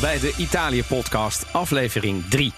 Bij 0.00 0.18
de 0.18 0.34
Italië-podcast, 0.36 1.52
aflevering 1.52 2.24
3. 2.28 2.52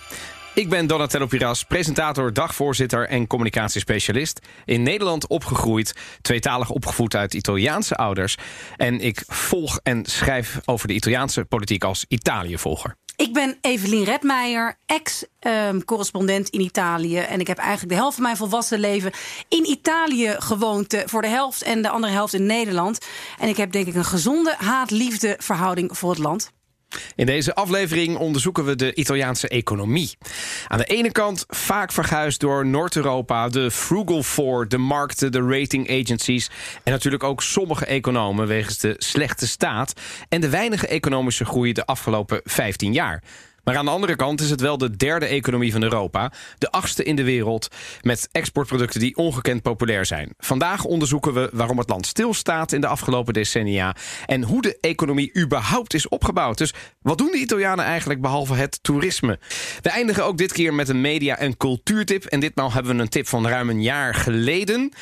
Ik 0.55 0.69
ben 0.69 0.87
Donatello 0.87 1.27
Piras, 1.27 1.65
presentator, 1.65 2.33
dagvoorzitter 2.33 3.09
en 3.09 3.27
communicatiespecialist. 3.27 4.41
In 4.65 4.83
Nederland 4.83 5.27
opgegroeid, 5.27 5.95
tweetalig 6.23 6.71
opgevoed 6.71 7.15
uit 7.15 7.35
Italiaanse 7.35 7.97
ouders. 7.97 8.37
En 8.77 9.01
ik 9.01 9.25
volg 9.27 9.81
en 9.83 10.05
schrijf 10.07 10.61
over 10.65 10.89
de 10.89 10.95
Italiaanse 10.95 11.45
politiek 11.45 11.85
als 11.85 12.05
Italië-volger. 12.09 12.97
Ik 13.17 13.33
ben 13.33 13.59
Evelien 13.61 14.05
Redmeijer, 14.05 14.79
ex-correspondent 14.87 16.49
in 16.49 16.61
Italië. 16.61 17.19
En 17.19 17.41
ik 17.41 17.47
heb 17.47 17.59
eigenlijk 17.59 17.89
de 17.89 17.97
helft 17.99 18.15
van 18.15 18.25
mijn 18.25 18.37
volwassen 18.37 18.81
leven 18.81 19.13
in 19.49 19.71
Italië 19.71 20.35
gewoond. 20.39 20.93
eh, 20.93 21.03
Voor 21.07 21.23
de 21.23 21.29
helft 21.29 21.63
en 21.63 21.83
de 21.83 21.89
andere 21.89 22.13
helft 22.13 22.35
in 22.35 22.47
Nederland. 22.47 23.07
En 23.39 23.49
ik 23.49 23.57
heb 23.57 23.73
denk 23.73 23.87
ik 23.87 23.95
een 23.95 24.05
gezonde 24.05 24.55
haat-liefde 24.59 25.37
verhouding 25.39 25.99
voor 25.99 26.11
het 26.11 26.19
land. 26.19 26.51
In 27.15 27.27
deze 27.27 27.55
aflevering 27.55 28.17
onderzoeken 28.17 28.65
we 28.65 28.77
de 28.77 28.95
Italiaanse 28.95 29.49
economie. 29.49 30.17
Aan 30.69 30.79
de 30.79 30.85
ene 30.85 31.13
kant 31.13 31.45
vaak 31.49 31.93
verguisd 31.93 32.41
door 32.41 32.67
Noord-Europa, 32.67 33.49
de 33.49 33.71
Frugal 33.71 34.23
Four, 34.23 34.69
de 34.69 34.79
markten, 34.79 35.33
de 35.33 35.43
rating 35.43 35.91
agencies 35.91 36.51
en 36.85 36.93
natuurlijk 36.93 37.25
ook 37.25 37.43
sommige 37.43 37.87
economen 37.87 38.47
wegens 38.47 38.79
de 38.79 38.95
slechte 38.99 39.47
staat 39.47 39.93
en 40.29 40.41
de 40.41 40.49
weinige 40.49 40.87
economische 40.87 41.45
groei 41.45 41.73
de 41.73 41.87
afgelopen 41.87 42.41
15 42.45 42.93
jaar. 42.93 43.23
Maar 43.65 43.77
aan 43.77 43.85
de 43.85 43.91
andere 43.91 44.17
kant 44.17 44.41
is 44.41 44.51
het 44.51 44.61
wel 44.61 44.79
de 44.79 44.97
derde 44.97 45.27
economie 45.27 45.73
van 45.73 45.83
Europa, 45.83 46.33
de 46.59 46.71
achtste 46.71 47.05
in 47.05 47.17
de 47.17 47.25
wereld, 47.25 47.69
met 48.03 48.29
exportproducten 48.33 49.01
die 49.01 49.17
ongekend 49.17 49.63
populair 49.63 50.07
zijn. 50.07 50.35
Vandaag 50.39 50.85
onderzoeken 50.85 51.35
we 51.35 51.51
waarom 51.53 51.79
het 51.79 51.89
land 51.89 52.07
stilstaat 52.07 52.73
in 52.73 52.81
de 52.81 52.87
afgelopen 52.87 53.35
decennia 53.35 53.97
en 54.27 54.43
hoe 54.43 54.63
de 54.63 54.79
economie 54.81 55.39
überhaupt 55.39 55.95
is 55.95 56.09
opgebouwd. 56.09 56.59
Dus 56.59 56.75
wat 57.03 57.19
doen 57.19 57.31
de 57.31 57.39
Italianen 57.39 57.85
eigenlijk 57.85 58.21
behalve 58.21 58.55
het 58.55 58.79
toerisme? 58.83 59.39
We 59.83 59.89
eindigen 59.89 60.25
ook 60.25 60.39
dit 60.39 60.53
keer 60.53 60.75
met 60.75 60.89
een 60.89 61.01
media- 61.01 61.39
en 61.39 61.57
cultuurtip. 61.57 62.25
En 62.25 62.41
ditmaal 62.41 62.73
hebben 62.73 62.97
we 62.97 63.03
een 63.03 63.09
tip 63.09 63.29
van 63.29 63.49
ruim 63.49 63.69
een 63.71 63.83
jaar 63.83 64.15
geleden. 64.15 64.93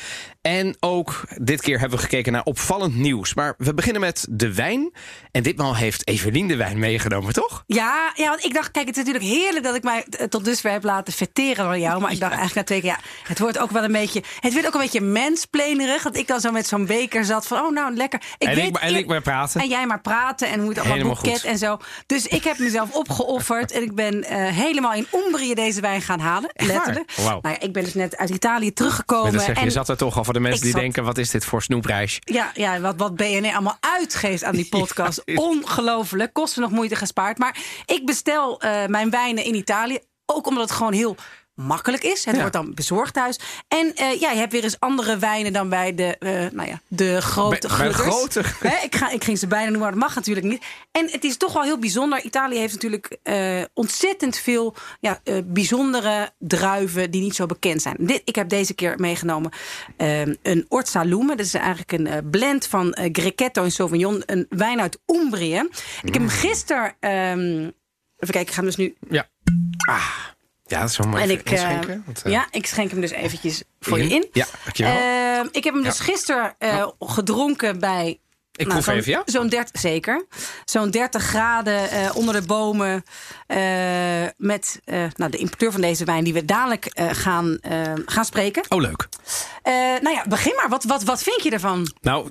En 0.41 0.75
ook 0.79 1.23
dit 1.37 1.61
keer 1.61 1.79
hebben 1.79 1.97
we 1.97 2.03
gekeken 2.03 2.31
naar 2.31 2.43
opvallend 2.43 2.95
nieuws. 2.95 3.33
Maar 3.33 3.53
we 3.57 3.73
beginnen 3.73 4.01
met 4.01 4.25
de 4.29 4.53
wijn. 4.53 4.93
En 5.31 5.43
ditmaal 5.43 5.75
heeft 5.75 6.07
Evelien 6.07 6.47
de 6.47 6.55
wijn 6.55 6.79
meegenomen, 6.79 7.33
toch? 7.33 7.63
Ja, 7.67 8.11
ja, 8.15 8.29
want 8.29 8.43
ik 8.43 8.53
dacht, 8.53 8.71
kijk, 8.71 8.87
het 8.87 8.97
is 8.97 9.03
natuurlijk 9.03 9.31
heerlijk 9.31 9.65
dat 9.65 9.75
ik 9.75 9.83
mij 9.83 10.05
tot 10.29 10.45
dusver 10.45 10.71
heb 10.71 10.83
laten 10.83 11.13
verteren 11.13 11.65
door 11.65 11.77
jou. 11.77 12.01
Maar 12.01 12.11
ik 12.11 12.19
dacht 12.19 12.33
eigenlijk 12.35 12.55
na 12.55 12.63
twee 12.63 12.81
keer, 12.81 12.89
ja, 12.89 12.99
het 13.27 13.39
wordt 13.39 13.57
ook 13.57 13.71
wel 13.71 13.83
een 13.83 13.91
beetje, 13.91 14.23
het 14.39 14.51
wordt 14.51 14.67
ook 14.67 14.73
een 14.73 14.79
beetje 14.79 15.01
mensplenerig. 15.01 16.03
Dat 16.03 16.17
ik 16.17 16.27
dan 16.27 16.39
zo 16.39 16.51
met 16.51 16.67
zo'n 16.67 16.85
beker 16.85 17.25
zat 17.25 17.47
van, 17.47 17.59
oh 17.59 17.71
nou, 17.71 17.95
lekker. 17.95 18.21
Ik 18.37 18.47
En 18.47 18.55
weet, 18.55 18.67
ik, 18.67 18.77
en 18.77 18.95
ik 18.95 19.07
maar 19.07 19.21
praten. 19.21 19.61
En 19.61 19.67
jij 19.67 19.85
maar 19.85 20.01
praten 20.01 20.49
en 20.49 20.59
hoe 20.59 20.69
het 20.69 20.79
allemaal 20.79 21.03
boeket 21.03 21.31
goed. 21.31 21.43
en 21.43 21.57
zo. 21.57 21.77
Dus 22.05 22.27
ik 22.27 22.43
heb 22.43 22.57
mezelf 22.57 22.91
opgeofferd 22.91 23.71
en 23.71 23.81
ik 23.81 23.95
ben 23.95 24.23
eh, 24.23 24.47
helemaal 24.47 24.93
in 24.93 25.07
Umbrië 25.25 25.53
deze 25.53 25.81
wijn 25.81 26.01
gaan 26.01 26.19
halen. 26.19 26.49
Echt 26.53 26.67
letterlijk. 26.67 27.11
Nou 27.17 27.39
ja, 27.41 27.59
ik 27.59 27.73
ben 27.73 27.83
dus 27.83 27.93
net 27.93 28.17
uit 28.17 28.29
Italië 28.29 28.73
teruggekomen. 28.73 29.31
Dan 29.31 29.41
zeg 29.41 29.55
je, 29.55 29.59
en 29.59 29.63
je 29.63 29.71
zat 29.71 29.89
er 29.89 29.97
toch 29.97 30.17
al 30.17 30.23
voor 30.29 30.41
de 30.41 30.47
mensen 30.47 30.65
die 30.65 30.73
denken: 30.73 31.03
wat 31.03 31.17
is 31.17 31.29
dit 31.29 31.45
voor 31.45 31.61
snoepreis? 31.61 32.19
ja, 32.23 32.51
ja 32.53 32.79
wat, 32.79 32.95
wat 32.97 33.15
BNR 33.15 33.51
allemaal 33.51 33.77
uitgeeft 33.79 34.43
aan 34.43 34.55
die 34.55 34.69
podcast. 34.79 35.21
Ja, 35.25 35.35
Ongelooflijk. 35.35 36.33
Kost 36.33 36.55
me 36.55 36.61
nog 36.61 36.71
moeite 36.71 36.95
gespaard. 36.95 37.37
Maar 37.37 37.57
ik 37.85 38.05
bestel 38.05 38.61
eh, 38.61 38.85
mijn 38.85 39.09
wijnen 39.09 39.43
in 39.43 39.55
Italië. 39.55 39.99
Ook 40.25 40.47
omdat 40.47 40.63
het 40.63 40.77
gewoon 40.77 40.93
heel 40.93 41.15
makkelijk 41.59 42.03
is. 42.03 42.25
Het 42.25 42.33
Ja. 42.35 42.39
wordt 42.39 42.55
dan 42.55 42.73
bezorgd 42.73 43.13
thuis. 43.13 43.39
En 43.67 43.95
eh, 43.95 44.19
ja, 44.19 44.31
je 44.31 44.37
hebt 44.37 44.51
weer 44.51 44.63
eens 44.63 44.79
andere 44.79 45.17
wijnen 45.17 45.53
dan 45.53 45.69
bij 45.69 45.95
de, 45.95 46.17
eh, 46.17 46.31
nou 46.51 46.67
ja, 46.67 46.81
de 46.87 47.21
grote 47.21 47.67
Bij- 47.67 47.77
bij 47.77 47.91
grote- 47.91 48.43
ik, 48.83 48.95
ga, 48.95 49.09
ik 49.09 49.23
ging 49.23 49.37
ze 49.39 49.47
bijna 49.47 49.63
noemen, 49.69 49.81
maar 49.81 49.91
dat 49.91 49.99
mag 49.99 50.15
natuurlijk 50.15 50.45
niet. 50.45 50.63
En 50.91 51.09
het 51.11 51.23
is 51.23 51.37
toch 51.37 51.53
wel 51.53 51.63
heel 51.63 51.77
bijzonder. 51.79 52.21
Italië 52.23 52.57
heeft 52.57 52.73
natuurlijk 52.73 53.17
eh, 53.23 53.61
ontzettend 53.73 54.37
veel 54.37 54.75
ja, 54.99 55.19
bijzondere 55.45 56.31
druiven 56.37 57.11
die 57.11 57.21
niet 57.21 57.35
zo 57.35 57.45
bekend 57.45 57.81
zijn. 57.81 57.95
Dit, 57.99 58.21
ik 58.25 58.35
heb 58.35 58.49
deze 58.49 58.73
keer 58.73 58.93
meegenomen 58.97 59.51
een 60.41 60.65
Orzalume. 60.67 61.35
Dat 61.35 61.45
is 61.45 61.53
eigenlijk 61.53 61.91
een 61.91 62.29
blend 62.29 62.67
van 62.67 62.97
Grechetto 63.11 63.63
en 63.63 63.71
Sauvignon. 63.71 64.23
Een 64.25 64.45
wijn 64.49 64.81
uit 64.81 64.99
Umbrië. 65.05 65.67
Ik 66.03 66.13
heb 66.13 66.21
hem 66.21 66.29
gisteren... 66.29 66.95
ehm, 66.99 67.69
even 68.17 68.33
kijken, 68.33 68.41
ik 68.41 68.49
ga 68.49 68.55
hem 68.55 68.65
dus 68.65 68.75
nu... 68.75 68.95
Ja. 69.09 69.27
Ah, 69.89 70.09
ja, 70.69 70.79
dat 70.79 70.89
is 70.89 70.97
wel 70.97 71.07
mooi. 71.07 71.23
En 71.23 71.29
ik, 71.29 71.49
want, 72.05 72.21
eh, 72.23 72.31
ja, 72.31 72.47
ik 72.51 72.65
schenk 72.65 72.91
hem 72.91 73.01
dus 73.01 73.11
eventjes 73.11 73.63
voor 73.79 73.97
hier. 73.97 74.07
je 74.07 74.13
in. 74.13 74.27
Ja, 74.31 74.45
dankjewel. 74.63 74.93
Ehm, 74.93 75.47
ik 75.51 75.63
heb 75.63 75.73
hem 75.73 75.83
dus 75.83 75.99
gisteren 75.99 76.55
eh, 76.57 76.87
gedronken 76.99 77.79
bij 77.79 78.19
Ik 78.59 78.67
nou, 78.67 78.81
proef 78.81 78.95
even, 78.95 79.11
ja? 79.11 79.21
Zo'n 79.25 79.49
30, 79.49 79.81
zeker. 79.81 80.25
Zo'n 80.65 80.89
30 80.91 81.23
graden 81.23 81.89
eh, 81.91 82.15
onder 82.15 82.33
de 82.33 82.47
bomen. 82.47 83.03
eh, 83.47 83.59
met 84.37 84.79
eh, 84.85 85.03
nou, 85.15 85.31
de 85.31 85.37
importeur 85.37 85.71
van 85.71 85.81
deze 85.81 86.05
wijn, 86.05 86.23
die 86.23 86.33
we 86.33 86.45
dadelijk 86.45 86.87
gaan, 87.11 87.57
gaan 88.05 88.25
spreken. 88.25 88.63
Oh, 88.69 88.81
leuk. 88.81 89.07
Nou 90.01 90.09
ja, 90.15 90.25
begin 90.27 90.53
maar. 90.55 90.69
Wat, 90.69 90.83
wat, 90.83 91.03
wat 91.03 91.23
vind 91.23 91.43
je 91.43 91.49
ervan? 91.49 91.91
Nou, 92.01 92.29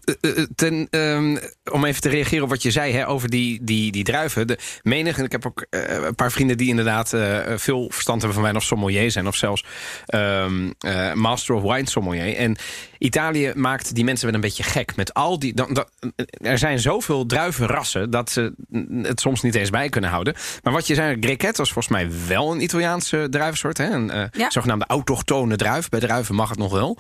ten, 0.55 0.87
ehm, 0.91 1.37
om 1.73 1.85
even 1.85 2.01
te 2.01 2.09
reageren 2.09 2.45
op 2.45 2.51
wat 2.51 2.63
je 2.63 2.71
zei 2.71 2.93
hè, 2.93 3.09
over 3.09 3.31
die, 3.31 3.59
die, 3.65 3.93
die 3.93 4.05
druiven. 4.05 4.47
De 4.47 4.59
menige, 4.83 5.23
ik 5.23 5.33
heb 5.33 5.47
ook 5.47 5.67
een 5.71 6.15
paar 6.15 6.33
vrienden 6.33 6.57
die 6.57 6.69
inderdaad 6.69 7.09
veel 7.57 7.87
verstand 7.91 8.17
hebben 8.19 8.33
van 8.35 8.43
wijn 8.43 8.57
of 8.57 8.63
sommelier 8.63 9.11
zijn. 9.11 9.27
Of 9.27 9.37
zelfs 9.37 9.65
ehm, 10.07 10.71
eh, 10.79 11.13
master 11.13 11.55
of 11.55 11.63
wine 11.63 11.89
sommelier. 11.89 12.37
En 12.37 12.57
Italië 12.99 13.53
maakt 13.55 13.95
die 13.95 14.05
mensen 14.05 14.27
wel 14.27 14.35
een 14.35 14.41
beetje 14.41 14.63
gek. 14.63 14.97
Met 14.97 15.15
al 15.15 15.39
die, 15.39 15.55
dan, 15.55 15.75
dan- 15.75 15.89
er 16.27 16.59
zijn 16.59 16.79
zoveel 16.79 17.27
druivenrassen 17.27 18.11
dat 18.11 18.31
ze 18.31 18.55
het 19.03 19.21
soms 19.21 19.43
niet 19.43 19.55
eens 19.55 19.71
bij 19.71 19.89
kunnen 19.89 20.11
houden. 20.11 20.35
Maar 20.63 20.73
wat 20.73 20.87
je 20.87 20.95
zei, 20.95 21.17
Grechetto 21.21 21.63
is 21.63 21.73
volgens 21.73 21.89
mij 21.89 22.11
wel 22.29 22.53
een 22.53 22.63
Italiaanse 22.63 23.27
druivensoort. 23.31 23.79
Hè? 23.79 23.91
Een 23.91 24.11
eh, 24.11 24.25
Ja. 24.33 24.51
zogenaamde 24.51 24.85
autochtone 24.87 25.57
druif. 25.57 25.89
Bij 25.89 26.01
druiven 26.01 26.35
mag 26.35 26.49
het 26.49 26.59
nog 26.59 26.73
wel. 26.73 26.97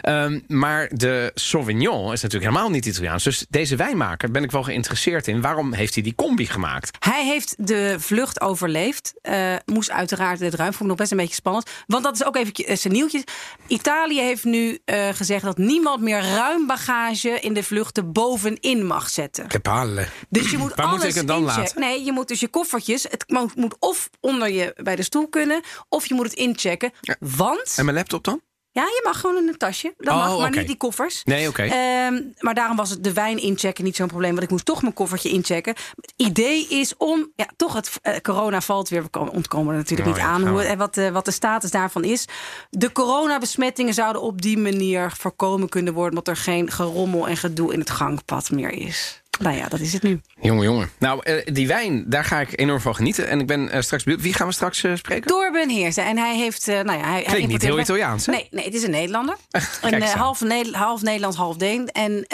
Ehm, 0.00 0.40
maar 0.46 0.88
de 0.92 1.30
Sauvignon 1.34 2.12
is 2.12 2.22
natuurlijk 2.22 2.50
helemaal 2.52 2.70
niet 2.70 2.86
Italiaans. 2.86 3.24
Dus 3.24 3.46
deze 3.50 3.76
wijnmaker 3.76 4.30
ben 4.30 4.42
ik 4.42 4.50
wel 4.50 4.62
geïnteresseerd 4.62 5.28
in. 5.28 5.40
Waarom 5.40 5.72
heeft 5.72 5.94
hij 5.94 6.02
die 6.02 6.14
combi 6.14 6.46
gemaakt? 6.46 6.96
Hij 6.98 7.24
heeft 7.26 7.54
de 7.58 7.96
vlucht 7.98 8.40
overleefd. 8.40 9.14
Eh, 9.22 9.54
moest 9.64 9.90
uiteraard 9.90 10.38
de 10.38 10.50
druif. 10.50 10.68
Vond 10.70 10.80
ik 10.80 10.86
nog 10.86 10.96
best 10.96 11.10
een 11.10 11.16
beetje 11.16 11.34
spannend. 11.34 11.70
Want 11.86 12.04
dat 12.04 12.14
is 12.14 12.24
ook 12.24 12.36
even 12.36 12.52
eh, 12.52 12.76
zijn 12.76 12.92
nieuwtjes. 12.92 13.22
Italië 13.66 14.20
heeft 14.20 14.44
nu 14.44 14.78
gezegd 15.12 15.44
dat 15.44 15.58
niemand 15.58 16.00
meer 16.00 16.20
ruim 16.20 16.66
bagage 16.66 17.28
in 17.40 17.54
de 17.54 17.62
vluchten 17.62 18.12
bovenin 18.60 18.86
mag 18.86 19.08
zetten. 19.10 19.46
Palle. 19.62 20.08
Dus 20.28 20.50
je 20.50 20.58
moet 20.58 20.74
Waar 20.74 20.86
moet 20.88 20.94
alles 21.00 21.08
ik 21.08 21.14
het 21.14 21.26
dan 21.26 21.40
inchecken. 21.42 21.62
laten? 21.62 21.80
Nee, 21.80 22.04
je 22.04 22.12
moet 22.12 22.28
dus 22.28 22.40
je 22.40 22.48
koffertjes. 22.48 23.02
Het 23.02 23.24
mo- 23.28 23.48
moet 23.54 23.76
of 23.78 24.10
onder 24.20 24.50
je 24.50 24.72
bij 24.82 24.96
de 24.96 25.02
stoel 25.02 25.28
kunnen, 25.28 25.62
of 25.88 26.06
je 26.06 26.14
moet 26.14 26.24
het 26.24 26.34
inchecken. 26.34 26.92
Want 27.20 27.72
En 27.76 27.84
mijn 27.84 27.96
laptop 27.96 28.24
dan? 28.24 28.40
Ja, 28.76 28.82
je 28.82 29.00
mag 29.04 29.20
gewoon 29.20 29.36
in 29.36 29.48
een 29.48 29.56
tasje. 29.56 29.94
Dat 29.98 30.14
Oh, 30.14 30.26
mag, 30.26 30.38
maar 30.38 30.50
niet 30.50 30.66
die 30.66 30.76
koffers. 30.76 31.20
Nee, 31.24 31.48
oké. 31.48 31.62
Ehm, 31.62 32.22
maar 32.38 32.54
daarom 32.54 32.76
was 32.76 32.90
het 32.90 33.04
de 33.04 33.12
wijn 33.12 33.38
inchecken 33.38 33.84
niet 33.84 33.96
zo'n 33.96 34.06
probleem. 34.06 34.30
Want 34.30 34.42
ik 34.42 34.50
moest 34.50 34.64
toch 34.64 34.82
mijn 34.82 34.94
koffertje 34.94 35.28
inchecken. 35.28 35.74
Het 36.00 36.12
idee 36.16 36.66
is 36.68 36.96
om, 36.96 37.32
ja, 37.36 37.46
toch 37.56 37.72
het 37.72 37.90
eh, 38.02 38.16
corona 38.22 38.60
valt 38.60 38.88
weer. 38.88 39.02
We 39.02 39.08
komen- 39.08 39.32
ontkomen 39.32 39.72
er 39.72 39.78
natuurlijk 39.78 40.08
Oh, 40.08 40.14
niet 40.14 40.24
ja, 40.24 40.30
aan 40.30 40.46
hoe, 40.48 40.62
en 40.62 40.78
wat, 40.78 40.94
de, 40.94 41.12
wat 41.12 41.24
de 41.24 41.30
status 41.30 41.70
daarvan 41.70 42.04
is. 42.04 42.24
De 42.70 42.92
coronabesmettingen 42.92 43.94
zouden 43.94 44.22
op 44.22 44.42
die 44.42 44.58
manier 44.58 45.12
voorkomen 45.18 45.68
kunnen 45.68 45.92
worden. 45.94 46.18
Omdat 46.18 46.36
er 46.36 46.42
geen 46.42 46.70
gerommel 46.70 47.28
en 47.28 47.36
gedoe 47.36 47.72
in 47.72 47.78
het 47.78 47.90
gangpad 47.90 48.50
meer 48.50 48.70
is. 48.70 49.22
Nou 49.38 49.56
ja, 49.56 49.68
dat 49.68 49.80
is 49.80 49.92
het 49.92 50.02
nu. 50.02 50.20
Jongen, 50.40 50.64
jongen. 50.64 50.90
Nou, 50.98 51.20
eh, 51.22 51.54
die 51.54 51.66
wijn, 51.66 52.04
daar 52.08 52.24
ga 52.24 52.40
ik 52.40 52.60
enorm 52.60 52.80
van 52.80 52.94
genieten. 52.94 53.28
En 53.28 53.40
ik 53.40 53.46
ben 53.46 53.70
eh, 53.70 53.80
straks. 53.80 54.04
Wie 54.04 54.34
gaan 54.34 54.46
we 54.46 54.52
straks 54.52 54.84
eh, 54.84 54.94
spreken? 54.94 55.28
Dorben 55.28 55.68
Heersen. 55.68 56.04
En 56.04 56.18
hij 56.18 56.36
heeft. 56.36 56.66
nou 56.66 56.92
ja, 56.92 57.10
hij, 57.10 57.22
Klinkt 57.22 57.48
niet 57.48 57.62
heel 57.62 57.80
Italiaans, 57.80 58.26
hè? 58.26 58.32
Nee, 58.32 58.48
nee, 58.50 58.64
het 58.64 58.74
is 58.74 58.82
een 58.82 58.90
Nederlander. 58.90 59.36
Een 59.82 60.02
half, 60.02 60.40
half 60.72 61.02
Nederlands, 61.02 61.36
half 61.36 61.56
Deen. 61.56 61.88
En 61.88 62.24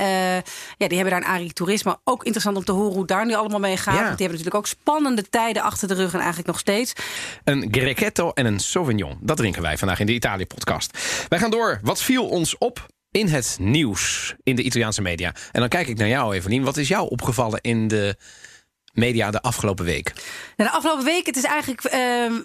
ja, 0.76 0.88
die 0.88 0.98
hebben 0.98 1.10
daar 1.10 1.22
een 1.22 1.34
Arie 1.36 1.52
Toerisme. 1.52 1.98
Ook 2.04 2.22
interessant 2.22 2.56
om 2.56 2.64
te 2.64 2.72
horen 2.72 2.94
hoe 2.94 3.06
daar 3.06 3.26
nu 3.26 3.34
allemaal 3.34 3.60
mee 3.60 3.76
gaat. 3.76 3.94
Want 3.94 4.18
die 4.18 4.26
hebben 4.26 4.38
natuurlijk 4.38 4.54
ook 4.54 4.66
spannende 4.66 5.28
tijden 5.28 5.62
achter 5.62 5.88
de 5.88 5.94
rug. 5.94 6.12
En 6.12 6.18
eigenlijk 6.18 6.48
nog 6.48 6.58
steeds. 6.58 6.92
Een 7.44 7.68
Grechetto 7.70 8.30
en 8.30 8.46
een 8.46 8.60
Sauvignon. 8.60 9.18
Dat 9.20 9.36
drinken 9.36 9.62
wij 9.62 9.78
vandaag 9.78 10.00
in 10.00 10.06
de 10.06 10.12
Italië-podcast. 10.12 10.98
Wij 11.28 11.38
gaan 11.38 11.50
door. 11.50 11.80
Wat 11.82 12.02
viel 12.02 12.28
ons 12.28 12.58
op? 12.58 12.86
In 13.12 13.28
het 13.28 13.56
nieuws 13.60 14.34
in 14.42 14.56
de 14.56 14.62
Italiaanse 14.62 15.02
media. 15.02 15.34
En 15.52 15.60
dan 15.60 15.68
kijk 15.68 15.88
ik 15.88 15.98
naar 15.98 16.08
jou, 16.08 16.34
Evelien. 16.34 16.64
Wat 16.64 16.76
is 16.76 16.88
jou 16.88 17.08
opgevallen 17.08 17.60
in 17.60 17.88
de 17.88 18.16
media 18.92 19.30
de 19.30 19.42
afgelopen 19.42 19.84
week? 19.84 20.12
Nou, 20.56 20.70
de 20.70 20.76
afgelopen 20.76 21.04
week, 21.04 21.26
het 21.26 21.36
is 21.36 21.44
eigenlijk. 21.44 21.94
Uh, 21.94 22.38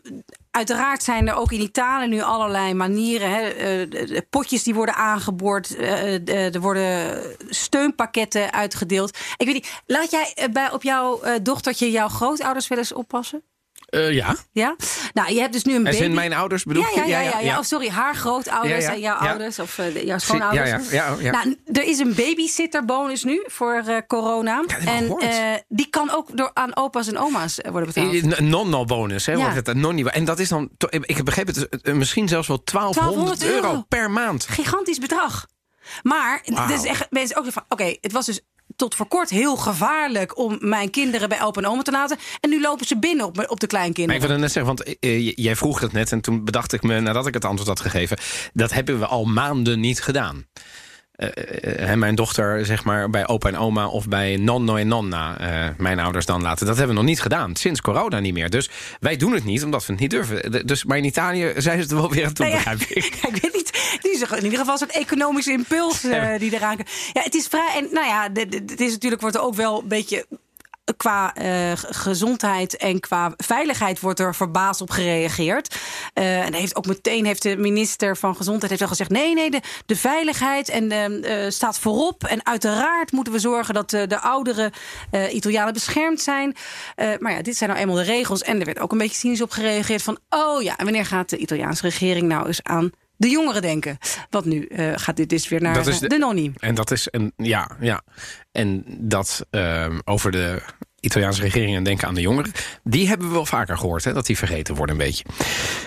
uiteraard 0.52 1.04
zijn 1.04 1.28
er 1.28 1.36
ook 1.36 1.52
in 1.52 1.62
Italië 1.62 2.08
nu 2.08 2.22
allerlei 2.22 2.74
manieren. 2.74 3.30
Hè, 3.30 3.86
uh, 3.86 4.20
potjes 4.30 4.64
die 4.64 4.74
worden 4.74 4.96
aangeboord. 4.96 5.78
Uh, 5.80 6.54
er 6.54 6.60
worden 6.60 7.22
steunpakketten 7.50 8.54
uitgedeeld. 8.54 9.18
Ik 9.38 9.46
weet 9.46 9.56
niet, 9.56 9.82
laat 9.86 10.12
jij 10.12 10.50
bij, 10.52 10.72
op 10.72 10.84
jouw 10.84 11.22
dochtertje 11.42 11.92
jouw 11.92 12.08
grootouders 12.08 12.68
wel 12.68 12.78
eens 12.78 12.94
oppassen? 12.94 13.44
Uh, 13.90 14.14
ja. 14.14 14.36
Ja? 14.52 14.76
Nou, 15.14 15.34
je 15.34 15.40
hebt 15.40 15.54
dus 15.54 15.64
nu 15.64 15.76
een 15.76 15.84
baby. 15.84 15.96
zijn 15.96 16.14
mijn 16.14 16.34
ouders 16.34 16.64
bedoel 16.64 16.84
ja, 16.84 16.90
ja, 16.96 17.06
ja, 17.06 17.22
ja, 17.22 17.40
ja, 17.40 17.60
Of 17.60 17.66
sorry, 17.66 17.90
haar 17.90 18.16
grootouders 18.16 18.86
en 18.86 19.00
jouw 19.00 19.16
ouders. 19.16 19.60
Of 19.60 19.78
uh, 19.78 20.04
jouw 20.04 20.18
schoonouders. 20.18 20.70
Ja, 20.70 20.80
ja, 20.90 21.16
ja, 21.20 21.32
Nou, 21.32 21.58
er 21.66 21.84
is 21.84 22.00
een 22.00 22.14
babysitterbonus 22.16 23.24
nu 23.24 23.44
voor 23.46 23.84
uh, 23.88 23.98
corona. 24.08 24.64
en 24.86 25.18
die 25.68 25.88
kan 25.90 26.12
ook 26.12 26.38
door 26.38 26.52
aan 26.54 26.76
opa's 26.76 27.08
en 27.08 27.18
oma's 27.18 27.60
worden 27.72 27.94
betaald. 27.94 28.40
Nonno-bonus, 28.40 29.26
hè? 29.26 29.32
Ja. 29.32 29.52
Het, 29.52 29.74
nonni 29.74 30.04
en 30.04 30.26
dat 30.26 30.40
is 30.40 30.50
dan, 30.50 30.70
ik 30.90 31.24
begreep 31.24 31.48
het, 31.48 31.94
misschien 31.94 32.28
zelfs 32.28 32.48
wel 32.48 32.62
1200, 32.64 33.44
euro. 33.44 33.84
per 33.88 34.12
maand. 34.12 34.46
Gigantisch 34.50 35.00
bedrag. 35.00 35.48
Maar, 36.04 36.42
wow. 36.46 36.72
is 36.72 36.84
echt, 36.84 37.08
mensen 37.10 37.38
ook 37.38 37.52
van, 37.52 37.64
oké, 37.70 37.98
het 38.02 38.12
was 38.12 38.26
dus 38.26 38.42
tot 38.78 38.96
voor 38.96 39.08
kort 39.08 39.30
heel 39.30 39.56
gevaarlijk 39.56 40.38
om 40.38 40.58
mijn 40.60 40.90
kinderen 40.90 41.30
bij 41.30 41.44
opa 41.44 41.62
en 41.62 41.68
oma 41.68 41.82
te 41.82 41.92
laten. 41.92 42.18
En 42.40 42.50
nu 42.50 42.62
lopen 42.62 42.86
ze 42.86 42.98
binnen 42.98 43.26
op, 43.50 43.60
de 43.60 43.68
kleinkinderen. 43.68 44.22
ik 44.22 44.28
wilde 44.28 44.42
net 44.42 44.52
zeggen, 44.52 44.76
want 44.76 44.98
uh, 45.00 45.32
jij 45.36 45.56
vroeg 45.56 45.80
dat 45.80 45.92
net. 45.92 46.12
En 46.12 46.22
toen 46.22 46.44
bedacht 46.46 46.74
ik 46.74 46.84
me, 46.84 47.00
nadat 47.00 47.28
ik 47.28 47.34
het 47.34 47.46
antwoord 47.46 47.68
had 47.68 47.80
gegeven. 47.80 48.18
Dat 48.54 48.74
hebben 48.74 49.00
we 49.00 49.06
al 49.06 49.26
maanden 49.26 49.80
niet 49.80 50.02
gedaan. 50.02 50.46
Uh, 51.18 51.94
mijn 51.94 52.16
dochter 52.16 52.66
zeg 52.66 52.84
maar 52.84 53.10
bij 53.10 53.28
opa 53.28 53.48
en 53.48 53.58
oma 53.58 53.88
of 53.88 54.08
bij 54.08 54.36
nonno 54.36 54.76
en 54.76 54.88
nonna, 54.88 55.42
uh, 55.42 55.70
mijn 55.78 56.00
ouders 56.00 56.26
dan 56.26 56.42
laten. 56.42 56.66
Dat 56.66 56.78
hebben 56.78 56.96
we 56.96 57.02
nog 57.02 57.10
niet 57.10 57.22
gedaan, 57.22 57.56
sinds 57.56 57.82
corona 57.82 58.20
niet 58.20 58.34
meer. 58.34 58.50
Dus 58.50 58.70
wij 59.00 59.18
doen 59.18 59.34
het 59.34 59.44
niet, 59.44 59.64
omdat 59.64 59.86
we 59.86 59.92
het 59.92 60.02
niet 60.02 60.10
durven. 60.10 60.68
Dus, 60.68 60.84
maar 60.84 60.98
in 60.98 61.06
Italië 61.06 61.54
zijn 61.58 61.76
ze 61.76 61.82
het 61.84 61.92
wel 61.92 62.12
weer 62.12 62.22
aan 62.22 62.28
het 62.28 62.38
doen, 62.38 62.52
begrijp 62.52 62.82
ik. 62.82 63.06
ik 63.34 63.42
weet 63.42 63.54
niet, 63.54 64.00
die 64.02 64.12
is 64.12 64.22
in 64.22 64.44
ieder 64.44 64.60
geval 64.60 64.82
een 64.82 64.90
economische 64.90 65.52
impuls 65.52 66.06
uh, 66.06 66.40
die 66.40 66.54
eraan... 66.54 66.78
Ja, 67.14 67.22
het 67.22 67.36
is 67.36 67.48
vrij, 67.48 67.74
en 67.76 67.88
nou 67.92 68.08
ja, 68.08 68.30
het 68.34 68.82
is 68.82 68.92
natuurlijk, 68.92 69.22
wordt 69.22 69.36
er 69.36 69.42
ook 69.42 69.56
wel 69.56 69.82
een 69.82 69.88
beetje 69.88 70.26
qua 70.98 71.34
uh, 71.42 71.72
gezondheid 71.76 72.78
en 72.78 73.00
qua 73.00 73.34
veiligheid 73.38 74.00
wordt 74.00 74.20
er 74.20 74.36
verbaasd 74.36 74.82
op 74.82 74.90
gereageerd. 74.90 75.76
Uh, 76.14 76.46
en 76.46 76.54
heeft 76.54 76.76
ook 76.76 76.86
meteen 76.86 77.26
heeft 77.26 77.42
de 77.42 77.58
minister 77.58 78.18
van 78.18 78.36
Gezondheid 78.36 78.70
heeft 78.70 78.82
al 78.82 78.88
gezegd: 78.88 79.10
nee, 79.10 79.34
nee, 79.34 79.52
de, 79.52 79.62
de 79.86 79.96
veiligheid 79.96 80.70
en, 80.70 80.92
uh, 80.92 81.50
staat 81.50 81.80
voorop. 81.80 82.24
En 82.24 82.46
uiteraard 82.46 83.12
moeten 83.12 83.34
we 83.34 83.40
zorgen 83.40 83.74
dat 83.74 83.90
de 83.90 84.20
oudere 84.20 84.72
Italianen 85.32 85.74
beschermd 85.74 86.22
zijn. 86.22 86.56
maar 87.20 87.32
ja, 87.32 87.42
dit 87.42 87.58
zijn 87.58 87.70
nou 87.70 87.82
eenmaal 87.82 87.96
de 87.96 88.04
regels. 88.04 88.42
En 88.42 88.60
er 88.60 88.66
werd 88.66 88.80
ook 88.80 88.92
een 88.92 88.98
beetje 88.98 89.18
cynisch 89.18 89.42
op 89.42 89.52
gereageerd 89.52 90.04
van: 90.04 90.18
oh 90.30 90.62
ja, 90.62 90.78
en 90.78 90.84
wanneer 90.84 91.06
gaat 91.06 91.30
de 91.30 91.38
Italiaanse 91.38 91.82
regering 91.82 92.28
nou 92.28 92.48
eens 92.48 92.64
aan 92.64 92.92
de 93.18 93.30
jongeren 93.30 93.62
denken. 93.62 93.98
Want 94.30 94.46
nu 94.46 94.68
uh, 94.70 94.92
gaat 94.96 95.16
dit 95.16 95.30
dus 95.30 95.48
weer 95.48 95.62
naar 95.62 95.84
de, 95.84 96.08
de 96.08 96.18
nonnie. 96.18 96.52
En 96.58 96.76
dat 96.76 96.92
is 96.92 97.08
een 97.12 97.34
ja, 97.36 97.78
ja. 97.80 98.02
En 98.52 98.84
dat 98.88 99.46
uh, 99.52 99.96
over 100.04 100.32
de 100.32 100.62
Italiaanse 101.00 101.42
regering 101.42 101.76
en 101.76 101.84
denken 101.84 102.08
aan 102.08 102.16
de 102.16 102.22
jongeren. 102.22 102.52
Die 102.84 103.08
hebben 103.08 103.28
we 103.28 103.34
wel 103.34 103.46
vaker 103.46 103.78
gehoord, 103.78 104.04
hè, 104.04 104.14
dat 104.14 104.26
die 104.26 104.38
vergeten 104.38 104.76
worden 104.76 104.96
een 105.00 105.06
beetje. 105.06 105.24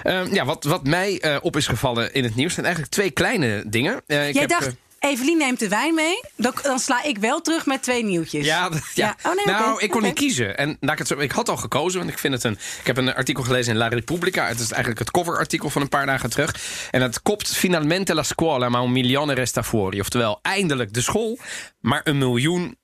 Uh, 0.04 0.32
ja, 0.32 0.44
wat, 0.44 0.64
wat 0.64 0.86
mij 0.86 1.22
uh, 1.24 1.36
op 1.40 1.56
is 1.56 1.66
gevallen 1.66 2.14
in 2.14 2.24
het 2.24 2.34
nieuws 2.34 2.54
zijn 2.54 2.66
eigenlijk 2.66 2.94
twee 2.94 3.10
kleine 3.10 3.64
dingen. 3.66 3.96
Ik 3.96 4.02
Jij 4.06 4.32
heb, 4.32 4.48
dacht, 4.48 4.76
Evelien 5.00 5.38
neemt 5.38 5.58
de 5.58 5.68
wijn 5.68 5.94
mee. 5.94 6.20
Dan, 6.36 6.52
dan, 6.62 6.78
sla 6.78 7.02
ik 7.02 7.18
wel 7.18 7.40
terug 7.40 7.66
met 7.66 7.82
twee 7.82 8.04
nieuwtjes. 8.04 8.46
Ja, 8.46 8.68
ja. 8.72 8.80
ja. 8.94 9.16
Oh, 9.30 9.36
nee, 9.36 9.54
nou, 9.54 9.72
okay. 9.72 9.84
ik 9.84 9.90
kon 9.90 9.98
okay. 9.98 10.08
niet 10.10 10.18
kiezen. 10.18 10.56
En 10.56 10.76
ik, 10.80 10.98
het 10.98 11.06
zo, 11.06 11.18
ik 11.18 11.30
had 11.30 11.48
al 11.48 11.56
gekozen, 11.56 11.98
want 11.98 12.10
ik 12.10 12.18
vind 12.18 12.34
het 12.34 12.44
een. 12.44 12.58
Ik 12.80 12.86
heb 12.86 12.96
een 12.96 13.14
artikel 13.14 13.42
gelezen 13.44 13.72
in 13.72 13.78
La 13.78 13.88
Repubblica. 13.88 14.46
Het 14.46 14.60
is 14.60 14.70
eigenlijk 14.70 14.98
het 14.98 15.10
coverartikel 15.10 15.70
van 15.70 15.82
een 15.82 15.88
paar 15.88 16.06
dagen 16.06 16.30
terug. 16.30 16.54
En 16.90 17.02
het 17.02 17.22
kopt 17.22 17.56
finalmente 17.56 18.14
la 18.14 18.22
scuola, 18.22 18.68
ma 18.68 18.82
un 18.82 18.92
milione 18.92 19.34
resta 19.34 19.62
fuori. 19.62 20.00
Oftewel, 20.00 20.38
eindelijk 20.42 20.92
de 20.92 21.00
school, 21.00 21.38
maar 21.80 22.00
een 22.04 22.18
miljoen 22.18 22.76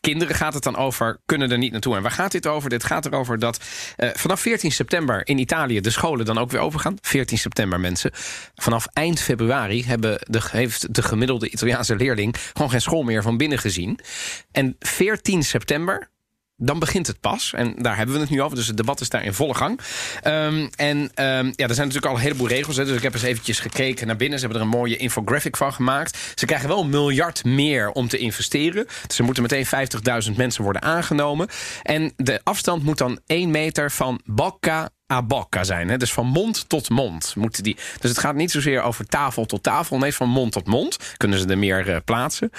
kinderen 0.00 0.34
gaat 0.34 0.54
het 0.54 0.62
dan 0.62 0.76
over, 0.76 1.20
kunnen 1.26 1.50
er 1.50 1.58
niet 1.58 1.72
naartoe. 1.72 1.96
En 1.96 2.02
waar 2.02 2.10
gaat 2.10 2.32
dit 2.32 2.46
over? 2.46 2.70
Dit 2.70 2.84
gaat 2.84 3.06
erover 3.06 3.38
dat 3.38 3.60
uh, 3.96 4.10
vanaf 4.12 4.40
14 4.40 4.72
september 4.72 5.26
in 5.26 5.38
Italië 5.38 5.80
de 5.80 5.90
scholen 5.90 6.24
dan 6.24 6.38
ook 6.38 6.50
weer 6.50 6.60
overgaan. 6.60 6.96
14 7.00 7.38
september 7.38 7.80
mensen. 7.80 8.10
Vanaf 8.54 8.86
eind 8.92 9.20
februari 9.20 9.84
hebben 9.84 10.18
de, 10.20 10.40
heeft 10.50 10.94
de 10.94 11.02
gemiddelde 11.02 11.50
Italiaanse 11.50 11.96
leerling 11.96 12.36
gewoon 12.52 12.70
geen 12.70 12.80
school 12.80 13.02
meer 13.02 13.22
van 13.22 13.36
binnen 13.36 13.58
gezien. 13.58 13.98
En 14.52 14.76
14 14.78 15.42
september, 15.42 16.10
dan 16.60 16.78
begint 16.78 17.06
het 17.06 17.20
pas. 17.20 17.52
En 17.52 17.74
daar 17.76 17.96
hebben 17.96 18.14
we 18.14 18.20
het 18.20 18.30
nu 18.30 18.42
over. 18.42 18.56
Dus 18.56 18.66
het 18.66 18.76
debat 18.76 19.00
is 19.00 19.08
daar 19.08 19.24
in 19.24 19.34
volle 19.34 19.54
gang. 19.54 19.80
Um, 20.24 20.70
en 20.76 20.98
um, 20.98 21.52
ja, 21.56 21.66
er 21.66 21.74
zijn 21.74 21.86
natuurlijk 21.86 22.06
al 22.06 22.14
een 22.14 22.20
heleboel 22.20 22.48
regels. 22.48 22.76
Hè, 22.76 22.84
dus 22.84 22.96
ik 22.96 23.02
heb 23.02 23.14
eens 23.14 23.22
eventjes 23.22 23.60
gekeken 23.60 24.06
naar 24.06 24.16
binnen. 24.16 24.38
Ze 24.38 24.44
hebben 24.46 24.62
er 24.62 24.68
een 24.70 24.78
mooie 24.78 24.96
infographic 24.96 25.56
van 25.56 25.72
gemaakt. 25.72 26.18
Ze 26.34 26.46
krijgen 26.46 26.68
wel 26.68 26.80
een 26.80 26.90
miljard 26.90 27.44
meer 27.44 27.90
om 27.90 28.08
te 28.08 28.18
investeren. 28.18 28.86
Dus 29.06 29.18
er 29.18 29.24
moeten 29.24 29.42
meteen 29.42 29.66
50.000 30.30 30.36
mensen 30.36 30.62
worden 30.62 30.82
aangenomen. 30.82 31.48
En 31.82 32.12
de 32.16 32.40
afstand 32.42 32.82
moet 32.82 32.98
dan 32.98 33.20
1 33.26 33.50
meter 33.50 33.90
van 33.90 34.20
Bocca 34.24 34.90
a 35.12 35.22
bocca 35.22 35.64
zijn. 35.64 35.88
Hè? 35.88 35.96
Dus 35.96 36.12
van 36.12 36.26
mond 36.26 36.68
tot 36.68 36.88
mond. 36.88 37.34
Moeten 37.36 37.62
die, 37.62 37.76
dus 38.00 38.10
het 38.10 38.18
gaat 38.18 38.34
niet 38.34 38.50
zozeer 38.50 38.82
over 38.82 39.06
tafel 39.06 39.46
tot 39.46 39.62
tafel. 39.62 39.98
Nee, 39.98 40.14
van 40.14 40.28
mond 40.28 40.52
tot 40.52 40.66
mond. 40.66 40.96
Kunnen 41.16 41.38
ze 41.38 41.46
er 41.46 41.58
meer 41.58 41.88
uh, 41.88 41.96
plaatsen. 42.04 42.50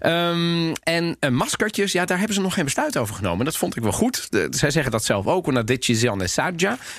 Um, 0.00 0.72
en 0.72 1.16
uh, 1.20 1.30
maskertjes, 1.30 1.92
ja, 1.92 2.04
daar 2.04 2.18
hebben 2.18 2.36
ze 2.36 2.42
nog 2.42 2.54
geen 2.54 2.64
besluit 2.64 2.96
over 2.96 3.14
genomen. 3.14 3.44
Dat 3.44 3.56
vond 3.56 3.76
ik 3.76 3.82
wel 3.82 3.92
goed. 3.92 4.28
Zij 4.50 4.70
zeggen 4.70 4.92
dat 4.92 5.04
zelf 5.04 5.26
ook. 5.26 5.46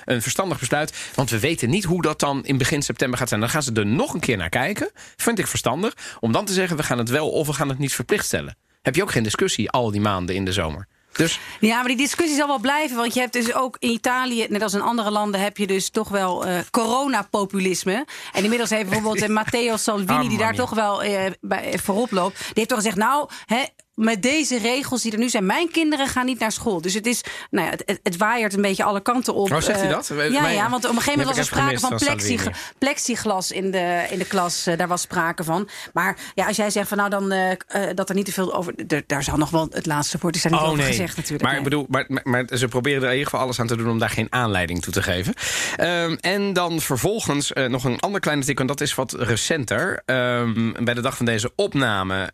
Een 0.05 0.21
verstandig 0.21 0.59
besluit. 0.59 0.94
Want 1.15 1.29
we 1.29 1.39
weten 1.39 1.69
niet 1.69 1.83
hoe 1.83 2.01
dat 2.01 2.19
dan 2.19 2.45
in 2.45 2.57
begin 2.57 2.81
september 2.81 3.19
gaat 3.19 3.27
zijn. 3.29 3.39
Dan 3.39 3.49
gaan 3.49 3.63
ze 3.63 3.71
er 3.73 3.85
nog 3.85 4.13
een 4.13 4.19
keer 4.19 4.38
naar 4.38 4.49
kijken. 4.49 4.91
Vind 5.15 5.39
ik 5.39 5.47
verstandig. 5.47 5.94
Om 6.19 6.31
dan 6.31 6.45
te 6.45 6.53
zeggen, 6.53 6.77
we 6.77 6.83
gaan 6.83 6.97
het 6.97 7.09
wel 7.09 7.29
of 7.29 7.47
we 7.47 7.53
gaan 7.53 7.69
het 7.69 7.77
niet 7.77 7.94
verplicht 7.94 8.25
stellen. 8.25 8.57
Heb 8.81 8.95
je 8.95 9.01
ook 9.01 9.11
geen 9.11 9.23
discussie 9.23 9.69
al 9.69 9.91
die 9.91 10.01
maanden 10.01 10.35
in 10.35 10.45
de 10.45 10.51
zomer? 10.51 10.88
Dus... 11.13 11.39
Ja, 11.60 11.77
maar 11.77 11.88
die 11.88 11.98
discussie 11.98 12.38
zal 12.38 12.48
wel 12.48 12.60
blijven. 12.60 12.98
Want 12.98 13.13
je 13.13 13.19
hebt 13.19 13.33
dus 13.33 13.54
ook 13.54 13.75
in 13.80 13.89
Italië, 13.89 14.45
net 14.50 14.62
als 14.62 14.74
in 14.74 14.81
andere 14.81 15.12
landen, 15.12 15.42
heb 15.42 15.57
je 15.57 15.68
dus 15.68 15.89
toch 15.89 16.10
wel 16.10 16.48
uh, 16.48 16.60
coronapopulisme. 16.71 18.06
En 18.33 18.44
inmiddels 18.44 18.69
heeft 18.69 18.89
bijvoorbeeld 18.89 19.27
Matteo 19.44 19.77
Salvini, 19.77 20.27
die 20.27 20.38
daar 20.38 20.56
toch 20.56 20.69
wel 20.69 21.04
uh, 21.04 21.25
bij, 21.42 21.80
voorop 21.83 22.12
loopt, 22.12 22.38
die 22.38 22.51
heeft 22.54 22.69
toch 22.69 22.77
gezegd: 22.77 22.98
Nou, 22.98 23.30
hè, 23.45 23.63
met 23.95 24.21
deze 24.21 24.57
regels 24.57 25.02
die 25.02 25.12
er 25.12 25.18
nu 25.18 25.30
zijn, 25.30 25.45
mijn 25.45 25.71
kinderen 25.71 26.07
gaan 26.07 26.26
niet 26.26 26.40
naar 26.40 26.52
school. 26.52 26.81
Dus 26.81 26.94
het 26.94 27.06
is, 27.06 27.23
nou 27.50 27.68
ja, 27.68 27.71
het, 27.85 28.00
het 28.04 28.18
waaiert 28.18 28.54
een 28.54 28.62
beetje 28.62 28.83
alle 28.83 29.02
kanten 29.02 29.33
op. 29.33 29.50
Hoe 29.50 29.62
zegt 29.62 29.80
hij 29.80 29.90
dat? 29.90 30.12
Ja, 30.31 30.50
ja, 30.50 30.69
want 30.69 30.83
op 30.83 30.90
een 30.90 30.97
gegeven 30.97 31.19
moment 31.19 31.28
was 31.28 31.38
er 31.38 31.44
sprake 31.44 31.80
van 31.80 31.95
plexig, 31.95 32.47
plexiglas 32.78 33.52
in 33.52 33.71
de, 33.71 34.06
in 34.09 34.18
de 34.18 34.26
klas. 34.26 34.68
Uh, 34.68 34.78
daar 34.78 34.88
was 34.88 35.02
sprake 35.02 35.44
van. 35.44 35.69
Maar 35.94 36.18
ja, 36.35 36.47
als 36.47 36.56
jij 36.56 36.69
zegt 36.69 36.88
van 36.88 36.97
nou 36.97 37.09
dan 37.09 37.33
uh, 37.33 37.52
dat 37.95 38.09
er 38.09 38.16
niet 38.16 38.26
te 38.26 38.31
veel 38.31 38.56
over. 38.56 38.73
daar 39.07 39.23
zal 39.23 39.38
nog 39.38 39.50
wel 39.50 39.68
het 39.71 39.85
laatste 39.85 40.18
woord 40.21 40.35
is 40.35 40.42
daar 40.42 40.52
niet 40.52 40.62
oh, 40.62 40.68
over 40.68 40.80
nee. 40.80 40.88
gezegd 40.88 41.16
natuurlijk. 41.16 41.44
Maar, 41.44 41.57
ik 41.57 41.64
bedoel, 41.64 41.85
maar, 41.90 42.06
maar, 42.07 42.21
maar, 42.23 42.57
ze 42.57 42.68
proberen 42.68 43.02
er 43.02 43.07
in 43.07 43.12
ieder 43.12 43.30
geval 43.30 43.45
alles 43.45 43.59
aan 43.59 43.68
te 43.68 43.76
doen 43.76 43.90
om 43.90 44.00
daar 44.00 44.09
geen 44.09 44.28
aanleiding 44.30 44.81
toe 44.81 44.94
te 44.94 45.02
geven. 45.02 45.33
Um, 45.81 46.18
en 46.21 46.54
dan 46.54 46.81
vervolgens 46.81 47.52
nog 47.68 47.83
een 47.83 48.00
ander 48.00 48.19
klein 48.19 48.40
artikel, 48.40 48.62
en 48.62 48.68
dat 48.68 48.81
is 48.81 48.95
wat 48.95 49.14
recenter. 49.14 50.02
Um, 50.06 50.76
bij 50.83 50.94
de 50.94 51.02
dag 51.02 51.18
van 51.18 51.26
deze 51.26 51.52
opname 51.56 52.30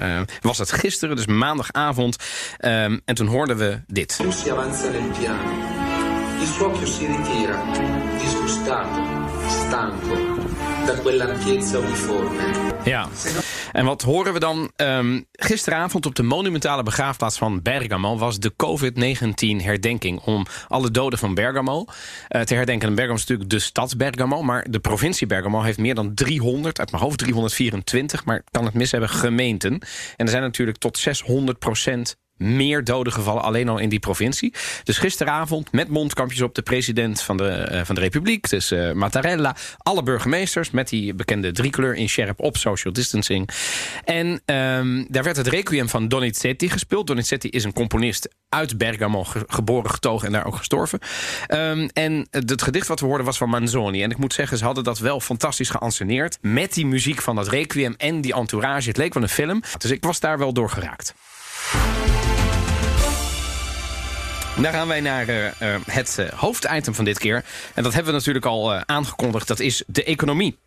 uh, 0.00 0.20
was 0.40 0.58
het 0.58 0.72
gisteren, 0.72 1.16
dus 1.16 1.26
maandagavond. 1.26 2.16
Um, 2.60 3.00
en 3.04 3.14
toen 3.14 3.26
hoorden 3.26 3.56
we 3.56 3.80
dit. 3.86 4.18
Avanza 4.50 4.90
nel 4.90 5.10
piano. 5.18 5.80
Il 6.40 6.48
suo 6.48 6.74
si 6.84 7.06
ritira, 7.06 7.56
disgustato, 8.18 9.00
stanco, 9.48 10.31
da 10.86 11.78
uniforme. 11.78 12.72
Ja. 12.84 13.08
En 13.72 13.84
wat 13.84 14.02
horen 14.02 14.32
we 14.32 14.38
dan? 14.38 14.70
Um, 14.76 15.26
gisteravond 15.32 16.06
op 16.06 16.14
de 16.14 16.22
monumentale 16.22 16.82
begraafplaats 16.82 17.38
van 17.38 17.62
Bergamo 17.62 18.18
was 18.18 18.38
de 18.38 18.52
COVID-19 18.52 19.64
herdenking 19.64 20.20
om 20.20 20.46
alle 20.68 20.90
doden 20.90 21.18
van 21.18 21.34
Bergamo 21.34 21.84
uh, 22.28 22.40
te 22.40 22.54
herdenken. 22.54 22.88
En 22.88 22.94
Bergamo 22.94 23.16
is 23.16 23.26
natuurlijk 23.26 23.50
de 23.50 23.58
stad 23.58 23.96
Bergamo, 23.96 24.42
maar 24.42 24.66
de 24.70 24.80
provincie 24.80 25.26
Bergamo 25.26 25.62
heeft 25.62 25.78
meer 25.78 25.94
dan 25.94 26.14
300, 26.14 26.78
uit 26.78 26.90
mijn 26.90 27.02
hoofd 27.02 27.18
324, 27.18 28.24
maar 28.24 28.42
kan 28.50 28.64
het 28.64 28.74
mis 28.74 28.90
hebben, 28.90 29.08
gemeenten. 29.10 29.72
En 30.16 30.24
er 30.24 30.28
zijn 30.28 30.42
natuurlijk 30.42 30.78
tot 30.78 30.98
600 30.98 31.58
procent 31.58 32.16
meer 32.42 32.84
doden 32.84 33.12
gevallen 33.12 33.42
alleen 33.42 33.68
al 33.68 33.78
in 33.78 33.88
die 33.88 33.98
provincie. 33.98 34.54
Dus 34.84 34.98
gisteravond 34.98 35.72
met 35.72 35.88
mondkampjes 35.88 36.40
op 36.40 36.54
de 36.54 36.62
president 36.62 37.22
van 37.22 37.36
de, 37.36 37.48
eh, 37.48 37.84
van 37.84 37.94
de 37.94 38.00
Republiek, 38.00 38.48
dus 38.50 38.72
uh, 38.72 38.92
Mattarella, 38.92 39.56
alle 39.78 40.02
burgemeesters 40.02 40.70
met 40.70 40.88
die 40.88 41.14
bekende 41.14 41.52
driekleur 41.52 41.94
in 41.94 42.08
scherp 42.08 42.40
op 42.40 42.56
social 42.56 42.92
distancing. 42.92 43.48
En 44.04 44.26
um, 44.26 45.06
daar 45.08 45.22
werd 45.22 45.36
het 45.36 45.46
requiem 45.46 45.88
van 45.88 46.08
Donizetti 46.08 46.70
gespeeld. 46.70 47.06
Donizetti 47.06 47.48
is 47.48 47.64
een 47.64 47.72
componist 47.72 48.28
uit 48.48 48.78
Bergamo, 48.78 49.24
geboren, 49.46 49.90
getogen 49.90 50.26
en 50.26 50.32
daar 50.32 50.46
ook 50.46 50.56
gestorven. 50.56 50.98
Um, 51.48 51.88
en 51.92 52.26
het 52.30 52.62
gedicht 52.62 52.86
wat 52.86 53.00
we 53.00 53.06
hoorden 53.06 53.26
was 53.26 53.36
van 53.38 53.48
Manzoni. 53.48 54.02
En 54.02 54.10
ik 54.10 54.18
moet 54.18 54.32
zeggen, 54.32 54.58
ze 54.58 54.64
hadden 54.64 54.84
dat 54.84 54.98
wel 54.98 55.20
fantastisch 55.20 55.70
geanceneerd. 55.70 56.38
Met 56.40 56.74
die 56.74 56.86
muziek 56.86 57.22
van 57.22 57.36
dat 57.36 57.48
requiem 57.48 57.94
en 57.96 58.20
die 58.20 58.34
entourage. 58.34 58.88
Het 58.88 58.96
leek 58.96 59.14
wel 59.14 59.22
een 59.22 59.28
film. 59.28 59.62
Dus 59.78 59.90
ik 59.90 60.04
was 60.04 60.20
daar 60.20 60.38
wel 60.38 60.52
door 60.52 60.70
geraakt. 60.70 61.14
Dan 64.60 64.72
gaan 64.72 64.88
wij 64.88 65.00
naar 65.00 65.28
uh, 65.28 65.44
uh, 65.44 65.50
het 65.86 66.16
uh, 66.20 66.28
hoofditem 66.28 66.94
van 66.94 67.04
dit 67.04 67.18
keer. 67.18 67.44
En 67.74 67.82
dat 67.82 67.94
hebben 67.94 68.12
we 68.12 68.18
natuurlijk 68.18 68.46
al 68.46 68.74
aangekondigd. 68.74 69.48
Dat 69.48 69.60
is 69.60 69.82
de 69.86 70.04
economie. 70.04 70.58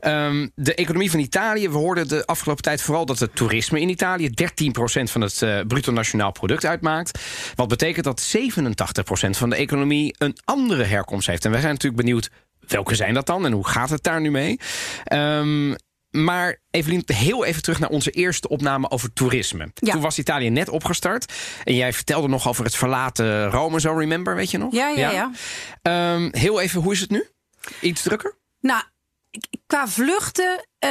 Um, 0.00 0.50
de 0.54 0.74
economie 0.74 1.10
van 1.10 1.20
Italië, 1.20 1.68
we 1.68 1.76
hoorden 1.76 2.08
de 2.08 2.26
afgelopen 2.26 2.62
tijd 2.62 2.82
vooral 2.82 3.06
dat 3.06 3.18
het 3.18 3.36
toerisme 3.36 3.80
in 3.80 3.88
Italië 3.88 4.30
13% 4.30 4.32
van 5.02 5.20
het 5.20 5.44
bruto 5.66 5.92
nationaal 5.92 6.32
product 6.32 6.64
uitmaakt. 6.64 7.18
Wat 7.54 7.68
betekent 7.68 8.04
dat 8.04 8.36
87% 8.36 9.30
van 9.30 9.50
de 9.50 9.56
economie 9.56 10.14
een 10.18 10.36
andere 10.44 10.84
herkomst 10.84 11.26
heeft. 11.26 11.44
En 11.44 11.50
wij 11.50 11.60
zijn 11.60 11.72
natuurlijk 11.72 12.02
benieuwd 12.02 12.30
welke 12.68 12.94
zijn 12.94 13.14
dat 13.14 13.26
dan 13.26 13.46
en 13.46 13.52
hoe 13.52 13.68
gaat 13.68 13.90
het 13.90 14.02
daar 14.02 14.20
nu 14.20 14.30
mee? 14.30 14.60
Um, 15.12 15.76
maar 16.10 16.60
Evelien, 16.70 17.02
heel 17.06 17.44
even 17.44 17.62
terug 17.62 17.78
naar 17.78 17.90
onze 17.90 18.10
eerste 18.10 18.48
opname 18.48 18.90
over 18.90 19.12
toerisme. 19.12 19.70
Ja. 19.74 19.92
Toen 19.92 20.00
was 20.00 20.18
Italië 20.18 20.50
net 20.50 20.68
opgestart. 20.68 21.32
En 21.64 21.74
jij 21.74 21.92
vertelde 21.92 22.28
nog 22.28 22.48
over 22.48 22.64
het 22.64 22.76
verlaten 22.76 23.50
Rome, 23.50 23.80
zo 23.80 23.92
remember, 23.92 24.34
weet 24.34 24.50
je 24.50 24.58
nog? 24.58 24.72
Ja, 24.72 24.88
ja, 24.88 25.10
ja. 25.10 25.30
ja. 25.82 26.14
Um, 26.14 26.28
heel 26.32 26.60
even, 26.60 26.80
hoe 26.80 26.92
is 26.92 27.00
het 27.00 27.10
nu? 27.10 27.26
Iets 27.80 28.02
drukker? 28.02 28.36
Nou, 28.60 28.82
qua 29.66 29.88
vluchten 29.88 30.66
uh, 30.84 30.90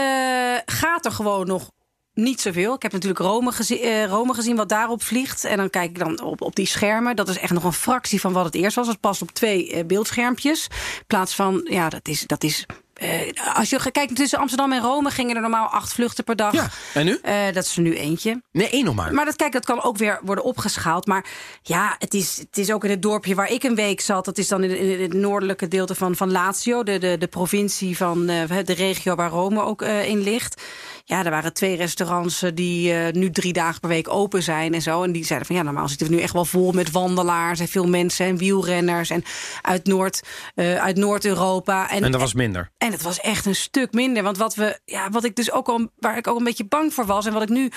gaat 0.66 1.06
er 1.06 1.12
gewoon 1.12 1.48
nog 1.48 1.72
niet 2.14 2.42
zoveel. 2.42 2.74
Ik 2.74 2.82
heb 2.82 2.92
natuurlijk 2.92 3.20
Rome, 3.20 3.52
gezien, 3.52 3.86
uh, 3.86 4.06
Rome 4.06 4.34
gezien 4.34 4.56
wat 4.56 4.70
daarop 4.70 5.04
vliegt. 5.04 5.44
En 5.44 5.58
dan 5.58 5.70
kijk 5.70 5.90
ik 5.90 6.00
dan 6.00 6.22
op, 6.22 6.42
op 6.42 6.56
die 6.56 6.66
schermen. 6.66 7.16
Dat 7.16 7.30
is 7.30 7.38
echt 7.38 7.54
nog 7.54 7.64
een 7.64 7.74
fractie 7.74 8.22
van 8.22 8.34
wat 8.34 8.46
het 8.46 8.56
eerst 8.56 8.76
was. 8.76 8.88
Het 8.88 9.00
past 9.00 9.22
op 9.22 9.32
twee 9.32 9.74
uh, 9.74 9.86
beeldschermpjes. 9.86 10.68
In 10.98 11.06
plaats 11.08 11.36
van, 11.36 11.68
ja, 11.70 11.90
dat 11.90 12.08
is, 12.08 12.22
dat 12.22 12.44
is 12.44 12.66
uh, 13.02 13.56
als 13.56 13.70
je 13.70 13.92
kijkt 13.92 14.16
tussen 14.16 14.40
Amsterdam 14.40 14.72
en 14.72 14.82
Rome 14.82 15.10
gingen 15.10 15.36
er 15.36 15.42
normaal 15.42 15.68
acht 15.68 15.94
vluchten 15.94 16.24
per 16.24 16.36
dag. 16.36 16.54
Ja, 16.54 16.70
en 16.94 17.06
nu? 17.06 17.20
Uh, 17.26 17.46
dat 17.54 17.64
is 17.64 17.76
er 17.76 17.82
nu 17.82 17.96
eentje. 17.96 18.42
Nee, 18.52 18.70
één 18.70 18.86
nog 18.86 18.96
maar. 18.96 19.14
Maar 19.14 19.26
dat, 19.26 19.36
kijk, 19.36 19.52
dat 19.52 19.66
kan 19.66 19.84
ook 19.84 19.98
weer 19.98 20.20
worden 20.24 20.44
opgeschaald. 20.44 21.06
Maar 21.06 21.26
ja, 21.62 21.96
het 22.00 22.14
is, 22.14 22.38
het 22.38 22.58
is 22.58 22.72
ook 22.72 22.84
in 22.84 22.90
het 22.90 23.02
dorpje 23.02 23.36
waar 23.36 23.52
ik 23.52 23.64
een 23.64 23.76
week 23.76 24.02
zat. 24.02 24.26
Dat 24.26 24.38
is 24.38 24.48
dan 24.48 24.64
in, 24.64 24.78
in 24.78 25.02
het 25.02 25.14
noordelijke 25.14 25.68
deel 25.68 25.88
van, 25.88 26.16
van 26.16 26.32
Lazio. 26.32 26.84
De, 26.84 26.98
de, 26.98 27.18
de 27.18 27.28
provincie 27.28 27.98
van 27.98 28.30
uh, 28.30 28.44
de 28.64 28.74
regio 28.74 29.16
waar 29.16 29.30
Rome 29.30 29.62
ook 29.62 29.82
in 29.82 30.22
ligt. 30.22 30.62
Ja, 31.10 31.26
er 31.26 31.32
waren 31.32 31.54
twee 31.54 31.76
restaurants 31.76 32.44
die 32.54 32.94
nu 32.94 33.32
drie 33.32 33.54
dagen 33.54 33.80
per 33.80 33.90
week 33.90 34.10
open 34.10 34.44
zijn 34.44 34.74
en 34.74 34.82
zo. 34.82 35.04
En 35.04 35.12
die 35.12 35.26
zeiden 35.26 35.48
van 35.48 35.56
ja, 35.56 35.62
normaal 35.62 35.88
zitten 35.88 36.08
we 36.08 36.14
nu 36.14 36.22
echt 36.22 36.34
wel 36.34 36.46
vol 36.46 36.72
met 36.72 36.92
wandelaars 36.92 37.60
en 37.60 37.68
veel 37.68 37.88
mensen 37.88 38.26
en 38.26 38.38
wielrenners. 38.38 39.10
En 39.10 39.24
uit 39.62 39.86
Noord, 39.86 40.22
uit 40.56 40.96
Noord-Europa. 40.96 41.90
En, 41.90 42.04
en 42.04 42.12
dat 42.12 42.22
was 42.22 42.34
minder. 42.34 42.72
En 42.78 42.92
het 42.92 43.02
was 43.02 43.20
echt 43.20 43.46
een 43.46 43.56
stuk 43.56 43.94
minder. 43.94 44.24
Want 44.24 44.38
wat 44.38 44.56
we, 44.56 44.80
ja, 44.86 45.10
wat 45.10 45.24
ik 45.24 45.36
dus 45.36 45.52
ook 45.52 45.68
al, 45.68 45.92
waar 46.00 46.18
ik 46.18 46.28
ook 46.28 46.38
een 46.38 46.44
beetje 46.44 46.66
bang 46.66 46.94
voor 46.94 47.06
was. 47.06 47.26
En 47.26 47.34
wat 47.34 47.42
ik 47.42 47.50
nu 47.50 47.72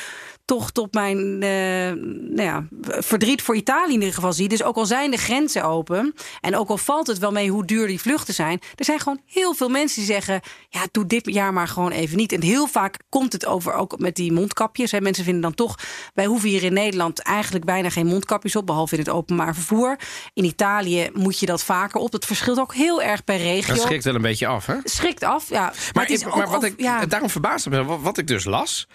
toch 0.44 0.70
tot 0.70 0.94
mijn 0.94 1.18
uh, 1.18 2.02
nou 2.34 2.42
ja, 2.42 2.66
verdriet 2.80 3.42
voor 3.42 3.56
Italië 3.56 3.92
in 3.92 3.98
ieder 4.00 4.14
geval 4.14 4.32
zie. 4.32 4.48
Dus 4.48 4.62
ook 4.62 4.76
al 4.76 4.86
zijn 4.86 5.10
de 5.10 5.16
grenzen 5.16 5.64
open. 5.64 6.14
En 6.40 6.56
ook 6.56 6.68
al 6.68 6.76
valt 6.76 7.06
het 7.06 7.18
wel 7.18 7.32
mee 7.32 7.50
hoe 7.50 7.64
duur 7.64 7.86
die 7.86 8.00
vluchten 8.00 8.34
zijn. 8.34 8.60
Er 8.74 8.84
zijn 8.84 8.98
gewoon 8.98 9.20
heel 9.26 9.54
veel 9.54 9.68
mensen 9.68 10.02
die 10.02 10.12
zeggen. 10.12 10.40
Ja, 10.68 10.86
doe 10.90 11.06
dit 11.06 11.32
jaar 11.32 11.52
maar 11.52 11.68
gewoon 11.68 11.90
even 11.90 12.16
niet. 12.16 12.32
En 12.32 12.42
heel 12.42 12.66
vaak 12.66 12.98
komt 13.20 13.32
het 13.32 13.46
over 13.46 13.72
ook 13.72 13.98
met 13.98 14.14
die 14.14 14.32
mondkapjes. 14.32 14.90
Hè. 14.90 15.00
Mensen 15.00 15.24
vinden 15.24 15.42
dan 15.42 15.54
toch. 15.54 15.74
Wij 16.14 16.24
hoeven 16.26 16.48
hier 16.48 16.62
in 16.62 16.72
Nederland 16.72 17.22
eigenlijk 17.22 17.64
bijna 17.64 17.90
geen 17.90 18.06
mondkapjes 18.06 18.56
op. 18.56 18.66
Behalve 18.66 18.94
in 18.94 19.00
het 19.00 19.08
openbaar 19.08 19.54
vervoer. 19.54 19.98
In 20.34 20.44
Italië 20.44 21.10
moet 21.12 21.38
je 21.38 21.46
dat 21.46 21.64
vaker 21.64 22.00
op. 22.00 22.10
Dat 22.10 22.24
verschilt 22.24 22.58
ook 22.58 22.74
heel 22.74 23.02
erg 23.02 23.24
per 23.24 23.36
regio. 23.36 23.74
Dat 23.74 23.82
schrikt 23.82 24.04
wel 24.04 24.14
een 24.14 24.22
beetje 24.22 24.46
af, 24.46 24.66
hè? 24.66 24.74
Schrikt 24.84 25.24
af, 25.24 25.48
ja. 25.48 25.60
Maar, 25.60 25.74
maar, 25.92 26.10
is 26.10 26.24
maar 26.24 26.48
wat 26.48 26.64
ik 26.64 26.74
ja. 26.76 27.06
daarom 27.06 27.30
verbaasde 27.30 27.70
me, 27.70 27.84
wat, 27.84 28.00
wat 28.00 28.18
ik 28.18 28.26
dus 28.26 28.44
las. 28.44 28.86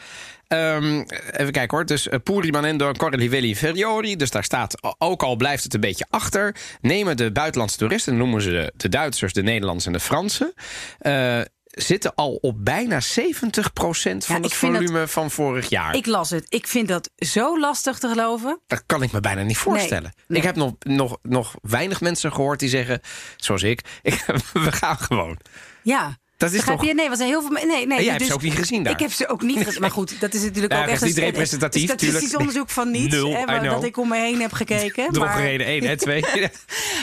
Um, 0.48 1.06
even 1.32 1.52
kijken 1.52 1.78
hoor. 1.78 1.86
Dus 1.86 2.08
uh, 2.08 2.14
Puri 2.24 2.52
Manendo 2.52 2.92
Corre 2.92 3.18
Livelli 3.18 3.48
Inferiori. 3.48 4.16
Dus 4.16 4.32
daar 4.32 4.44
staat, 4.44 4.96
ook 4.98 5.24
al 5.24 5.36
blijft 5.36 5.64
het 5.64 5.74
een 5.74 5.80
beetje 5.80 6.06
achter... 6.10 6.56
nemen 6.82 7.18
de 7.18 7.32
buitenlandse 7.32 7.78
toeristen, 7.78 8.18
noemen 8.18 8.42
ze 8.42 8.50
de, 8.50 8.74
de 8.78 8.90
Duitsers, 8.90 9.34
de 9.34 9.44
Nederlanders 9.44 9.86
en 9.86 9.94
de 9.94 10.00
Fransen... 10.00 10.54
Uh, 11.02 11.42
zitten 11.76 12.16
al 12.16 12.36
op 12.42 12.66
bijna 12.66 13.02
70% 13.02 13.04
van 13.04 14.36
ja, 14.36 14.42
het 14.42 14.54
volume 14.54 15.00
dat, 15.00 15.12
van 15.12 15.32
vorig 15.32 15.70
jaar. 15.70 15.96
Ik 15.96 16.06
las 16.06 16.30
het. 16.30 16.46
Ik 16.50 16.68
vind 16.68 16.88
dat 16.88 17.10
zo 17.16 17.60
lastig 17.60 18.00
te 18.00 18.08
geloven. 18.08 18.60
Dat 18.68 18.84
kan 18.86 19.04
ik 19.04 19.12
me 19.12 19.20
bijna 19.20 19.42
niet 19.42 19.58
voorstellen. 19.58 20.14
Nee, 20.16 20.26
nee. 20.28 20.38
Ik 20.38 20.44
heb 20.44 20.56
nog, 20.56 20.74
nog, 20.80 21.18
nog 21.22 21.56
weinig 21.62 22.02
mensen 22.02 22.34
gehoord 22.34 22.60
die 22.60 22.70
zeggen, 22.70 23.02
zoals 23.36 23.64
ik, 23.64 23.82
ik 24.02 24.26
we 24.54 24.72
gaan 24.72 24.98
gewoon. 24.98 25.38
Ja, 25.84 26.18
dat 26.38 26.52
is 26.52 26.64
toch... 26.64 26.86
Je, 26.86 26.94
nee, 26.94 27.10
was 27.10 27.20
heel 27.20 27.42
veel. 27.42 27.50
Nee, 27.50 27.66
nee. 27.66 27.80
En 27.80 27.88
jij 27.88 27.98
dus, 27.98 28.08
hebt 28.08 28.26
ze 28.26 28.34
ook 28.34 28.42
niet 28.42 28.54
gezien 28.54 28.84
daar. 28.84 28.94
Ik 28.94 29.00
heb 29.00 29.12
ze 29.12 29.28
ook 29.28 29.42
niet 29.42 29.64
gezien. 29.64 29.82
Maar 29.82 29.92
goed, 29.92 30.20
dat 30.20 30.34
is 30.34 30.42
natuurlijk 30.42 30.74
ja, 30.74 30.82
ook 30.82 30.88
echt 30.88 31.04
niet 31.04 31.18
representatief. 31.18 31.90
Een 31.90 32.00
statistisch 32.00 32.36
onderzoek 32.36 32.70
van 32.70 32.92
niets. 32.92 33.16
Nul, 33.16 33.34
hè, 33.34 33.60
dat 33.60 33.84
ik 33.84 33.98
om 33.98 34.08
me 34.08 34.18
heen 34.18 34.42
heb 34.42 34.54
gekeken. 34.54 35.12
Drogreden 35.12 35.68
1 35.68 35.84
en 35.84 35.98
2. 35.98 36.24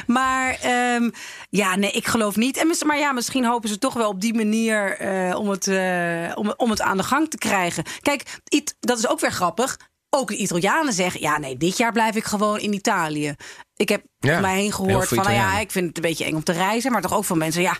maar 0.06 0.58
um, 0.96 1.12
ja, 1.60 1.76
nee, 1.76 1.90
ik 1.90 2.06
geloof 2.06 2.36
niet. 2.36 2.56
En, 2.56 2.86
maar 2.86 2.98
ja, 2.98 3.12
misschien 3.12 3.44
hopen 3.44 3.68
ze 3.68 3.78
toch 3.78 3.94
wel 3.94 4.08
op 4.08 4.20
die 4.20 4.34
manier 4.34 5.02
uh, 5.02 5.38
om, 5.38 5.48
het, 5.48 5.66
uh, 5.66 6.32
om, 6.34 6.54
om 6.56 6.70
het 6.70 6.80
aan 6.80 6.96
de 6.96 7.02
gang 7.02 7.30
te 7.30 7.38
krijgen. 7.38 7.84
Kijk, 8.00 8.22
it, 8.48 8.76
dat 8.80 8.98
is 8.98 9.08
ook 9.08 9.20
weer 9.20 9.32
grappig 9.32 9.78
ook 10.14 10.28
de 10.28 10.36
Italianen 10.36 10.92
zeggen: 10.92 11.20
ja, 11.20 11.38
nee, 11.38 11.56
dit 11.56 11.76
jaar 11.76 11.92
blijf 11.92 12.14
ik 12.14 12.24
gewoon 12.24 12.58
in 12.58 12.72
Italië. 12.72 13.34
Ik 13.76 13.88
heb 13.88 14.02
ja, 14.18 14.40
mij 14.40 14.54
heen 14.54 14.72
gehoord 14.72 15.08
van, 15.08 15.16
nou 15.16 15.32
ja, 15.32 15.58
ik 15.58 15.70
vind 15.70 15.86
het 15.86 15.96
een 15.96 16.02
beetje 16.02 16.24
eng 16.24 16.34
om 16.34 16.44
te 16.44 16.52
reizen, 16.52 16.92
maar 16.92 17.02
toch 17.02 17.14
ook 17.14 17.24
van 17.24 17.38
mensen, 17.38 17.62
ja, 17.62 17.78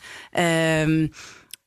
um, 0.82 1.11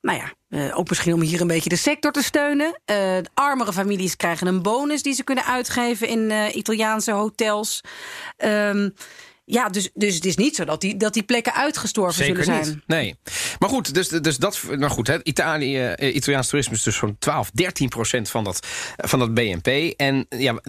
nou 0.05 0.19
ja, 0.19 0.33
uh, 0.49 0.77
ook 0.77 0.89
misschien 0.89 1.13
om 1.13 1.21
hier 1.21 1.41
een 1.41 1.47
beetje 1.47 1.69
de 1.69 1.75
sector 1.75 2.11
te 2.11 2.23
steunen. 2.23 2.81
Uh, 2.91 3.17
armere 3.33 3.73
families 3.73 4.15
krijgen 4.15 4.47
een 4.47 4.61
bonus 4.61 5.03
die 5.03 5.13
ze 5.13 5.23
kunnen 5.23 5.45
uitgeven 5.45 6.07
in 6.07 6.19
uh, 6.19 6.55
Italiaanse 6.55 7.11
hotels. 7.11 7.81
Um, 8.37 8.93
ja, 9.45 9.69
dus, 9.69 9.89
dus 9.93 10.15
het 10.15 10.25
is 10.25 10.35
niet 10.35 10.55
zo 10.55 10.65
dat 10.65 10.81
die, 10.81 10.97
dat 10.97 11.13
die 11.13 11.23
plekken 11.23 11.53
uitgestorven 11.53 12.25
Zeker 12.25 12.43
zullen 12.43 12.63
zijn. 12.63 12.75
Niet. 12.75 12.87
Nee. 12.87 13.15
Maar 13.59 13.69
goed, 13.69 13.93
dus, 13.93 14.07
dus 14.07 14.37
dat. 14.37 14.61
Nou 14.69 14.91
goed, 14.91 15.07
hè, 15.07 15.23
Italië, 15.23 15.85
eh, 15.85 16.15
Italiaans 16.15 16.47
toerisme 16.47 16.75
is 16.75 16.83
dus 16.83 16.95
zo'n 16.95 17.15
12, 17.19 17.51
13 17.53 17.89
procent 17.89 18.29
van 18.29 18.43
dat, 18.43 18.67
van 18.97 19.19
dat 19.19 19.33
BNP. 19.33 19.93
En 19.97 20.25
ja, 20.29 20.59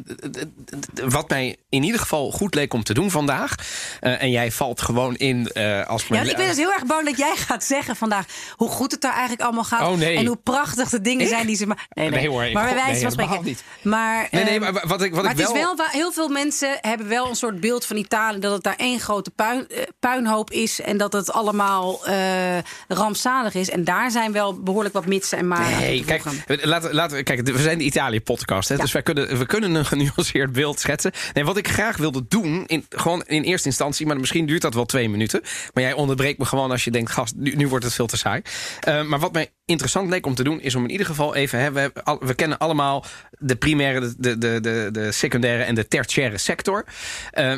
wat 1.04 1.28
mij 1.28 1.56
in 1.68 1.83
ieder 1.83 2.00
geval 2.00 2.30
goed 2.30 2.54
leek 2.54 2.73
om 2.73 2.83
te 2.83 2.95
doen 2.95 3.11
vandaag. 3.11 3.54
Uh, 4.00 4.23
en 4.23 4.30
jij 4.30 4.52
valt 4.52 4.80
gewoon 4.80 5.14
in 5.14 5.50
uh, 5.54 5.87
als. 5.87 6.06
Ja, 6.06 6.23
ik 6.23 6.37
ben 6.37 6.49
dus 6.49 6.56
heel 6.56 6.73
erg 6.73 6.87
bang 6.87 7.06
dat 7.06 7.18
jij 7.18 7.37
gaat 7.37 7.64
zeggen 7.64 7.97
vandaag 7.97 8.26
hoe 8.56 8.68
goed 8.68 8.90
het 8.90 9.00
daar 9.00 9.12
eigenlijk 9.12 9.42
allemaal 9.42 9.64
gaat. 9.64 9.88
Oh, 9.88 9.97
nee. 9.97 10.16
En 10.16 10.26
hoe 10.26 10.37
prachtig 10.37 10.88
de 10.88 11.00
dingen 11.00 11.25
ik? 11.25 11.28
zijn 11.28 11.47
die 11.47 11.56
ze 11.56 11.66
maken. 11.66 11.87
Nee, 11.90 12.11
nee. 12.11 12.18
nee 12.18 12.28
hoor, 12.28 12.52
maar 12.52 12.64
bij 12.64 12.75
wijze 12.75 12.90
nee, 12.92 13.00
van 13.00 13.11
spreken. 13.11 13.45
Niet. 13.45 13.64
Maar, 13.83 14.28
nee, 14.30 14.45
nee, 14.45 14.54
um, 14.54 14.61
maar 14.61 14.73
wat 14.87 15.02
ik, 15.02 15.14
wat 15.14 15.23
maar 15.23 15.33
ik 15.33 15.38
het 15.38 15.52
wel... 15.52 15.73
is 15.73 15.76
wel. 15.76 15.87
Heel 15.87 16.12
veel 16.12 16.28
mensen 16.28 16.78
hebben 16.80 17.09
wel 17.09 17.28
een 17.28 17.37
soort 17.37 17.61
beeld 17.61 17.85
van 17.87 17.97
Italië 17.97 18.38
dat 18.38 18.52
het 18.52 18.65
daar 18.66 18.76
één 18.76 19.00
grote 19.00 19.30
puin, 19.30 19.66
uh, 19.68 19.78
puinhoop 19.99 20.50
is 20.50 20.80
en 20.80 20.96
dat 20.96 21.12
het 21.12 21.32
allemaal 21.32 22.08
uh, 22.08 22.58
rampzalig 22.88 23.54
is. 23.54 23.70
En 23.70 23.85
daar 23.85 24.11
zijn 24.11 24.32
wel 24.32 24.62
behoorlijk 24.62 24.94
wat 24.94 25.06
mitsen 25.06 25.38
en 25.38 25.49
maren. 25.49 25.78
Nee, 25.78 26.04
kijk, 26.04 26.23
laten, 26.46 26.94
laten, 26.94 27.25
kijk, 27.25 27.49
we 27.49 27.62
zijn 27.62 27.78
de 27.78 27.85
Italië-podcast, 27.85 28.68
ja. 28.68 28.76
dus 28.76 28.92
wij 28.92 29.02
kunnen, 29.02 29.38
we 29.38 29.46
kunnen 29.46 29.75
een 29.75 29.87
genuanceerd 29.87 30.52
beeld 30.52 30.80
schetsen. 30.80 31.12
Nee, 31.32 31.44
wat 31.44 31.56
ik 31.56 31.68
graag 31.68 31.96
wilde 31.96 32.25
doen, 32.28 32.64
in, 32.66 32.87
gewoon 32.88 33.23
in 33.26 33.42
eerste 33.42 33.68
instantie, 33.68 34.06
maar 34.06 34.16
misschien 34.16 34.46
duurt 34.46 34.62
dat 34.62 34.75
wel 34.75 34.85
twee 34.85 35.08
minuten. 35.08 35.40
Maar 35.75 35.82
jij 35.82 35.92
onderbreekt 35.92 36.38
me 36.38 36.44
gewoon 36.44 36.70
als 36.70 36.85
je 36.85 36.90
denkt, 36.90 37.11
gast, 37.11 37.35
nu, 37.37 37.54
nu 37.54 37.68
wordt 37.68 37.85
het 37.85 37.94
veel 37.94 38.06
te 38.06 38.16
saai. 38.16 38.42
Uh, 38.88 39.02
maar 39.02 39.18
wat 39.18 39.32
mij 39.32 39.50
interessant 39.64 40.11
leek 40.11 40.26
om 40.26 40.35
te 40.35 40.44
doen, 40.44 40.61
is 40.61 40.75
om 40.75 40.82
in 40.82 40.90
ieder 40.90 41.06
geval 41.06 41.35
even, 41.35 41.61
hè, 41.61 41.73
we, 41.73 41.90
al, 42.04 42.18
we 42.20 42.35
kennen 42.35 42.58
allemaal 42.58 43.04
de 43.30 43.56
primaire, 43.56 44.14
de, 44.18 44.38
de, 44.38 44.61
de, 44.61 44.88
de 44.92 45.12
secundaire 45.12 45.62
en 45.62 45.75
de 45.75 45.88
tertiaire 45.88 46.38
sector. 46.38 46.85
Uh, 47.38 47.54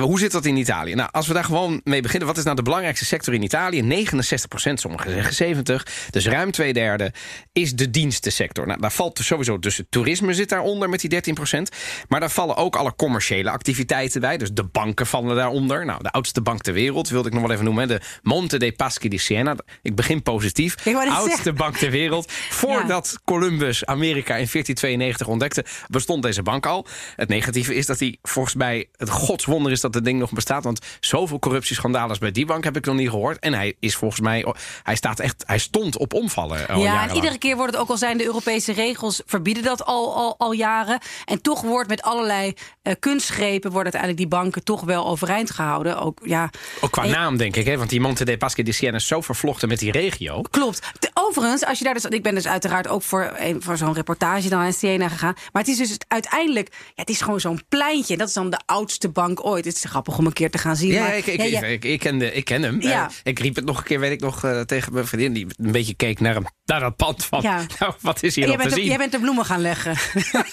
hoe 0.00 0.18
zit 0.18 0.32
dat 0.32 0.44
in 0.44 0.56
Italië? 0.56 0.94
Nou, 0.94 1.08
als 1.12 1.26
we 1.26 1.34
daar 1.34 1.44
gewoon 1.44 1.80
mee 1.84 2.02
beginnen, 2.02 2.28
wat 2.28 2.36
is 2.36 2.44
nou 2.44 2.56
de 2.56 2.62
belangrijkste 2.62 3.04
sector 3.04 3.34
in 3.34 3.42
Italië? 3.42 3.82
69 3.82 4.48
procent, 4.48 4.80
sommigen 4.80 5.10
zeggen 5.10 5.34
70, 5.34 5.86
dus 6.10 6.26
ruim 6.26 6.50
twee 6.50 6.72
derde 6.72 7.12
is 7.52 7.74
de 7.74 7.90
dienstensector. 7.90 8.66
Nou, 8.66 8.80
daar 8.80 8.92
valt 8.92 9.18
sowieso 9.22 9.58
dus 9.58 9.76
het 9.76 9.90
toerisme 9.90 10.34
zit 10.34 10.48
daaronder 10.48 10.88
met 10.88 11.00
die 11.00 11.10
13 11.10 11.34
procent, 11.34 11.70
maar 12.08 12.20
daar 12.20 12.30
vallen 12.30 12.56
ook 12.56 12.76
alle 12.76 12.94
commerciële 12.96 13.50
activiteiten 13.50 14.20
bij. 14.20 14.36
Dus 14.36 14.52
de 14.52 14.64
banken 14.64 15.06
vallen 15.06 15.36
daaronder. 15.36 15.84
Nou, 15.84 16.02
de 16.02 16.10
oudste 16.10 16.40
bank 16.40 16.62
ter 16.62 16.72
wereld 16.72 17.08
wilde 17.08 17.28
ik 17.28 17.34
nog 17.34 17.42
wel 17.42 17.52
even 17.52 17.64
noemen, 17.64 17.88
de 17.88 18.00
Monte 18.22 18.58
dei 18.58 18.72
Paschi 18.72 19.08
di 19.08 19.18
Siena. 19.18 19.56
Ik 19.82 19.94
begin 19.94 20.22
positief. 20.22 20.74
Oudste 21.08 21.52
bank 21.52 21.76
ter 21.76 21.90
wereld. 21.90 22.32
Voordat 22.62 23.18
Columbus 23.24 23.86
Amerika 23.86 24.36
in 24.36 24.48
1492 24.52 25.26
ontdekte, 25.26 25.64
bestond 25.88 26.22
deze 26.22 26.42
bank 26.42 26.66
al. 26.66 26.86
Het 27.16 27.28
negatieve 27.28 27.74
is 27.74 27.86
dat 27.86 27.98
hij 27.98 28.18
volgens 28.22 28.54
mij 28.54 28.88
het 28.96 29.10
godswonder 29.10 29.72
is 29.72 29.80
dat 29.80 29.89
het 29.94 30.04
ding 30.04 30.18
nog 30.18 30.32
bestaat. 30.32 30.64
Want 30.64 30.80
zoveel 31.00 31.38
corruptieschandalen 31.38 32.18
bij 32.20 32.30
die 32.30 32.46
bank 32.46 32.64
heb 32.64 32.76
ik 32.76 32.84
nog 32.84 32.96
niet 32.96 33.10
gehoord. 33.10 33.38
En 33.38 33.54
hij 33.54 33.76
is 33.80 33.96
volgens 33.96 34.20
mij, 34.20 34.54
hij 34.82 34.96
staat 34.96 35.20
echt, 35.20 35.42
hij 35.46 35.58
stond 35.58 35.96
op 35.96 36.14
omvallen. 36.14 36.68
Al 36.68 36.80
ja, 36.80 37.08
en 37.08 37.14
iedere 37.14 37.38
keer 37.38 37.56
wordt 37.56 37.72
het 37.72 37.80
ook 37.80 37.88
al 37.88 37.96
zijn 37.96 38.18
de 38.18 38.24
Europese 38.24 38.72
regels 38.72 39.22
verbieden 39.26 39.62
dat 39.62 39.84
al, 39.84 40.16
al, 40.16 40.34
al 40.38 40.52
jaren. 40.52 41.00
En 41.24 41.42
toch 41.42 41.60
wordt 41.60 41.88
met 41.88 42.02
allerlei 42.02 42.54
uh, 42.82 42.92
kunstgrepen 42.98 43.70
worden 43.70 43.92
uiteindelijk 43.92 44.16
die 44.16 44.40
banken 44.40 44.64
toch 44.64 44.80
wel 44.80 45.06
overeind 45.06 45.50
gehouden. 45.50 46.00
Ook, 46.00 46.20
ja, 46.24 46.50
ook 46.80 46.90
qua 46.90 47.06
naam, 47.06 47.36
denk 47.36 47.56
ik. 47.56 47.66
Hè? 47.66 47.76
Want 47.76 47.90
die 47.90 48.00
Monte 48.00 48.24
dei 48.24 48.36
Paschi 48.36 48.62
di 48.62 48.72
Siena 48.72 48.96
is 48.96 49.06
zo 49.06 49.20
vervlochten 49.20 49.68
met 49.68 49.78
die 49.78 49.92
regio. 49.92 50.42
Klopt. 50.42 50.90
overigens, 51.14 51.64
als 51.64 51.78
je 51.78 51.84
daar 51.84 51.94
dus, 51.94 52.04
ik 52.04 52.22
ben 52.22 52.34
dus 52.34 52.46
uiteraard 52.46 52.88
ook 52.88 53.02
voor, 53.02 53.36
voor 53.58 53.76
zo'n 53.76 53.94
reportage 53.94 54.48
dan 54.48 54.62
in 54.62 54.72
Siena 54.72 55.08
gegaan. 55.08 55.34
Maar 55.52 55.62
het 55.62 55.70
is 55.70 55.76
dus 55.76 55.96
uiteindelijk, 56.08 56.68
ja, 56.70 56.92
het 56.94 57.10
is 57.10 57.20
gewoon 57.20 57.40
zo'n 57.40 57.62
pleintje. 57.68 58.16
Dat 58.16 58.28
is 58.28 58.34
dan 58.34 58.50
de 58.50 58.60
oudste 58.66 59.08
bank 59.08 59.44
ooit. 59.44 59.64
Het 59.64 59.76
is 59.84 59.90
grappig 59.90 60.18
om 60.18 60.26
een 60.26 60.32
keer 60.32 60.50
te 60.50 60.58
gaan 60.58 60.76
zien. 60.76 60.92
Ja, 60.92 61.12
ik, 61.12 61.26
ik, 61.26 61.42
ik, 61.42 61.84
ik, 61.84 62.00
ken 62.00 62.36
ik 62.36 62.44
ken 62.44 62.62
hem. 62.62 62.80
Ja. 62.80 63.04
Uh, 63.04 63.14
ik 63.22 63.38
riep 63.38 63.56
het 63.56 63.64
nog 63.64 63.78
een 63.78 63.84
keer, 63.84 64.00
weet 64.00 64.12
ik 64.12 64.20
nog, 64.20 64.44
uh, 64.44 64.60
tegen 64.60 64.92
mijn 64.92 65.06
vriendin 65.06 65.32
die 65.32 65.46
een 65.56 65.72
beetje 65.72 65.94
keek 65.94 66.20
naar, 66.20 66.34
hem, 66.34 66.44
naar 66.64 66.80
dat 66.80 66.96
pand 66.96 67.24
van. 67.24 67.42
Ja. 67.42 67.58
Nou, 67.78 67.92
wat 68.00 68.22
is 68.22 68.34
hier 68.34 68.46
nog 68.46 68.62
te 68.62 68.70
zien? 68.70 68.84
Jij 68.84 68.96
bent 68.96 69.12
de 69.12 69.18
bloemen 69.20 69.44
gaan 69.44 69.60
leggen. 69.60 69.96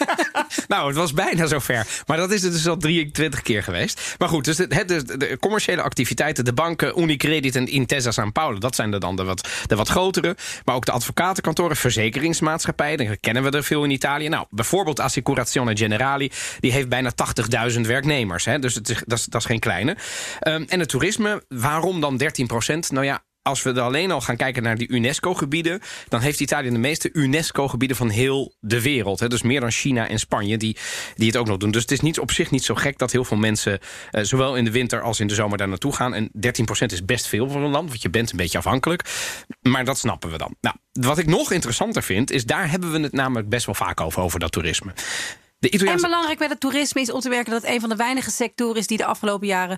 nou, 0.67 0.87
het 0.87 0.95
was 0.95 1.13
bijna 1.13 1.45
zover. 1.45 1.87
Maar 2.05 2.17
dat 2.17 2.31
is 2.31 2.43
het 2.43 2.51
dus 2.51 2.67
al 2.67 2.77
23 2.77 3.41
keer 3.41 3.63
geweest. 3.63 4.15
Maar 4.17 4.29
goed, 4.29 4.45
dus, 4.45 4.57
het, 4.57 4.87
dus 4.87 5.03
de 5.03 5.37
commerciële 5.39 5.81
activiteiten, 5.81 6.45
de 6.45 6.53
banken, 6.53 6.99
Unicredit 7.01 7.55
en 7.55 7.67
Intesa 7.67 8.11
San 8.11 8.31
Paulo, 8.31 8.59
dat 8.59 8.75
zijn 8.75 8.93
er 8.93 8.99
dan 8.99 9.15
de 9.15 9.23
wat, 9.23 9.49
de 9.65 9.75
wat 9.75 9.87
grotere. 9.87 10.35
Maar 10.65 10.75
ook 10.75 10.85
de 10.85 10.91
advocatenkantoren, 10.91 11.75
verzekeringsmaatschappijen, 11.75 12.97
dan 12.97 13.17
kennen 13.19 13.43
we 13.43 13.49
er 13.49 13.63
veel 13.63 13.83
in 13.83 13.91
Italië. 13.91 14.27
Nou, 14.27 14.45
bijvoorbeeld 14.49 14.99
Assicurazione 14.99 15.77
Generali, 15.77 16.31
die 16.59 16.71
heeft 16.71 16.89
bijna 16.89 17.11
80.000 17.71 17.81
werknemers. 17.81 18.45
Hè, 18.45 18.59
dus 18.59 18.75
het 18.75 18.89
is, 18.89 19.01
dat, 19.07 19.17
is, 19.17 19.25
dat 19.25 19.41
is 19.41 19.47
geen 19.47 19.59
kleine. 19.59 19.91
Um, 20.47 20.65
en 20.67 20.79
het 20.79 20.89
toerisme, 20.89 21.43
waarom 21.47 22.01
dan 22.01 22.17
13 22.17 22.47
procent? 22.47 22.91
Nou 22.91 23.05
ja, 23.05 23.23
als 23.47 23.63
we 23.63 23.69
er 23.69 23.81
alleen 23.81 24.11
al 24.11 24.21
gaan 24.21 24.35
kijken 24.35 24.63
naar 24.63 24.77
die 24.77 24.87
UNESCO-gebieden... 24.87 25.81
dan 26.07 26.19
heeft 26.19 26.39
Italië 26.39 26.69
de 26.69 26.77
meeste 26.77 27.09
UNESCO-gebieden 27.13 27.97
van 27.97 28.09
heel 28.09 28.55
de 28.59 28.81
wereld. 28.81 29.29
Dus 29.29 29.41
meer 29.41 29.59
dan 29.59 29.71
China 29.71 30.07
en 30.07 30.19
Spanje 30.19 30.57
die, 30.57 30.77
die 31.15 31.27
het 31.27 31.37
ook 31.37 31.47
nog 31.47 31.57
doen. 31.57 31.71
Dus 31.71 31.81
het 31.81 31.91
is 31.91 31.99
niet, 31.99 32.19
op 32.19 32.31
zich 32.31 32.51
niet 32.51 32.63
zo 32.63 32.75
gek 32.75 32.97
dat 32.97 33.11
heel 33.11 33.23
veel 33.23 33.37
mensen... 33.37 33.79
Uh, 34.11 34.23
zowel 34.23 34.55
in 34.55 34.65
de 34.65 34.71
winter 34.71 35.01
als 35.01 35.19
in 35.19 35.27
de 35.27 35.33
zomer 35.33 35.57
daar 35.57 35.67
naartoe 35.67 35.93
gaan. 35.93 36.13
En 36.13 36.31
13% 36.35 36.85
is 36.85 37.05
best 37.05 37.27
veel 37.27 37.49
voor 37.49 37.61
een 37.61 37.71
land, 37.71 37.89
want 37.89 38.01
je 38.01 38.09
bent 38.09 38.31
een 38.31 38.37
beetje 38.37 38.57
afhankelijk. 38.57 39.01
Maar 39.61 39.85
dat 39.85 39.97
snappen 39.97 40.31
we 40.31 40.37
dan. 40.37 40.55
Nou, 40.61 40.75
wat 40.91 41.17
ik 41.17 41.27
nog 41.27 41.51
interessanter 41.51 42.03
vind, 42.03 42.31
is 42.31 42.45
daar 42.45 42.69
hebben 42.69 42.91
we 42.91 42.99
het 42.99 43.13
namelijk 43.13 43.49
best 43.49 43.65
wel 43.65 43.75
vaak 43.75 44.01
over, 44.01 44.21
over 44.21 44.39
dat 44.39 44.51
toerisme. 44.51 44.93
De 45.59 45.69
Italiaanse... 45.69 46.03
En 46.03 46.09
belangrijk 46.09 46.39
bij 46.39 46.47
het 46.47 46.59
toerisme 46.59 47.01
is 47.01 47.11
om 47.11 47.19
te 47.19 47.29
werken 47.29 47.51
dat 47.51 47.61
het 47.61 47.71
een 47.71 47.79
van 47.79 47.89
de 47.89 47.95
weinige 47.95 48.31
sectoren 48.31 48.75
is 48.75 48.87
die 48.87 48.97
de 48.97 49.05
afgelopen 49.05 49.47
jaren 49.47 49.77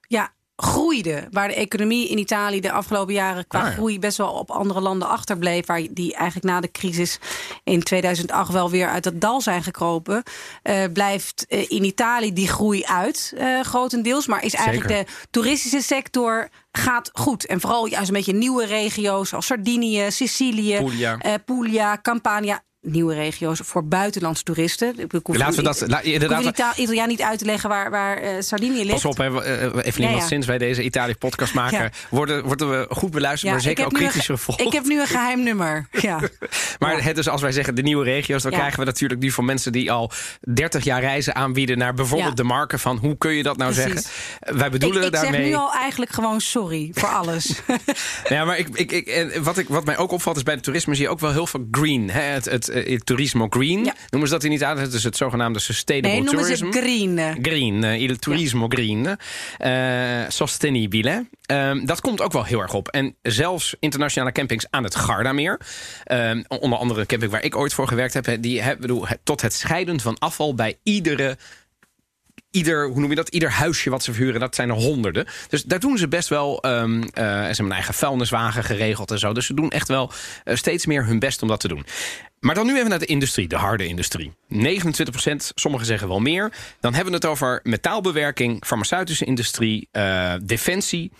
ja, 0.00 0.32
groeide. 0.60 1.28
Waar 1.30 1.48
de 1.48 1.54
economie 1.54 2.08
in 2.08 2.18
Italië 2.18 2.60
de 2.60 2.72
afgelopen 2.72 3.14
jaren 3.14 3.46
qua 3.46 3.66
ah, 3.66 3.72
groei 3.72 3.98
best 3.98 4.16
wel 4.16 4.32
op 4.32 4.50
andere 4.50 4.80
landen 4.80 5.08
achterbleef. 5.08 5.66
Waar 5.66 5.86
die 5.90 6.14
eigenlijk 6.14 6.46
na 6.46 6.60
de 6.60 6.70
crisis 6.70 7.18
in 7.64 7.82
2008 7.82 8.52
wel 8.52 8.70
weer 8.70 8.88
uit 8.88 9.04
het 9.04 9.20
dal 9.20 9.40
zijn 9.40 9.62
gekropen. 9.62 10.22
Uh, 10.62 10.84
blijft 10.92 11.46
uh, 11.48 11.70
in 11.70 11.84
Italië 11.84 12.32
die 12.32 12.48
groei 12.48 12.84
uit, 12.84 13.32
uh, 13.38 13.60
grotendeels. 13.60 14.26
Maar 14.26 14.44
is 14.44 14.54
eigenlijk 14.54 14.88
Zeker. 14.90 15.04
de 15.04 15.28
toeristische 15.30 15.82
sector 15.82 16.48
gaat 16.72 17.10
goed. 17.12 17.46
En 17.46 17.60
vooral 17.60 17.86
juist 17.86 18.08
een 18.08 18.14
beetje 18.14 18.32
nieuwe 18.32 18.66
regio's 18.66 19.34
als 19.34 19.46
Sardinië, 19.46 20.10
Sicilië, 20.10 20.76
Puglia, 20.76 21.18
Puglia 21.44 21.98
Campania 22.02 22.62
nieuwe 22.82 23.14
regio's 23.14 23.60
voor 23.64 23.84
buitenlandse 23.84 24.42
toeristen. 24.42 24.94
Laten 25.22 25.56
we 25.56 25.62
dat 25.62 25.84
la, 25.86 26.00
inderdaad. 26.00 26.76
Italiaan 26.76 27.08
niet 27.08 27.22
uit 27.22 27.38
te 27.38 27.44
leggen 27.44 27.68
waar, 27.68 27.90
waar 27.90 28.22
uh, 28.22 28.30
Sardinië 28.40 28.84
ligt. 28.84 29.02
Pas 29.02 29.04
op, 29.04 29.16
hè, 29.16 29.42
eh, 29.42 29.86
even 29.86 30.02
ja, 30.02 30.10
ja. 30.10 30.26
sinds 30.26 30.46
wij 30.46 30.58
deze 30.58 30.82
Italië-podcast 30.82 31.54
maken, 31.62 31.82
ja. 31.82 31.90
worden, 32.10 32.44
worden 32.44 32.70
we 32.70 32.86
goed 32.90 33.10
beluisterd, 33.10 33.52
maar 33.52 33.60
zeker 33.60 33.84
ook 33.84 33.92
kritisch 33.92 34.26
gevolgd. 34.26 34.60
Ik 34.60 34.72
heb 34.72 34.84
nu 34.84 35.00
een 35.00 35.06
geheim 35.06 35.42
nummer. 35.42 35.88
Ja. 35.90 36.20
maar 36.78 37.04
het 37.04 37.16
dus 37.16 37.28
als 37.28 37.40
wij 37.40 37.52
zeggen 37.52 37.74
de 37.74 37.82
nieuwe 37.82 38.04
regio's, 38.04 38.42
dan 38.42 38.52
krijgen 38.52 38.78
we 38.78 38.84
natuurlijk 38.84 39.20
nu 39.20 39.30
van 39.30 39.44
mensen 39.44 39.72
die 39.72 39.92
al 39.92 40.10
30 40.40 40.84
jaar 40.84 41.00
reizen 41.00 41.34
aanbieden 41.34 41.78
naar 41.78 41.94
bijvoorbeeld 41.94 42.36
de 42.36 42.44
marken 42.44 42.78
van 42.78 42.96
hoe 42.96 43.18
kun 43.18 43.32
je 43.32 43.42
dat 43.42 43.56
nou 43.56 43.72
Precies. 43.72 44.02
zeggen? 44.02 44.58
Wij 44.58 44.70
bedoelen 44.70 45.00
ik, 45.00 45.06
ik 45.06 45.12
daarmee. 45.12 45.30
Ik 45.30 45.36
zeg 45.36 45.46
nu 45.46 45.54
al 45.54 45.72
eigenlijk 45.72 46.12
gewoon 46.12 46.40
sorry 46.40 46.90
voor 46.94 47.08
alles. 47.08 47.60
ja, 48.28 48.44
maar 48.44 48.58
ik, 48.58 48.68
ik, 48.72 48.92
ik, 48.92 49.06
en 49.06 49.42
wat, 49.42 49.58
ik, 49.58 49.68
wat 49.68 49.84
mij 49.84 49.98
ook 49.98 50.10
opvalt 50.12 50.36
is 50.36 50.42
bij 50.42 50.54
het 50.54 50.62
toerisme 50.62 50.94
zie 50.94 51.04
je 51.04 51.10
ook 51.10 51.20
wel 51.20 51.32
heel 51.32 51.46
veel 51.46 51.68
green. 51.70 52.10
Hè? 52.10 52.20
Het, 52.20 52.44
het, 52.44 52.69
het, 52.72 52.88
het 52.88 53.06
turismo 53.06 53.46
green. 53.50 53.84
Ja. 53.84 53.94
Noemen 54.10 54.28
ze 54.28 54.34
dat 54.34 54.44
in 54.44 54.52
Italië? 54.52 54.80
Het 54.80 54.92
is 54.92 55.04
het 55.04 55.16
zogenaamde 55.16 55.58
sustainable 55.58 56.10
nee, 56.10 56.22
noemen 56.22 56.42
tourism. 56.42 56.72
Ze 56.72 56.80
green. 56.80 57.38
Green, 57.42 57.82
uh, 57.82 58.00
il 58.00 58.16
turismo 58.16 58.66
ja. 58.68 58.76
green. 58.76 59.16
Uh, 60.24 60.28
sostenibile. 60.28 61.26
Um, 61.52 61.86
dat 61.86 62.00
komt 62.00 62.20
ook 62.20 62.32
wel 62.32 62.44
heel 62.44 62.60
erg 62.60 62.74
op. 62.74 62.88
En 62.88 63.16
zelfs 63.22 63.76
internationale 63.80 64.32
campings 64.32 64.66
aan 64.70 64.84
het 64.84 64.94
Gardameer. 64.94 65.60
Um, 66.12 66.44
onder 66.48 66.78
andere 66.78 67.00
een 67.00 67.06
camping 67.06 67.32
waar 67.32 67.42
ik 67.42 67.56
ooit 67.56 67.74
voor 67.74 67.88
gewerkt 67.88 68.14
heb. 68.14 68.36
Die 68.40 68.62
hebben 68.62 69.08
tot 69.24 69.40
het 69.40 69.54
scheiden 69.54 70.00
van 70.00 70.18
afval 70.18 70.54
bij 70.54 70.78
iedere 70.82 71.36
ieder, 72.50 72.88
hoe 72.88 73.00
noem 73.00 73.10
je 73.10 73.16
dat? 73.16 73.28
Ieder 73.28 73.50
huisje 73.50 73.90
wat 73.90 74.02
ze 74.02 74.12
verhuren, 74.12 74.40
dat 74.40 74.54
zijn 74.54 74.68
er 74.68 74.74
honderden. 74.74 75.26
Dus 75.48 75.62
daar 75.62 75.80
doen 75.80 75.98
ze 75.98 76.08
best 76.08 76.28
wel. 76.28 76.66
Um, 76.66 77.02
ze 77.02 77.20
hebben 77.20 77.64
een 77.64 77.72
eigen 77.72 77.94
vuilniswagen 77.94 78.64
geregeld 78.64 79.10
en 79.10 79.18
zo. 79.18 79.32
Dus 79.32 79.46
ze 79.46 79.54
doen 79.54 79.70
echt 79.70 79.88
wel 79.88 80.12
uh, 80.44 80.54
steeds 80.54 80.86
meer 80.86 81.06
hun 81.06 81.18
best 81.18 81.42
om 81.42 81.48
dat 81.48 81.60
te 81.60 81.68
doen. 81.68 81.84
Maar 82.40 82.54
dan 82.54 82.66
nu 82.66 82.76
even 82.76 82.88
naar 82.88 82.98
de 82.98 83.06
industrie, 83.06 83.48
de 83.48 83.56
harde 83.56 83.86
industrie. 83.86 84.32
29 84.48 85.14
procent, 85.14 85.52
sommigen 85.54 85.86
zeggen 85.86 86.08
wel 86.08 86.20
meer. 86.20 86.52
Dan 86.80 86.94
hebben 86.94 87.12
we 87.12 87.18
het 87.18 87.26
over 87.26 87.60
metaalbewerking, 87.62 88.64
farmaceutische 88.66 89.24
industrie, 89.24 89.88
uh, 89.92 90.34
defensie. 90.42 91.12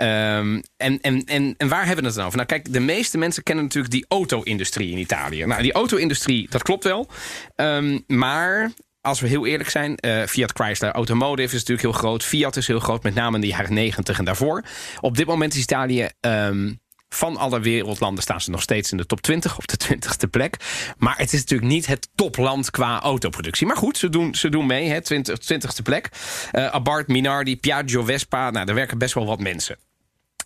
Um, 0.00 0.62
en, 0.76 1.00
en, 1.00 1.24
en, 1.24 1.54
en 1.56 1.68
waar 1.68 1.86
hebben 1.86 2.02
we 2.02 2.06
het 2.06 2.14
dan 2.14 2.24
over? 2.26 2.36
Nou 2.36 2.48
kijk, 2.48 2.72
de 2.72 2.80
meeste 2.80 3.18
mensen 3.18 3.42
kennen 3.42 3.64
natuurlijk 3.64 3.92
die 3.92 4.04
auto-industrie 4.08 4.90
in 4.90 4.98
Italië. 4.98 5.44
Nou, 5.44 5.62
die 5.62 5.72
auto-industrie, 5.72 6.46
dat 6.50 6.62
klopt 6.62 6.84
wel. 6.84 7.08
Um, 7.56 8.04
maar 8.06 8.70
als 9.02 9.20
we 9.20 9.28
heel 9.28 9.46
eerlijk 9.46 9.70
zijn, 9.70 9.98
uh, 10.00 10.24
Fiat 10.24 10.52
Chrysler 10.54 10.92
Automotive 10.92 11.54
is 11.54 11.64
natuurlijk 11.64 11.82
heel 11.82 11.92
groot. 11.92 12.24
Fiat 12.24 12.56
is 12.56 12.66
heel 12.66 12.78
groot, 12.78 13.02
met 13.02 13.14
name 13.14 13.34
in 13.34 13.40
de 13.40 13.46
jaren 13.46 13.74
90 13.74 14.18
en 14.18 14.24
daarvoor. 14.24 14.64
Op 15.00 15.16
dit 15.16 15.26
moment 15.26 15.54
is 15.54 15.62
Italië 15.62 16.08
um, 16.20 16.80
van 17.08 17.36
alle 17.36 17.60
wereldlanden 17.60 18.22
staan 18.22 18.40
ze 18.40 18.50
nog 18.50 18.62
steeds 18.62 18.90
in 18.90 18.96
de 18.96 19.06
top 19.06 19.20
20, 19.20 19.56
op 19.56 19.68
de 19.68 19.76
20ste 19.86 20.30
plek. 20.30 20.56
Maar 20.98 21.16
het 21.16 21.32
is 21.32 21.40
natuurlijk 21.40 21.70
niet 21.70 21.86
het 21.86 22.08
topland 22.14 22.70
qua 22.70 23.00
autoproductie. 23.00 23.66
Maar 23.66 23.76
goed, 23.76 23.98
ze 23.98 24.08
doen, 24.08 24.34
ze 24.34 24.48
doen 24.48 24.66
mee, 24.66 24.88
hè, 24.88 25.00
20, 25.00 25.38
20ste 25.52 25.82
plek. 25.82 26.08
Uh, 26.52 26.98
Minardi, 27.06 27.56
Piaggio, 27.56 28.02
Vespa, 28.02 28.50
nou, 28.50 28.66
daar 28.66 28.74
werken 28.74 28.98
best 28.98 29.14
wel 29.14 29.26
wat 29.26 29.40
mensen. 29.40 29.76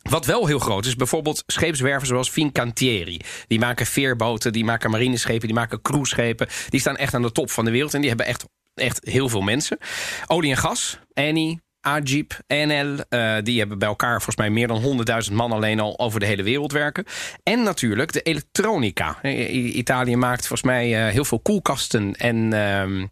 Wat 0.09 0.27
wel 0.27 0.47
heel 0.47 0.59
groot 0.59 0.87
is, 0.87 0.97
bijvoorbeeld 0.97 1.43
scheepswerven 1.47 2.07
zoals 2.07 2.31
Fincantieri. 2.31 3.21
Die 3.47 3.59
maken 3.59 3.87
veerboten, 3.87 4.53
die 4.53 4.65
maken 4.65 4.91
marineschepen, 4.91 5.47
die 5.47 5.57
maken 5.57 5.83
cruiseschepen. 5.83 6.49
Die 6.69 6.81
staan 6.81 6.97
echt 6.97 7.15
aan 7.15 7.23
de 7.23 7.33
top 7.33 7.51
van 7.51 7.65
de 7.65 7.71
wereld 7.71 7.95
en 7.95 8.01
die 8.01 8.09
hebben 8.09 8.27
echt, 8.27 8.45
echt 8.75 9.01
heel 9.03 9.29
veel 9.29 9.41
mensen. 9.41 9.79
Olie 10.27 10.51
en 10.51 10.57
gas, 10.57 10.99
Eni, 11.13 11.61
Ajib, 11.81 12.33
NL, 12.47 12.97
uh, 13.11 13.37
die 13.43 13.59
hebben 13.59 13.79
bij 13.79 13.89
elkaar 13.89 14.15
volgens 14.15 14.37
mij 14.37 14.51
meer 14.51 14.69
dan 14.69 15.05
100.000 15.29 15.33
man 15.33 15.53
alleen 15.53 15.81
al 15.81 15.99
over 15.99 16.21
de 16.21 16.27
hele 16.27 16.43
wereld 16.43 16.73
werken. 16.73 17.05
En 17.43 17.63
natuurlijk 17.63 18.13
de 18.13 18.23
elektronica. 18.23 19.23
Italië 19.53 20.17
maakt 20.17 20.47
volgens 20.47 20.69
mij 20.69 21.07
uh, 21.07 21.13
heel 21.13 21.25
veel 21.25 21.41
koelkasten 21.41 22.15
en... 22.15 22.37
Uh, 22.37 23.05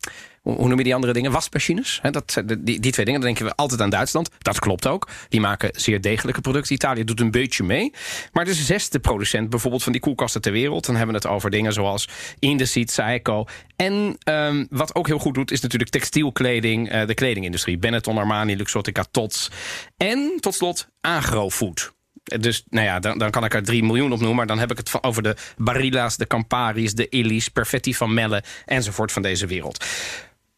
hoe 0.45 0.69
noem 0.69 0.79
je 0.79 0.85
die 0.85 0.95
andere 0.95 1.13
dingen? 1.13 1.33
Wasmachines. 1.33 2.01
dat, 2.11 2.43
die, 2.47 2.81
die 2.81 2.93
twee 2.93 3.05
dingen, 3.05 3.21
dan 3.21 3.31
denken 3.31 3.45
we 3.47 3.55
altijd 3.55 3.81
aan 3.81 3.91
Duitsland. 3.91 4.31
Dat 4.39 4.59
klopt 4.59 4.87
ook. 4.87 5.09
Die 5.29 5.41
maken 5.41 5.71
zeer 5.73 6.01
degelijke 6.01 6.41
producten. 6.41 6.75
Italië 6.75 7.05
doet 7.05 7.21
een 7.21 7.31
beetje 7.31 7.63
mee. 7.63 7.93
Maar 8.33 8.45
de 8.45 8.55
zesde 8.55 8.99
producent 8.99 9.51
bijvoorbeeld 9.51 9.83
van 9.83 9.93
die 9.93 10.01
koelkasten 10.01 10.41
ter 10.41 10.53
wereld... 10.53 10.87
dan 10.87 10.97
hebben 10.97 11.15
we 11.15 11.21
het 11.21 11.31
over 11.31 11.51
dingen 11.51 11.73
zoals 11.73 12.09
Indesit, 12.39 12.91
Saeco. 12.91 13.45
En 13.77 14.17
um, 14.25 14.67
wat 14.71 14.95
ook 14.95 15.07
heel 15.07 15.19
goed 15.19 15.35
doet, 15.35 15.51
is 15.51 15.61
natuurlijk 15.61 15.91
textielkleding... 15.91 16.95
Uh, 16.95 17.07
de 17.07 17.15
kledingindustrie. 17.15 17.79
Benetton, 17.79 18.19
Armani, 18.19 18.57
Luxottica, 18.57 19.05
Tots. 19.11 19.51
En 19.97 20.33
tot 20.41 20.55
slot 20.55 20.89
agrofood. 21.01 21.93
Dus 22.25 22.65
nou 22.69 22.87
ja, 22.87 23.01
dan, 23.01 23.19
dan 23.19 23.31
kan 23.31 23.45
ik 23.45 23.55
er 23.55 23.63
3 23.63 23.85
miljoen 23.85 24.13
op 24.13 24.19
noemen. 24.19 24.37
Maar 24.37 24.47
dan 24.47 24.59
heb 24.59 24.71
ik 24.71 24.77
het 24.77 25.03
over 25.03 25.23
de 25.23 25.37
Barilla's, 25.57 26.17
de 26.17 26.27
Campari's, 26.27 26.95
de 26.95 27.09
Illy's, 27.09 27.49
Perfetti 27.49 27.95
van 27.95 28.15
Melle 28.15 28.43
enzovoort 28.65 29.13
van 29.13 29.23
deze 29.23 29.47
wereld. 29.47 29.85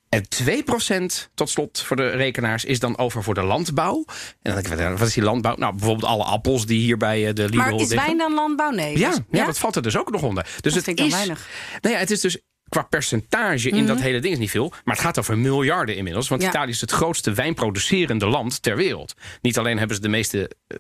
En 0.09 0.25
2% 0.29 1.29
tot 1.35 1.51
slot 1.51 1.83
voor 1.83 1.97
de 1.97 2.09
rekenaars 2.09 2.65
is 2.65 2.79
dan 2.79 2.99
over 2.99 3.23
voor 3.23 3.35
de 3.35 3.43
landbouw. 3.43 4.05
En 4.43 4.53
dan 4.55 4.63
denk 4.63 4.81
ik, 4.81 4.99
wat 4.99 5.09
is 5.09 5.15
die 5.15 5.23
landbouw? 5.23 5.57
Nou, 5.57 5.73
bijvoorbeeld 5.77 6.11
alle 6.11 6.25
appels 6.25 6.67
die 6.67 6.81
hier 6.81 6.97
bij 6.97 7.33
de 7.33 7.43
Lidl 7.43 7.57
Maar 7.57 7.75
is 7.75 7.89
wijn 7.89 8.19
dan 8.19 8.35
landbouw? 8.35 8.71
Nee. 8.71 8.99
Ja, 8.99 9.09
Dus- 9.09 9.21
ja, 9.31 9.47
dat 9.47 9.59
valt 9.59 9.77
er 9.77 9.83
dus 9.83 9.97
ook 9.99 10.11
nog 10.11 10.23
onder. 10.23 10.43
Dus 10.45 10.53
Dat 10.61 10.73
het 10.75 10.85
vind 10.85 10.99
ik 10.99 11.07
is, 11.07 11.13
weinig. 11.13 11.49
Nou 11.81 11.95
ja, 11.95 12.01
het 12.01 12.11
is 12.11 12.21
dus 12.21 12.39
qua 12.69 12.83
percentage 12.83 13.69
in 13.71 13.87
dat 13.87 14.01
hele 14.01 14.21
ding 14.21 14.33
is 14.33 14.39
niet 14.41 14.51
veel. 14.51 14.73
Maar 14.85 14.95
het 14.95 15.05
gaat 15.05 15.19
over 15.19 15.39
miljarden 15.39 15.97
inmiddels. 15.97 16.29
Want 16.29 16.41
Mhm. 16.41 16.51
Ja. 16.51 16.57
Italië 16.57 16.71
is 16.73 16.81
het 16.81 16.91
grootste 16.91 17.33
wijnproducerende 17.33 18.27
land 18.27 18.63
ter 18.63 18.77
wereld. 18.77 19.15
Niet 19.43 19.59
alleen 19.59 19.79
hebben 19.79 19.97
ze 19.97 20.03
de 20.03 20.09
meeste 20.09 20.51
eh, 20.67 20.77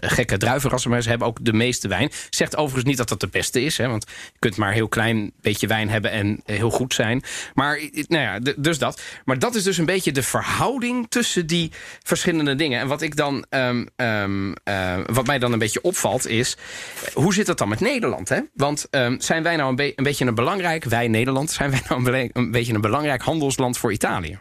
gekke 0.00 0.36
druivenrassen... 0.36 0.90
maar 0.90 1.02
ze 1.02 1.08
hebben 1.08 1.26
ook 1.28 1.44
de 1.44 1.52
meeste 1.52 1.88
wijn. 1.88 2.10
Zegt 2.30 2.56
overigens 2.56 2.84
niet 2.84 2.96
dat 2.96 3.08
dat 3.08 3.20
de 3.20 3.28
beste 3.28 3.62
is. 3.64 3.76
Hè, 3.78 3.88
want 3.88 4.06
je 4.32 4.38
kunt 4.38 4.56
maar 4.56 4.68
een 4.68 4.74
heel 4.74 4.88
klein 4.88 5.32
beetje 5.40 5.66
wijn 5.66 5.88
hebben 5.90 6.10
en 6.10 6.40
heel 6.44 6.70
goed 6.70 6.94
zijn. 6.94 7.22
Maar 7.54 7.76
eh, 7.76 8.04
nou 8.08 8.22
ja, 8.22 8.52
dus 8.56 8.78
dat. 8.78 9.02
Maar 9.24 9.38
dat 9.38 9.54
is 9.54 9.62
dus 9.62 9.78
een 9.78 9.84
beetje 9.84 10.12
de 10.12 10.22
verhouding 10.22 11.06
tussen 11.08 11.46
die 11.46 11.70
verschillende 12.02 12.54
dingen. 12.54 12.80
En 12.80 12.86
wat 12.88 13.02
ik 13.02 13.16
dan, 13.16 13.44
ehm, 13.48 13.86
ehm, 13.96 14.52
eh, 14.64 14.98
wat 15.06 15.26
mij 15.26 15.38
dan 15.38 15.52
een 15.52 15.58
beetje 15.58 15.82
opvalt 15.82 16.26
is, 16.28 16.56
eh, 17.04 17.12
hoe 17.14 17.34
zit 17.34 17.46
dat 17.46 17.58
dan 17.58 17.68
met 17.68 17.80
Nederland? 17.80 18.28
Hè? 18.28 18.40
Want 18.54 18.86
ehm, 18.90 19.16
zijn 19.20 19.42
wij 19.42 19.56
nou 19.56 19.68
een, 19.68 19.76
be- 19.76 19.92
een 19.96 20.04
beetje 20.04 20.24
een 20.26 20.34
belangrijk, 20.34 20.84
wij 20.84 21.08
Nederland, 21.20 21.50
zijn 21.50 21.70
wij 21.70 21.82
nou 21.88 22.30
een, 22.32 22.50
beetje 22.50 22.74
een 22.74 22.80
belangrijk 22.80 23.22
handelsland 23.22 23.78
voor 23.78 23.92
Italië? 23.92 24.38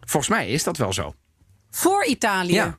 Volgens 0.00 0.28
mij 0.28 0.48
is 0.48 0.64
dat 0.64 0.76
wel 0.76 0.92
zo. 0.92 1.14
Voor 1.70 2.04
Italië. 2.04 2.52
Ja. 2.52 2.78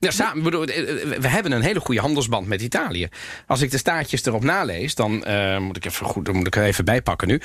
Ja, 0.00 0.10
eh, 0.10 0.28
eh, 0.28 1.20
we 1.20 1.28
hebben 1.28 1.52
een 1.52 1.62
hele 1.62 1.80
goede 1.80 2.00
handelsband 2.00 2.46
met 2.46 2.62
Italië. 2.62 3.08
Als 3.46 3.60
ik 3.60 3.70
de 3.70 3.78
staatjes 3.78 4.24
erop 4.24 4.44
nalees, 4.44 4.94
dan 4.94 5.24
eh, 5.24 5.58
moet 5.58 5.76
ik 5.76 5.84
even 5.84 6.06
goed, 6.06 6.24
dan 6.24 6.36
moet 6.36 6.46
ik 6.46 6.56
er 6.56 6.64
even 6.64 6.84
bijpakken 6.84 7.28
nu. 7.28 7.40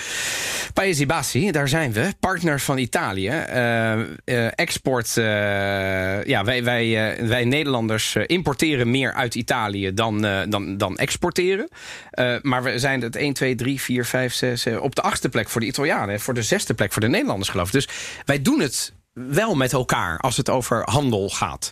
Paesi 0.74 1.06
Bassi, 1.06 1.52
daar 1.52 1.68
zijn 1.68 1.94
we, 1.94 2.14
partner 2.20 2.60
van 2.60 2.78
Italië. 2.78 3.30
Export, 4.56 5.14
ja, 6.26 6.44
wij, 6.44 6.64
wij, 6.64 7.18
wij 7.28 7.46
Nederlanders 7.46 8.16
importeren 8.16 8.92
meer 8.92 9.14
uit 9.14 9.36
Italië 9.36 9.94
dan, 9.94 10.22
dan, 10.50 10.78
dan 10.78 10.98
exporteren. 10.98 11.70
Maar 12.42 12.64
we 12.64 12.80
zijn 12.80 13.02
het 13.02 13.16
1, 13.16 13.34
2, 13.34 13.56
3, 13.56 13.82
4, 13.82 14.06
5, 14.06 14.34
6, 14.34 14.66
eh, 14.66 14.82
op 14.82 14.96
de 14.96 15.02
achtste 15.02 15.30
plek 15.30 15.50
voor 15.50 15.62
de 15.62 15.68
Italianen. 15.68 16.20
Voor 16.20 16.34
de 16.34 16.44
zesde 16.44 16.74
plek 16.74 16.92
voor 16.92 17.02
de 17.02 17.08
Nederlanders, 17.08 17.50
geloof 17.50 17.68
ik. 17.68 17.74
Dus 17.74 17.88
wij 18.26 18.42
doen 18.42 18.60
het 18.60 18.94
wel 19.14 19.56
met 19.56 19.74
elkaar 19.74 20.20
als 20.20 20.38
het 20.38 20.50
over 20.50 20.82
handel 20.90 21.30
gaat. 21.30 21.72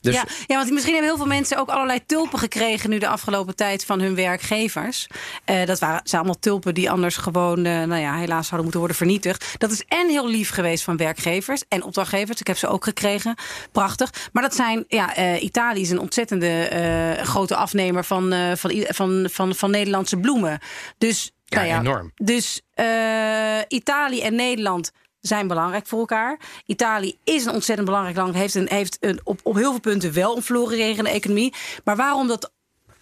Dus 0.00 0.14
ja, 0.14 0.24
ja, 0.46 0.56
want 0.56 0.70
misschien 0.70 0.92
hebben 0.92 1.10
heel 1.10 1.20
veel 1.20 1.34
mensen 1.34 1.58
ook 1.58 1.68
allerlei 1.68 2.06
tulpen 2.06 2.38
gekregen 2.38 2.90
nu 2.90 2.98
de 2.98 3.08
afgelopen 3.08 3.56
tijd 3.56 3.84
van 3.84 4.00
hun 4.00 4.14
werkgevers. 4.14 5.06
Eh, 5.44 5.66
dat 5.66 5.78
waren, 5.78 6.00
zijn 6.04 6.22
allemaal 6.22 6.40
tulpen 6.40 6.74
die 6.74 6.90
anders 6.90 7.16
gewoon, 7.16 7.64
eh, 7.64 7.82
nou 7.82 8.00
ja, 8.00 8.14
helaas 8.14 8.46
zouden 8.46 8.60
moeten 8.62 8.78
worden 8.78 8.96
vernietigd. 8.96 9.54
Dat 9.58 9.70
is 9.70 9.84
en 9.88 10.08
heel 10.08 10.28
lief 10.28 10.50
geweest 10.50 10.84
van 10.84 10.96
werkgevers 10.96 11.62
en 11.68 11.82
opdrachtgevers. 11.82 12.40
Ik 12.40 12.46
heb 12.46 12.56
ze 12.58 12.68
ook 12.68 12.84
gekregen. 12.84 13.34
Prachtig. 13.72 14.10
Maar 14.32 14.42
dat 14.42 14.54
zijn, 14.54 14.84
ja, 14.88 15.14
eh, 15.14 15.42
Italië 15.42 15.80
is 15.80 15.90
een 15.90 16.00
ontzettende 16.00 16.68
eh, 17.16 17.24
grote 17.24 17.56
afnemer 17.56 18.04
van, 18.04 18.32
eh, 18.32 18.52
van, 18.54 18.84
van, 18.88 19.26
van, 19.30 19.54
van 19.54 19.70
Nederlandse 19.70 20.16
bloemen. 20.16 20.58
Dus, 20.98 21.32
Ja, 21.44 21.56
nou 21.56 21.68
ja, 21.68 21.80
enorm. 21.80 22.12
Dus 22.14 22.60
eh, 22.74 23.58
Italië 23.68 24.20
en 24.20 24.34
Nederland 24.34 24.92
zijn 25.22 25.46
belangrijk 25.46 25.86
voor 25.86 25.98
elkaar. 25.98 26.38
Italië 26.66 27.18
is 27.24 27.44
een 27.44 27.52
ontzettend 27.52 27.86
belangrijk 27.86 28.16
land. 28.16 28.34
Heeft, 28.34 28.54
een, 28.54 28.68
heeft 28.68 28.96
een, 29.00 29.20
op, 29.24 29.40
op 29.42 29.54
heel 29.54 29.70
veel 29.70 29.80
punten 29.80 30.12
wel 30.12 30.36
een 30.36 30.42
florerende 30.42 31.10
economie. 31.10 31.54
Maar 31.84 31.96
waarom 31.96 32.26
dat 32.26 32.52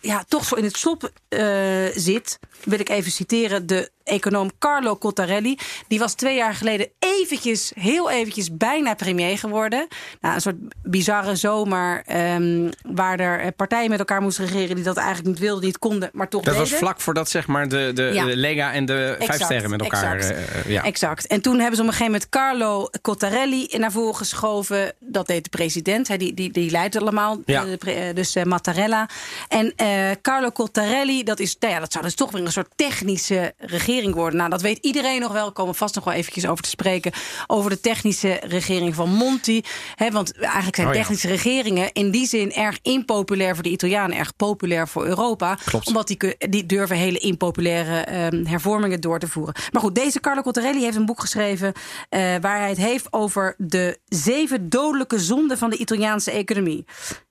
ja, 0.01 0.25
toch 0.29 0.45
zo 0.45 0.55
in 0.55 0.65
het 0.65 0.77
slop 0.77 1.11
eh, 1.29 1.87
zit, 1.95 2.39
wil 2.65 2.81
ik 2.81 2.89
even 2.89 3.11
citeren 3.11 3.67
de 3.67 3.91
econoom 4.11 4.51
Carlo 4.59 4.97
Cottarelli. 4.99 5.59
Die 5.89 5.99
was 5.99 6.15
twee 6.15 6.37
jaar 6.37 6.55
geleden 6.55 6.89
eventjes, 6.99 7.73
heel 7.75 8.11
eventjes, 8.11 8.57
bijna 8.57 8.95
premier 8.95 9.39
geworden. 9.39 9.87
Nou, 10.21 10.35
een 10.35 10.41
soort 10.41 10.57
bizarre 10.83 11.37
zomer 11.37 12.03
ehm, 12.07 12.71
waar 12.83 13.21
er 13.21 13.41
eh, 13.41 13.47
partijen 13.57 13.91
met 13.91 13.99
elkaar 13.99 14.23
moesten 14.23 14.47
regeren 14.47 14.75
die 14.75 14.85
dat 14.85 14.97
eigenlijk 14.97 15.29
niet 15.29 15.39
wilden, 15.39 15.65
niet 15.65 15.79
konden, 15.79 16.11
maar 16.13 16.29
toch 16.29 16.43
Dat 16.43 16.55
deden. 16.55 16.71
was 16.71 16.79
vlak 16.79 17.01
voordat 17.01 17.31
zeg 17.31 17.47
maar, 17.47 17.69
de, 17.69 17.91
de, 17.95 18.03
Ja. 18.03 18.25
de 18.25 18.37
Lega 18.37 18.73
en 18.73 18.85
de 18.85 19.15
Vijf 19.19 19.31
Exact, 19.31 19.45
Sterren 19.45 19.71
met 19.71 19.81
elkaar... 19.81 20.17
exact. 20.17 20.35
eh, 20.35 20.61
eh, 20.61 20.71
ja. 20.71 20.83
Exact. 20.85 21.27
En 21.27 21.41
toen 21.41 21.59
hebben 21.59 21.77
ze 21.77 21.83
op 21.83 21.89
een 21.89 21.95
gegeven 21.95 22.13
moment 22.13 22.29
Carlo 22.29 22.89
Cottarelli 23.03 23.69
naar 23.79 23.93
voren 23.93 24.15
geschoven. 24.17 24.93
Dat 24.99 25.27
deed 25.27 25.45
de 25.45 25.51
president. 25.51 26.09
Hè, 26.09 26.17
die, 26.17 26.35
die, 26.35 26.53
die 26.53 26.71
leidt 26.71 26.97
allemaal. 26.97 27.41
Ja. 27.45 27.65
De 27.65 28.11
dus 28.15 28.35
eh, 28.35 28.45
Mattarella. 28.45 29.09
En 29.49 29.75
Carlo 30.23 30.51
Cottarelli, 30.51 31.23
dat, 31.25 31.41
is, 31.41 31.57
nou 31.61 31.75
ja, 31.75 31.81
dat 31.81 31.93
zou 31.93 32.05
dus 32.05 32.15
toch 32.15 32.31
weer 32.31 32.45
een 32.45 32.53
soort 32.53 32.71
technische 32.77 33.55
regering 33.59 34.00
worden. 34.09 34.39
Nou, 34.39 34.51
dat 34.51 34.61
weet 34.61 34.79
iedereen 34.81 35.21
nog 35.21 35.33
wel. 35.33 35.47
We 35.47 35.53
komen 35.53 35.75
vast 35.75 35.95
nog 35.95 36.05
wel 36.05 36.15
eventjes 36.15 36.47
over 36.47 36.63
te 36.63 36.69
spreken. 36.69 37.13
Over 37.47 37.71
de 37.71 37.81
technische 37.81 38.41
regering 38.43 38.95
van 38.95 39.11
Monti. 39.11 39.63
Hè, 39.95 40.11
want 40.11 40.39
eigenlijk 40.39 40.77
zijn 40.77 40.89
Oh 40.89 40.95
ja. 40.95 41.01
technische 41.01 41.29
regeringen 41.29 41.93
in 41.93 42.11
die 42.11 42.27
zin 42.27 42.53
erg 42.53 42.79
impopulair 42.83 43.55
voor 43.55 43.63
de 43.63 43.71
Italianen. 43.71 44.17
Erg 44.17 44.37
populair 44.37 44.89
voor 44.89 45.07
Europa. 45.07 45.59
Klopt. 45.65 45.87
Omdat 45.87 46.07
die, 46.07 46.37
die 46.39 46.67
durven 46.67 46.97
hele 46.97 47.19
impopulaire 47.19 48.01
ehm, 48.01 48.45
hervormingen 48.45 49.01
door 49.01 49.19
te 49.19 49.29
voeren. 49.29 49.55
Maar 49.73 49.83
goed, 49.83 49.95
deze 49.95 50.21
Carlo 50.21 50.43
Cottarelli 50.43 50.83
heeft 50.83 50.97
een 50.97 51.07
boek 51.07 51.21
geschreven... 51.21 51.73
eh, 52.09 52.21
waar 52.41 52.59
hij 52.59 52.69
het 52.69 52.79
heeft 52.79 53.13
over 53.13 53.55
de 53.59 53.99
zeven 54.05 54.69
dodelijke 54.69 55.19
zonden 55.19 55.59
van 55.59 55.71
de 55.71 55.77
Italiaanse 55.77 56.31
economie. 56.31 56.85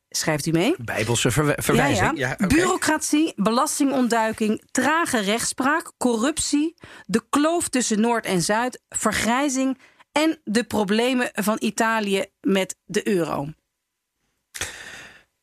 Schrijft 0.10 0.46
u 0.46 0.52
mee? 0.52 0.76
Bijbelse 0.78 1.32
verwijzing. 1.56 2.18
Ja. 2.18 2.36
Bureaucratie, 2.48 3.34
belastingontduiking, 3.36 4.64
trage 4.72 5.20
rechtspraak, 5.20 5.92
corruptie, 5.98 6.76
de 7.06 7.24
kloof 7.30 7.68
tussen 7.68 8.02
Noord 8.02 8.26
en 8.26 8.42
Zuid, 8.42 8.82
vergrijzing 8.90 9.78
en 10.12 10.40
de 10.44 10.64
problemen 10.64 11.30
van 11.34 11.58
Italië 11.60 12.26
met 12.42 12.76
de 12.86 13.08
euro. 13.08 13.48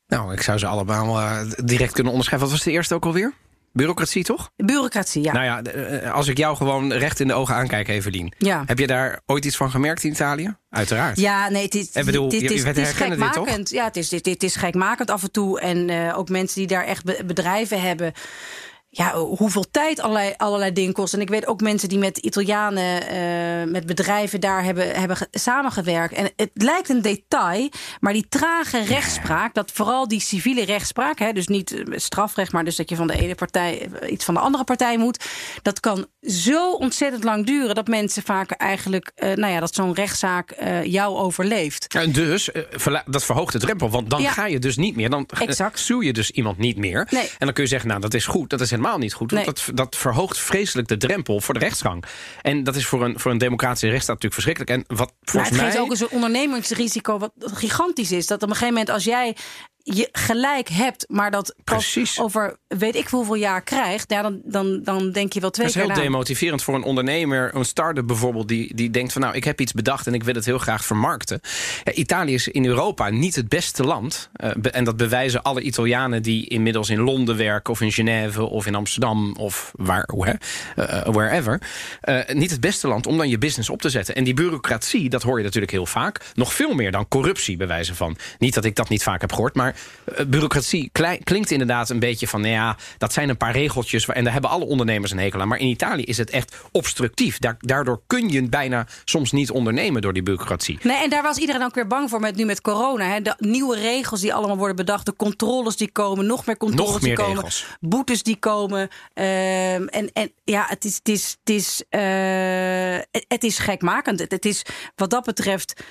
Nou, 0.07 0.33
ik 0.33 0.43
zou 0.43 0.59
ze 0.59 0.67
allemaal 0.67 1.21
eh, 1.21 1.53
direct 1.65 1.93
kunnen 1.93 2.13
onderschrijven. 2.13 2.49
Wat 2.49 2.57
was 2.57 2.67
de 2.67 2.73
eerste 2.73 2.95
ook 2.95 3.05
alweer? 3.05 3.35
Bureaucratie, 3.77 4.25
toch? 4.25 4.51
Bureaucratie, 4.57 5.23
ja. 5.23 5.33
Nou 5.33 5.45
ja, 5.45 5.63
eh, 5.63 6.13
als 6.13 6.29
ik 6.29 6.39
jou 6.39 6.57
gewoon 6.57 6.93
recht 6.93 7.21
in 7.21 7.27
de 7.27 7.35
ogen 7.35 7.55
aankijk, 7.55 7.89
Evelien. 7.89 8.33
Ja. 8.39 8.63
Heb 8.67 8.79
je 8.79 8.87
daar 8.87 9.21
ooit 9.27 9.45
iets 9.45 9.57
van 9.57 9.71
gemerkt 9.71 10.05
in 10.05 10.11
Italië? 10.11 10.57
Uiteraard. 10.71 11.21
Ja, 11.21 11.49
nee, 11.49 11.65
het 11.65 11.75
is, 11.75 11.91
bedoel, 11.93 12.25
het 12.25 12.33
is, 12.33 12.41
je- 12.41 12.55
is, 12.55 12.65
het 12.65 12.75
dit, 12.75 12.87
gekmakend. 12.87 13.71
Ja, 13.71 13.85
het 13.85 13.97
is, 13.97 14.09
dit, 14.09 14.25
dit 14.25 14.43
is 14.43 14.57
gekmakend 14.57 15.11
af 15.11 15.23
en 15.23 15.31
toe. 15.31 15.61
En 15.61 15.91
eh, 15.91 16.19
ook 16.19 16.29
mensen 16.29 16.59
die 16.59 16.67
daar 16.67 16.85
echt 16.85 17.05
be- 17.05 17.23
bedrijven 17.27 17.81
hebben. 17.81 18.13
Ja, 18.97 19.15
hoeveel 19.15 19.65
tijd 19.71 20.01
allerlei, 20.01 20.35
allerlei 20.37 20.73
dingen 20.73 20.93
kosten. 20.93 21.19
En 21.19 21.25
ik 21.25 21.31
weet 21.31 21.47
ook 21.47 21.61
mensen 21.61 21.89
die 21.89 21.99
met 21.99 22.19
Italianen, 22.19 23.09
eh, 23.09 23.73
met 23.73 23.87
bedrijven 23.87 24.41
daar 24.41 24.65
hebben, 24.65 24.91
hebben 25.01 25.17
ge- 25.17 25.29
samengewerkt. 25.31 26.15
En 26.15 26.31
het 26.37 26.51
lijkt 26.55 26.89
een 26.89 27.03
detail, 27.03 27.69
maar 28.01 28.13
die 28.13 28.27
trage 28.29 28.83
rechtspraak, 28.85 29.55
dat 29.55 29.71
vooral 29.73 30.09
die 30.09 30.21
civiele 30.21 30.65
rechtspraak, 30.65 31.19
hè, 31.19 31.33
dus 31.33 31.47
niet 31.47 31.73
eh, 31.73 31.83
strafrecht, 31.99 32.53
maar 32.53 32.65
dus 32.65 32.77
dat 32.77 32.89
je 32.89 32.97
van 32.97 33.07
de 33.07 33.21
ene 33.21 33.35
partij 33.35 33.89
eh, 34.01 34.13
iets 34.13 34.25
van 34.25 34.35
de 34.35 34.41
andere 34.41 34.65
partij 34.65 34.99
moet, 34.99 35.25
dat 35.63 35.81
kan 35.81 36.07
zo 36.21 36.73
ontzettend 36.73 37.25
lang 37.25 37.47
duren 37.47 37.75
dat 37.75 37.87
mensen 37.87 38.23
vaak 38.23 38.51
eigenlijk, 38.51 39.13
nou 39.17 39.47
ja, 39.53 39.61
dat 39.61 39.75
zo'n 39.75 39.95
rechtszaak 39.95 40.55
jou 40.85 41.17
overleeft. 41.17 41.95
En 41.95 42.13
dus, 42.13 42.51
dat 43.07 43.25
verhoogt 43.25 43.53
de 43.53 43.59
drempel. 43.59 43.91
Want 43.91 44.11
dan 44.11 44.21
Ja. 44.23 44.31
ga 44.31 44.47
je 44.47 44.59
dus 44.59 44.77
niet 44.77 44.97
meer. 44.97 45.11
Dan 45.11 45.29
Exact. 45.39 45.79
sue 45.79 46.05
je 46.05 46.13
dus 46.13 46.31
iemand 46.31 46.59
niet 46.59 46.77
meer. 46.77 47.07
Nee. 47.11 47.23
En 47.23 47.35
dan 47.39 47.53
kun 47.53 47.63
je 47.63 47.69
zeggen, 47.69 47.89
nou, 47.89 48.01
dat 48.01 48.15
is 48.15 48.27
goed. 48.27 48.51
Dat 48.51 48.61
is 48.61 48.71
helemaal 48.71 48.85
niet 48.95 49.15
goed. 49.15 49.31
Nee. 49.31 49.45
dat, 49.45 49.63
dat 49.75 49.97
verhoogt 49.97 50.39
vreselijk 50.39 50.89
de 50.89 50.97
drempel 50.97 51.41
voor 51.41 51.55
de 51.55 51.61
rechtsgang. 51.61 52.05
En 52.43 52.65
dat 52.65 52.77
is 52.77 52.87
voor 52.87 53.05
een, 53.05 53.19
voor 53.21 53.31
een 53.31 53.39
democratische 53.39 53.89
rechtsstaat 53.89 54.23
natuurlijk 54.23 54.43
verschrikkelijk. 54.43 54.89
En 54.89 54.97
wat 54.97 55.09
Maar 55.09 55.17
volgens 55.23 55.53
het 55.53 55.61
mij... 55.61 55.71
geeft 55.71 55.83
ook 55.83 55.91
een 55.91 55.97
soort 55.97 56.11
ondernemingsrisico 56.13 57.19
wat 57.19 57.33
gigantisch 57.39 58.13
is. 58.13 58.27
Dat 58.27 58.43
op 58.43 58.49
een 58.49 58.55
gegeven 58.55 58.75
moment 58.75 58.91
als 58.91 59.05
jij 59.05 59.37
je 59.95 60.09
gelijk 60.13 60.69
hebt, 60.69 61.05
maar 61.09 61.31
dat 61.31 61.55
pas 61.65 61.91
Precies. 61.93 62.21
over 62.21 62.57
weet 62.69 62.95
ik 62.97 63.09
hoeveel 63.09 63.35
jaar 63.35 63.63
krijgt, 63.63 64.11
ja, 64.11 64.23
dan, 64.23 64.41
dan, 64.45 64.81
dan 64.83 65.11
denk 65.13 65.33
je 65.33 65.41
wel 65.41 65.51
twee 65.51 65.67
Dat 65.67 65.75
is 65.77 65.81
keer 65.83 65.91
heel 65.93 66.01
na. 66.03 66.09
demotiverend 66.09 66.63
voor 66.63 66.75
een 66.75 66.83
ondernemer, 66.83 67.55
een 67.55 67.65
start-up 67.65 68.07
bijvoorbeeld, 68.07 68.49
die, 68.49 68.75
die 68.75 68.91
denkt 68.91 69.13
van 69.13 69.23
nou, 69.23 69.35
ik 69.35 69.45
heb 69.45 69.61
iets 69.61 69.73
bedacht 69.73 70.07
en 70.07 70.15
ik 70.15 70.25
wil 70.25 70.35
het 70.35 70.45
heel 70.45 70.59
graag 70.59 70.85
vermarkten. 70.85 71.41
Ja, 71.85 71.93
Italië 71.93 72.35
is 72.35 72.49
in 72.49 72.65
Europa 72.67 73.11
niet 73.11 73.35
het 73.35 73.49
beste 73.49 73.85
land. 73.85 74.29
eh, 74.33 74.51
be- 74.57 74.71
en 74.71 74.85
dat 74.85 74.97
bewijzen 74.97 75.43
alle 75.43 75.61
Italianen 75.61 76.23
die 76.23 76.49
inmiddels 76.49 76.91
in 76.91 77.01
Londen 77.01 77.37
werken, 77.37 77.73
of 77.73 77.81
in 77.81 77.93
Genève, 77.93 78.43
of 78.45 78.67
in 78.67 78.75
Amsterdam, 78.75 79.35
of 79.39 79.73
waar, 79.77 80.03
eh, 80.05 81.03
wherever. 81.05 81.61
Eh, 82.01 82.19
niet 82.35 82.51
het 82.51 82.61
beste 82.61 82.89
land 82.89 83.07
om 83.07 83.17
dan 83.17 83.29
je 83.29 83.39
business 83.39 83.71
op 83.71 83.81
te 83.81 83.91
zetten. 83.91 84.15
En 84.15 84.25
die 84.25 84.35
bureaucratie, 84.35 85.09
dat 85.09 85.23
hoor 85.23 85.39
je 85.39 85.45
natuurlijk 85.45 85.73
heel 85.73 85.87
vaak. 85.87 86.21
Nog 86.35 86.53
veel 86.55 86.75
meer 86.75 86.91
dan 86.91 87.09
corruptie 87.09 87.57
bewijzen 87.57 87.97
van. 87.97 88.17
Niet 88.39 88.55
dat 88.55 88.65
ik 88.65 88.75
dat 88.77 88.89
niet 88.89 89.03
vaak 89.03 89.21
heb 89.21 89.33
gehoord, 89.33 89.55
maar 89.55 89.76
bureaucratie 90.27 90.91
klinkt 91.25 91.51
inderdaad 91.51 91.91
een 91.91 91.99
beetje 91.99 92.29
van... 92.29 92.41
nou 92.41 92.53
ja, 92.53 92.77
dat 92.99 93.13
zijn 93.13 93.29
een 93.29 93.37
paar 93.37 93.53
regeltjes... 93.53 94.07
en 94.07 94.25
daar 94.25 94.33
hebben 94.33 94.51
alle 94.51 94.65
ondernemers 94.65 95.11
een 95.11 95.19
hekel 95.19 95.41
aan. 95.41 95.49
Maar 95.49 95.59
in 95.59 95.67
Italië 95.67 96.03
is 96.03 96.19
het 96.19 96.31
echt 96.31 96.57
obstructief. 96.73 97.39
daardoor 97.59 98.01
kun 98.07 98.29
je 98.29 98.49
bijna 98.49 98.87
soms 99.05 99.33
niet 99.33 99.51
ondernemen 99.51 100.03
door 100.03 100.13
die 100.13 100.23
bureaucratie. 100.23 100.79
Nee, 100.83 101.03
en 101.03 101.11
daar 101.11 101.23
was 101.23 101.37
iedereen 101.37 101.63
ook 101.63 101.75
weer 101.75 101.87
bang 101.87 102.11
voor 102.11 102.21
met, 102.21 102.37
nu 102.37 102.45
met 102.45 102.61
corona. 102.61 103.09
Hè. 103.09 103.21
De 103.23 103.35
nieuwe 103.39 103.77
regels 103.77 104.21
die 104.21 104.35
allemaal 104.35 104.57
worden 104.57 104.77
bedacht. 104.77 105.07
De 105.07 105.17
controles 105.17 105.77
die 105.77 105.91
komen. 105.91 106.27
Nog 106.27 106.47
meer 106.47 106.57
controles 106.57 106.93
nog 106.93 107.03
meer 107.03 107.17
die 107.17 107.25
komen. 107.25 107.37
Regels. 107.37 107.67
Boetes 107.81 108.23
die 108.23 108.37
komen. 108.37 108.89
Ehm, 109.15 109.87
en, 109.87 110.11
en 110.13 110.33
ja, 110.45 110.65
het 110.69 110.85
is, 110.85 110.95
het 110.95 111.09
is, 111.09 111.37
het 111.45 111.55
is, 111.55 111.83
uh, 111.91 113.21
het 113.29 113.45
is 113.45 113.59
gekmakend. 113.59 114.21
Het, 114.21 114.31
het 114.31 114.45
is 114.45 114.63
wat 114.97 115.11
dat 115.11 115.25
betreft 115.25 115.83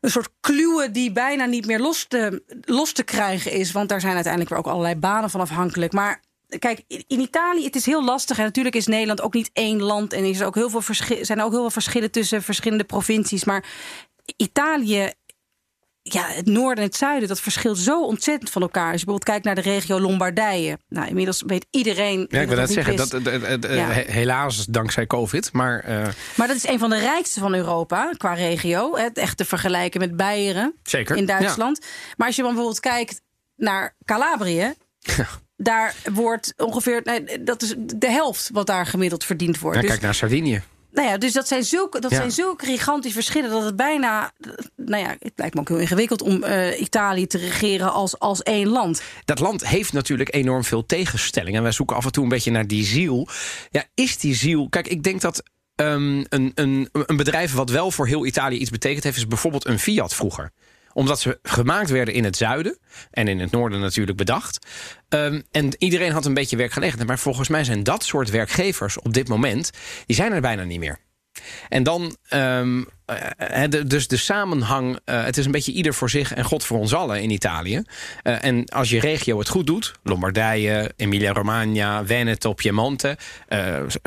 een 0.00 0.10
soort 0.10 0.30
kluwen 0.40 0.92
die 0.92 1.12
bijna 1.12 1.44
niet 1.44 1.66
meer 1.66 1.80
los 1.80 2.04
te, 2.04 2.42
los 2.64 2.92
te 2.92 3.02
krijgen 3.02 3.52
is. 3.52 3.72
Want 3.72 3.88
daar 3.88 4.00
zijn 4.00 4.14
uiteindelijk 4.14 4.52
weer 4.52 4.60
ook 4.60 4.72
allerlei 4.72 4.94
banen 4.94 5.30
van 5.30 5.40
afhankelijk. 5.40 5.92
Maar 5.92 6.22
kijk, 6.58 6.82
in 6.86 7.20
Italië, 7.20 7.64
het 7.64 7.76
is 7.76 7.86
heel 7.86 8.04
lastig. 8.04 8.38
En 8.38 8.44
natuurlijk 8.44 8.74
is 8.74 8.86
Nederland 8.86 9.22
ook 9.22 9.34
niet 9.34 9.50
één 9.52 9.82
land. 9.82 10.12
En 10.12 10.22
er 10.22 10.30
is 10.30 10.42
ook 10.42 10.54
heel 10.54 10.70
veel 10.70 10.94
zijn 11.22 11.38
er 11.38 11.44
ook 11.44 11.52
heel 11.52 11.60
veel 11.60 11.70
verschillen 11.70 12.10
tussen 12.10 12.42
verschillende 12.42 12.84
provincies. 12.84 13.44
Maar 13.44 13.64
Italië 14.36 15.12
ja, 16.12 16.26
het 16.26 16.46
noorden 16.46 16.84
en 16.84 16.90
het 16.90 16.96
zuiden, 16.96 17.28
dat 17.28 17.40
verschilt 17.40 17.78
zo 17.78 18.04
ontzettend 18.04 18.50
van 18.50 18.62
elkaar. 18.62 18.92
Als 18.92 19.00
je 19.00 19.06
bijvoorbeeld 19.06 19.24
kijkt 19.24 19.44
naar 19.44 19.54
de 19.54 19.70
regio 19.70 20.00
Lombardije. 20.00 20.78
Nou, 20.88 21.08
inmiddels 21.08 21.42
weet 21.46 21.66
iedereen. 21.70 22.26
Ja, 22.28 22.40
ik 22.40 22.48
wil 22.48 22.56
net 22.56 22.70
zeggen, 22.70 22.96
dat, 22.96 23.16
helaas 24.06 24.64
dankzij 24.64 25.06
COVID. 25.06 25.52
Maar, 25.52 25.84
uh... 25.88 26.06
maar 26.34 26.46
dat 26.46 26.56
is 26.56 26.66
een 26.66 26.78
van 26.78 26.90
de 26.90 26.98
rijkste 26.98 27.40
van 27.40 27.54
Europa 27.54 28.12
qua 28.16 28.34
regio. 28.34 28.96
Het 28.96 29.18
echt 29.18 29.36
te 29.36 29.44
vergelijken 29.44 30.00
met 30.00 30.16
Beieren 30.16 30.74
Zeker, 30.82 31.16
in 31.16 31.26
Duitsland. 31.26 31.86
Maar 32.16 32.26
als 32.26 32.36
je 32.36 32.42
dan 32.42 32.50
bijvoorbeeld 32.50 32.82
kijkt 32.82 33.20
naar 33.56 33.96
Calabrië. 34.04 34.74
Daar 35.56 35.94
wordt 36.12 36.52
ongeveer, 36.56 37.00
nee, 37.04 37.42
dat 37.42 37.62
is 37.62 37.74
de 37.78 38.10
helft 38.10 38.50
wat 38.52 38.66
daar 38.66 38.86
gemiddeld 38.86 39.24
verdiend 39.24 39.58
wordt. 39.58 39.76
Ja, 39.76 39.82
dus, 39.82 39.90
kijk 39.90 40.02
naar 40.02 40.14
Sardinië. 40.14 40.62
Nou 40.92 41.08
ja, 41.08 41.18
dus 41.18 41.32
dat 41.32 41.48
zijn 41.48 41.64
zulke, 41.64 42.00
dat 42.00 42.12
zijn 42.12 42.30
zulke 42.30 42.64
gigantische 42.64 43.16
verschillen 43.16 43.50
dat 43.50 43.64
het 43.64 43.76
bijna. 43.76 44.32
Nou 44.76 45.02
ja, 45.02 45.16
het 45.18 45.32
lijkt 45.36 45.54
me 45.54 45.60
ook 45.60 45.68
heel 45.68 45.78
ingewikkeld 45.78 46.22
om 46.22 46.44
uh, 46.44 46.80
Italië 46.80 47.26
te 47.26 47.38
regeren 47.38 47.92
als, 47.92 48.18
als 48.18 48.42
één 48.42 48.68
land. 48.68 49.02
Dat 49.24 49.38
land 49.38 49.66
heeft 49.66 49.92
natuurlijk 49.92 50.34
enorm 50.34 50.64
veel 50.64 50.86
tegenstellingen. 50.86 51.56
En 51.56 51.62
wij 51.62 51.72
zoeken 51.72 51.96
af 51.96 52.04
en 52.04 52.12
toe 52.12 52.22
een 52.22 52.28
beetje 52.28 52.50
naar 52.50 52.66
die 52.66 52.84
ziel. 52.84 53.28
Ja, 53.70 53.84
is 53.94 54.18
die 54.18 54.34
ziel. 54.34 54.68
Kijk, 54.68 54.88
ik 54.88 55.02
denk 55.02 55.20
dat 55.20 55.42
um, 55.76 56.24
een, 56.28 56.52
een, 56.54 56.88
een 56.92 57.16
bedrijf 57.16 57.52
wat 57.52 57.70
wel 57.70 57.90
voor 57.90 58.06
heel 58.06 58.26
Italië 58.26 58.58
iets 58.58 58.70
betekend 58.70 59.04
heeft, 59.04 59.16
is 59.16 59.26
bijvoorbeeld 59.26 59.66
een 59.66 59.78
Fiat 59.78 60.14
vroeger 60.14 60.52
omdat 60.92 61.20
ze 61.20 61.38
gemaakt 61.42 61.90
werden 61.90 62.14
in 62.14 62.24
het 62.24 62.36
zuiden. 62.36 62.78
En 63.10 63.28
in 63.28 63.40
het 63.40 63.50
noorden 63.50 63.80
natuurlijk 63.80 64.16
bedacht. 64.16 64.66
Um, 65.08 65.42
en 65.50 65.74
iedereen 65.78 66.12
had 66.12 66.24
een 66.24 66.34
beetje 66.34 66.56
werkgelegenheid. 66.56 67.08
Maar 67.08 67.18
volgens 67.18 67.48
mij 67.48 67.64
zijn 67.64 67.82
dat 67.82 68.04
soort 68.04 68.30
werkgevers 68.30 68.98
op 68.98 69.14
dit 69.14 69.28
moment... 69.28 69.70
die 70.06 70.16
zijn 70.16 70.32
er 70.32 70.40
bijna 70.40 70.62
niet 70.62 70.78
meer. 70.78 70.98
En 71.68 71.82
dan 71.82 72.16
um, 72.34 72.86
uh, 73.10 73.82
dus 73.86 74.08
de 74.08 74.16
samenhang, 74.16 74.98
uh, 75.04 75.24
het 75.24 75.36
is 75.36 75.44
een 75.44 75.50
beetje 75.50 75.72
ieder 75.72 75.94
voor 75.94 76.10
zich 76.10 76.34
en 76.34 76.44
God 76.44 76.64
voor 76.64 76.78
ons 76.78 76.94
allen 76.94 77.22
in 77.22 77.30
Italië. 77.30 77.82
Uh, 78.22 78.44
en 78.44 78.64
als 78.68 78.90
je 78.90 79.00
regio 79.00 79.38
het 79.38 79.48
goed 79.48 79.66
doet, 79.66 79.92
Lombardije, 80.02 80.92
Emilia-Romagna, 80.96 82.06
Veneto, 82.06 82.52
Piemonte, 82.52 83.18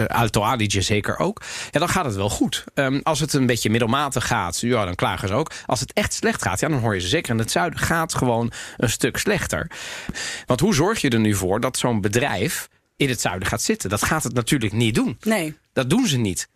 Alto 0.08 0.42
Adige 0.42 0.82
zeker 0.82 1.18
ook, 1.18 1.42
ja, 1.72 1.80
dan 1.80 1.90
gaat 1.90 2.06
het 2.06 2.16
wel 2.16 2.30
goed. 2.30 2.64
Um, 2.74 3.00
als 3.04 3.20
het 3.20 3.34
een 3.34 3.46
beetje 3.46 3.70
middelmatig 3.70 4.28
gaat, 4.28 4.60
ja, 4.60 4.86
dan 4.86 4.96
klagen 4.96 5.28
ze 5.28 5.34
ook. 5.34 5.52
Als 5.66 5.80
het 5.80 5.94
echt 5.94 6.14
slecht 6.14 6.42
gaat, 6.42 6.60
ja, 6.60 6.68
dan 6.68 6.80
hoor 6.80 6.94
je 6.94 7.02
ze 7.02 7.08
zeker. 7.08 7.32
En 7.32 7.38
het 7.38 7.52
zuiden 7.52 7.80
gaat 7.80 8.16
gewoon 8.16 8.52
een 8.78 8.90
stuk 8.90 9.18
slechter. 9.18 9.72
Want 10.46 10.60
hoe 10.60 10.74
zorg 10.74 11.02
je 11.02 11.10
er 11.10 11.20
nu 11.20 11.34
voor 11.34 11.60
dat 11.60 11.78
zo'n 11.78 12.02
bedrijf 12.02 12.70
in 12.96 13.10
het 13.10 13.22
zuiden 13.22 13.48
gaat 13.48 13.62
zitten? 13.62 13.90
Dat 13.90 14.04
gaat 14.04 14.24
het 14.24 14.34
natuurlijk 14.34 14.74
niet 14.74 14.96
doen. 14.96 15.18
Nee. 15.22 15.58
Dat 15.74 15.90
doen 15.90 16.08
ze 16.08 16.18
niet. 16.18 16.48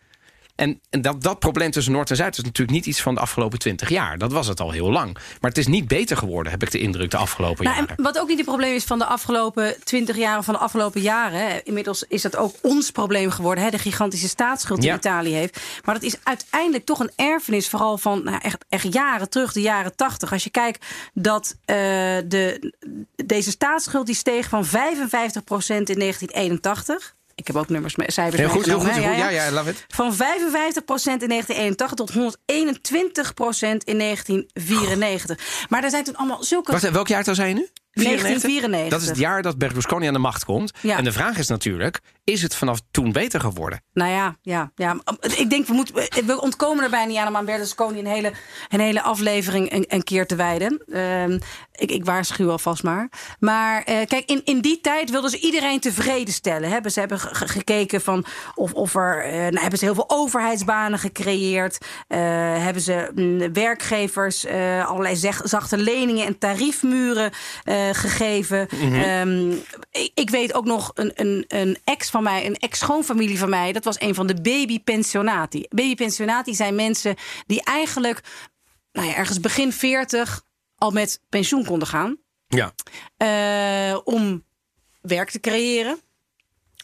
En, 0.58 0.82
dat, 0.90 1.24
dat 1.24 1.40
probleem 1.40 1.72
tussen 1.72 1.94
Noord 1.94 2.10
en 2.10 2.16
Zuid 2.16 2.38
is 2.38 2.44
natuurlijk 2.44 2.78
niet 2.78 2.86
iets 2.86 3.02
van 3.02 3.16
de 3.16 3.22
afgelopen 3.22 3.60
twintig 3.60 3.90
jaar. 3.90 4.18
Dat 4.18 4.32
was 4.32 4.48
het 4.48 4.60
al 4.60 4.72
heel 4.72 4.92
lang. 4.92 5.14
Maar 5.14 5.50
het 5.50 5.58
is 5.58 5.68
niet 5.68 5.88
beter 5.88 6.18
geworden, 6.18 6.52
heb 6.52 6.64
ik 6.64 6.72
de 6.72 6.80
indruk, 6.80 7.12
de 7.12 7.18
afgelopen 7.18 7.64
nou, 7.64 7.76
jaren. 7.78 8.04
wat 8.04 8.20
ook 8.20 8.28
niet 8.28 8.38
het 8.38 8.46
probleem 8.46 8.74
is 8.74 8.84
van 8.84 9.00
de 9.00 9.06
afgelopen 9.06 9.76
twintig 9.84 10.18
jaar, 10.18 10.44
van 10.44 10.54
de 10.54 10.60
afgelopen 10.60 11.02
jaren. 11.02 11.66
Inmiddels 11.66 12.04
is 12.08 12.22
dat 12.22 12.36
ook 12.36 12.56
ons 12.62 12.92
probleem 12.92 13.32
geworden, 13.32 13.64
hè, 13.64 13.70
de 13.70 13.80
gigantische 13.80 14.28
staatsschuld 14.28 14.82
die 14.82 14.94
Italië 14.94 15.34
heeft. 15.34 15.60
Maar 15.86 15.96
dat 15.96 16.04
is 16.04 16.16
uiteindelijk 16.24 16.86
toch 16.86 17.00
een 17.00 17.12
erfenis, 17.16 17.70
vooral 17.70 17.98
van 17.98 18.24
nou, 18.24 18.40
echt, 18.42 18.66
echt 18.70 18.94
jaren 18.94 19.30
terug, 19.30 19.54
de 19.54 19.62
jaren 19.62 19.96
tachtig. 19.96 20.32
Als 20.32 20.44
je 20.44 20.50
kijkt 20.50 20.86
dat 21.14 21.56
uh, 21.66 21.76
de, 22.26 22.74
deze 23.16 23.52
staatsschuld 23.52 24.06
die 24.06 24.16
steeg 24.16 24.50
van 24.50 24.66
55% 24.66 24.70
in 24.70 26.00
1981 26.00 27.16
ik 27.38 27.48
heb 27.48 27.56
ook 27.56 27.70
nummers, 27.70 27.96
cijfers 27.98 28.42
heel 28.42 28.50
goed, 28.50 28.66
heel 28.66 28.80
goed, 28.80 28.96
ja, 28.96 29.12
ja, 29.12 29.30
ja, 29.30 29.52
love 29.52 29.70
it. 29.70 29.86
Van 29.88 30.14
55% 30.14 30.18
in 30.18 31.28
1981 31.28 31.94
tot 31.94 32.12
121% 32.12 32.16
in 33.84 33.98
1994. 33.98 35.66
Maar 35.70 35.84
er 35.84 35.90
zijn 35.90 36.04
toen 36.04 36.16
allemaal 36.16 36.44
zulke... 36.44 36.72
Wacht, 36.72 36.90
welk 36.90 37.08
jaar 37.08 37.36
zijn 37.36 37.50
je 37.50 37.54
nu? 37.54 37.68
1994. 38.04 38.90
Dat 38.90 39.02
is 39.02 39.08
het 39.08 39.18
jaar 39.18 39.42
dat 39.42 39.58
Berlusconi 39.58 40.08
aan 40.08 40.14
de 40.14 40.20
macht 40.20 40.46
komt. 40.46 40.72
En 40.82 41.04
de 41.04 41.12
vraag 41.12 41.38
is 41.38 41.48
natuurlijk, 41.48 42.00
is 42.24 42.42
het 42.42 42.56
vanaf 42.56 42.80
toen 42.92 43.12
beter 43.12 43.40
geworden? 43.40 43.82
Nou 43.94 44.12
ja, 44.12 44.38
ja, 44.42 44.72
ja. 44.76 44.98
ik 45.38 45.50
denk, 45.50 45.68
we, 45.68 45.74
moeten, 45.74 45.96
we 46.26 46.42
ontkomen 46.42 46.84
er 46.84 46.90
bijna 46.90 47.08
niet 47.08 47.18
aan 47.18 47.28
om 47.28 47.36
aan 47.36 47.46
Berlusconi 47.46 48.00
een 48.00 48.06
hele, 48.06 48.32
een 48.70 48.80
hele 48.80 49.02
aflevering 49.02 49.72
een, 49.72 49.86
een 49.88 50.04
keer 50.04 50.28
te 50.28 50.36
wijden. 50.36 50.82
Uh, 50.88 51.30
ik, 51.72 51.92
ik 51.92 52.06
waarschuw 52.06 52.50
alvast 52.50 52.84
maar. 52.84 53.10
Maar 53.40 53.78
uh, 53.80 54.06
kijk, 54.06 54.24
in, 54.26 54.42
in 54.44 54.62
die 54.62 54.82
tijd 54.82 55.10
wilden 55.10 55.30
ze 55.30 55.40
iedereen 55.40 55.80
tevreden 55.80 56.34
stellen. 56.34 56.70
Hebben 56.70 56.92
ze 56.92 57.00
hebben 57.00 57.20
gekeken 57.20 58.02
van 58.02 58.26
of, 58.56 58.74
of 58.74 58.96
er. 58.96 59.26
Uh, 59.26 59.32
nou, 59.32 59.60
hebben 59.60 59.80
ze 59.80 59.86
heel 59.86 59.94
veel 59.94 60.10
overheidsbanen 60.10 61.00
gecreëerd. 61.00 61.78
Uh, 62.08 62.18
hebben 62.64 62.82
ze 62.82 63.12
mm, 63.16 63.54
werkgevers 63.54 64.46
allerlei 64.86 65.16
zeg, 65.16 65.42
zachte 65.44 65.78
leningen 65.78 66.26
en 66.26 66.38
tariefmuren 66.38 67.32
gegeven. 67.96 68.68
Mm 68.72 68.94
-hmm. 68.94 69.64
ik, 69.92 70.12
ik, 70.14 70.30
weet 70.30 70.54
ook 70.54 70.66
nog 70.66 70.92
een, 70.94 71.12
een, 71.16 71.46
een 71.48 71.78
ex 71.84 72.10
van 72.10 72.24
mij, 72.24 72.46
een 72.46 72.56
ex-schoonfamilie 72.56 73.40
van 73.40 73.50
mij. 73.50 73.72
Dat 73.72 73.84
was 73.84 74.00
een 74.00 74.16
van 74.16 74.28
de 74.28 74.42
babypensionati. 74.42 75.66
Babypensionati 75.70 76.56
zijn 76.56 76.76
mensen 76.76 77.16
die 77.46 77.64
eigenlijk 77.64 78.24
nou 78.92 79.08
ja, 79.08 79.16
ergens 79.16 79.40
begin 79.40 79.74
40 79.74 80.44
al 80.76 80.92
met 80.92 81.22
pensioen 81.30 81.66
konden 81.66 81.88
gaan. 81.88 82.18
Ja. 82.48 82.74
Uh, 83.18 84.00
om 84.04 84.46
werk 85.02 85.30
te 85.30 85.40
creëren. 85.40 86.00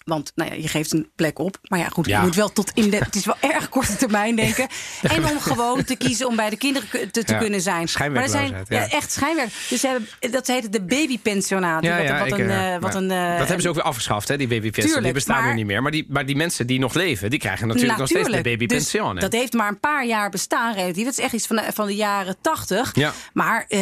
Want 0.05 0.31
nou 0.35 0.49
ja, 0.49 0.55
je 0.55 0.67
geeft 0.67 0.93
een 0.93 1.11
plek 1.15 1.39
op. 1.39 1.57
Maar 1.61 1.79
ja, 1.79 1.87
goed, 1.87 2.05
je 2.05 2.17
moet 2.17 2.35
wel 2.35 2.51
tot 2.51 2.71
in 2.73 2.89
de. 2.89 2.97
Het 2.97 3.15
is 3.15 3.25
wel 3.25 3.35
erg 3.51 3.69
korte 3.69 3.95
termijn 3.95 4.35
denken. 4.35 4.67
En 5.01 5.25
om 5.25 5.39
gewoon 5.39 5.83
te 5.83 5.95
kiezen 5.95 6.27
om 6.27 6.35
bij 6.35 6.49
de 6.49 6.57
kinderen 6.57 7.11
te, 7.11 7.23
te 7.23 7.37
kunnen 7.37 7.61
zijn. 7.61 7.87
Maar 7.97 8.15
er 8.15 8.29
zijn 8.29 8.65
ja. 8.67 8.89
echt 8.89 9.11
schijnwerk. 9.11 9.49
Dus 9.69 9.79
ze 9.79 9.87
hebben, 9.87 10.31
dat 10.31 10.47
heet 10.47 10.71
de 10.73 10.81
babypensionaat. 10.81 11.83
Ja, 11.83 11.97
ja, 11.97 12.19
wat, 12.19 12.29
wat, 12.29 12.39
een, 12.39 12.49
uh, 12.49 12.77
wat 12.79 12.95
een, 12.95 13.09
uh, 13.09 13.29
dat 13.29 13.37
hebben 13.37 13.61
ze 13.61 13.69
ook 13.69 13.75
weer 13.75 13.83
afgeschaft, 13.83 14.27
hè, 14.27 14.37
die 14.37 14.47
babypensioen. 14.47 15.03
Die 15.03 15.11
bestaan 15.11 15.45
er 15.45 15.53
niet 15.53 15.65
meer. 15.65 15.81
Maar 15.81 15.91
die, 15.91 16.05
maar 16.09 16.25
die 16.25 16.35
mensen 16.35 16.67
die 16.67 16.79
nog 16.79 16.93
leven, 16.93 17.29
die 17.29 17.39
krijgen 17.39 17.67
natuurlijk, 17.67 17.97
nog 17.97 18.07
steeds 18.07 18.29
de 18.29 18.41
babypensioen. 18.41 19.13
Dus 19.13 19.23
dat 19.23 19.33
heeft 19.33 19.53
maar 19.53 19.67
een 19.67 19.79
paar 19.79 20.05
jaar 20.05 20.29
bestaan 20.29 20.73
relatief. 20.73 21.03
Dat 21.03 21.17
is 21.17 21.23
echt 21.23 21.33
iets 21.33 21.47
van 21.47 21.55
de, 21.55 21.63
van 21.73 21.87
de 21.87 21.95
jaren 21.95 22.35
tachtig. 22.41 22.95
Ja. 22.95 23.13
Maar 23.33 23.65
uh, 23.69 23.79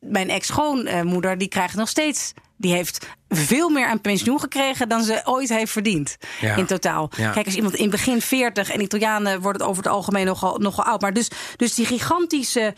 mijn 0.00 0.30
ex-schoonmoeder, 0.30 1.38
die 1.38 1.48
krijgt 1.48 1.74
nog 1.74 1.88
steeds 1.88 2.32
die 2.60 2.72
heeft 2.72 3.06
veel 3.28 3.68
meer 3.68 3.86
aan 3.86 4.00
pensioen 4.00 4.40
gekregen 4.40 4.88
dan 4.88 5.02
ze 5.02 5.20
ooit 5.24 5.48
heeft 5.48 5.72
verdiend. 5.72 6.16
In 6.56 6.66
totaal. 6.66 7.08
Kijk, 7.08 7.46
als 7.46 7.54
iemand 7.54 7.74
in 7.74 7.90
begin 7.90 8.20
40 8.20 8.70
en 8.70 8.80
Italianen 8.80 9.40
wordt 9.40 9.58
het 9.58 9.68
over 9.68 9.82
het 9.82 9.92
algemeen 9.92 10.26
nogal, 10.26 10.58
nogal 10.58 10.84
oud. 10.84 11.00
Maar 11.00 11.12
dus, 11.12 11.30
dus 11.56 11.74
die 11.74 11.86
gigantische 11.86 12.74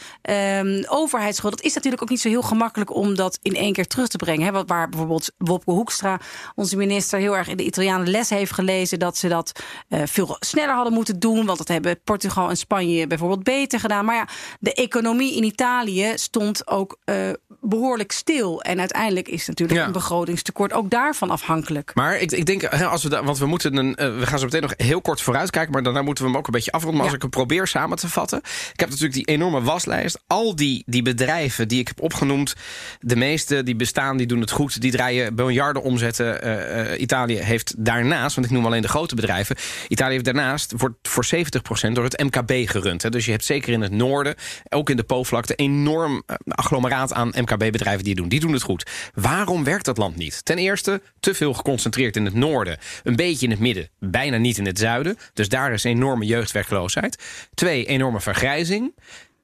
um, 0.59 0.85
overheidsschuld, 0.87 1.57
dat 1.57 1.65
is 1.65 1.75
natuurlijk 1.75 2.03
ook 2.03 2.09
niet 2.09 2.21
zo 2.21 2.29
heel 2.29 2.43
gemakkelijk 2.43 2.95
om 2.95 3.15
dat 3.15 3.39
in 3.43 3.55
één 3.55 3.73
keer 3.73 3.87
terug 3.87 4.09
te 4.09 4.17
brengen. 4.17 4.55
Hè? 4.55 4.65
Waar 4.65 4.89
bijvoorbeeld 4.89 5.33
Wopke 5.39 5.71
Hoekstra, 5.71 6.21
onze 6.55 6.77
minister, 6.77 7.19
heel 7.19 7.37
erg 7.37 7.49
in 7.49 7.57
de 7.57 7.65
Italianen 7.65 8.11
les 8.11 8.31
heeft 8.31 8.53
gelezen 8.53 8.99
dat 8.99 9.17
ze 9.17 9.29
dat 9.29 9.53
uh, 9.89 10.03
veel 10.05 10.37
sneller 10.41 10.75
hadden 10.75 10.93
moeten 10.93 11.19
doen. 11.19 11.47
Want 11.47 11.59
dat 11.59 11.69
hebben 11.69 12.01
Portugal 12.05 12.49
en 12.49 12.57
Spanje 12.57 13.07
bijvoorbeeld 13.07 13.43
beter 13.43 13.81
gedaan. 13.81 14.05
Maar 14.05 14.17
ja, 14.17 14.29
de 14.61 14.75
economie 14.75 15.37
in 15.37 15.45
Italië 15.45 16.13
stond 16.15 16.69
ook 16.69 16.99
uh, 17.05 17.17
behoorlijk 17.61 18.13
stil. 18.13 18.63
En 18.63 18.79
uiteindelijk 18.79 19.29
is 19.29 19.47
natuurlijk 19.47 19.72
Ja. 19.75 19.87
een 19.87 19.93
begrotingstekort 19.93 20.73
ook 20.73 20.91
daarvan 20.91 21.31
afhankelijk. 21.31 21.91
Maar 21.95 22.19
ik, 22.19 22.33
ik 22.33 22.47
denk, 22.47 22.65
als 22.65 23.03
we, 23.03 23.23
want 23.23 23.39
we 23.39 23.47
moeten 23.47 23.77
een, 23.77 23.95
eh, 23.95 24.19
we 24.19 24.27
gaan 24.27 24.39
zo 24.39 24.45
meteen 24.45 24.63
nog 24.63 24.75
heel 24.77 25.01
kort 25.01 25.21
vooruitkijken, 25.21 25.73
maar 25.73 25.83
daarna 25.83 26.03
moeten 26.03 26.25
we 26.25 26.31
hem 26.31 26.39
ook 26.39 26.47
een 26.47 26.53
beetje 26.53 26.73
afronden. 26.73 27.01
Maar 27.01 27.11
Ja. 27.11 27.17
als 27.17 27.25
ik 27.25 27.33
hem 27.33 27.47
probeer 27.47 27.67
samen 27.67 27.97
te 27.99 28.09
vatten, 28.09 28.39
ik 28.73 28.81
heb 28.81 28.89
natuurlijk 28.89 29.15
die 29.15 29.25
enorme 29.25 29.63
waslijst, 29.63 30.23
al 30.27 30.57
die, 30.57 30.83
die 30.87 31.03
bedrijven 31.03 31.69
die 31.69 31.81
ik 31.81 31.89
heb 31.89 32.01
opgenoemd, 32.01 32.55
de 33.01 33.17
meeste 33.17 33.63
die 33.63 33.77
bestaan, 33.77 34.17
die 34.17 34.27
doen 34.27 34.41
het 34.41 34.51
goed, 34.51 34.81
die 34.81 34.91
draaien 34.93 35.35
miljarden 35.35 35.83
omzetten. 35.83 36.43
Eh, 36.43 36.93
eh, 36.93 37.01
Italië 37.01 37.37
heeft 37.37 37.75
daarnaast, 37.85 38.35
want 38.35 38.47
ik 38.47 38.53
noem 38.53 38.67
alleen 38.67 38.83
de 38.83 38.89
grote 38.89 39.15
bedrijven, 39.15 39.57
Italië 39.89 40.13
heeft 40.13 40.25
daarnaast 40.25 40.73
wordt 40.77 41.09
voor 41.09 41.25
70% 41.25 41.95
door 41.95 42.05
het 42.05 42.23
MKB 42.23 42.69
gerund. 42.69 43.03
Hè. 43.03 43.11
Dus 43.11 43.25
je 43.25 43.31
hebt 43.31 43.45
zeker 43.45 43.73
in 43.73 43.81
het 43.81 43.93
noorden, 43.93 44.35
ook 44.69 44.91
in 44.91 44.97
de 44.97 45.03
Po-vlakte, 45.03 45.55
enorm 45.55 46.23
eh, 46.27 46.37
agglomeraat 46.49 47.13
aan 47.13 47.29
MKB-bedrijven 47.29 48.03
die 48.05 48.13
het 48.13 48.21
doen. 48.21 48.29
Die 48.29 48.41
doen 48.41 48.53
het 48.53 48.63
goed. 48.63 48.91
Waarom 49.15 49.62
werkt 49.65 49.85
dat 49.85 49.99
land 49.99 50.17
niet? 50.17 50.45
Ten 50.45 50.59
eerste, 50.59 51.03
te 51.21 51.35
veel 51.35 51.55
geconcentreerd 51.55 52.17
in 52.17 52.25
het 52.25 52.35
noorden, 52.35 52.79
een 53.03 53.17
beetje 53.17 53.45
in 53.47 53.51
het 53.51 53.61
midden, 53.61 53.89
bijna 53.99 54.37
niet 54.37 54.59
in 54.59 54.67
het 54.67 54.79
zuiden. 54.79 55.17
Dus 55.33 55.49
daar 55.49 55.73
is 55.73 55.85
enorme 55.85 56.25
jeugdwerkloosheid. 56.25 57.23
Twee, 57.55 57.87
enorme 57.87 58.21
vergrijzing. 58.21 58.95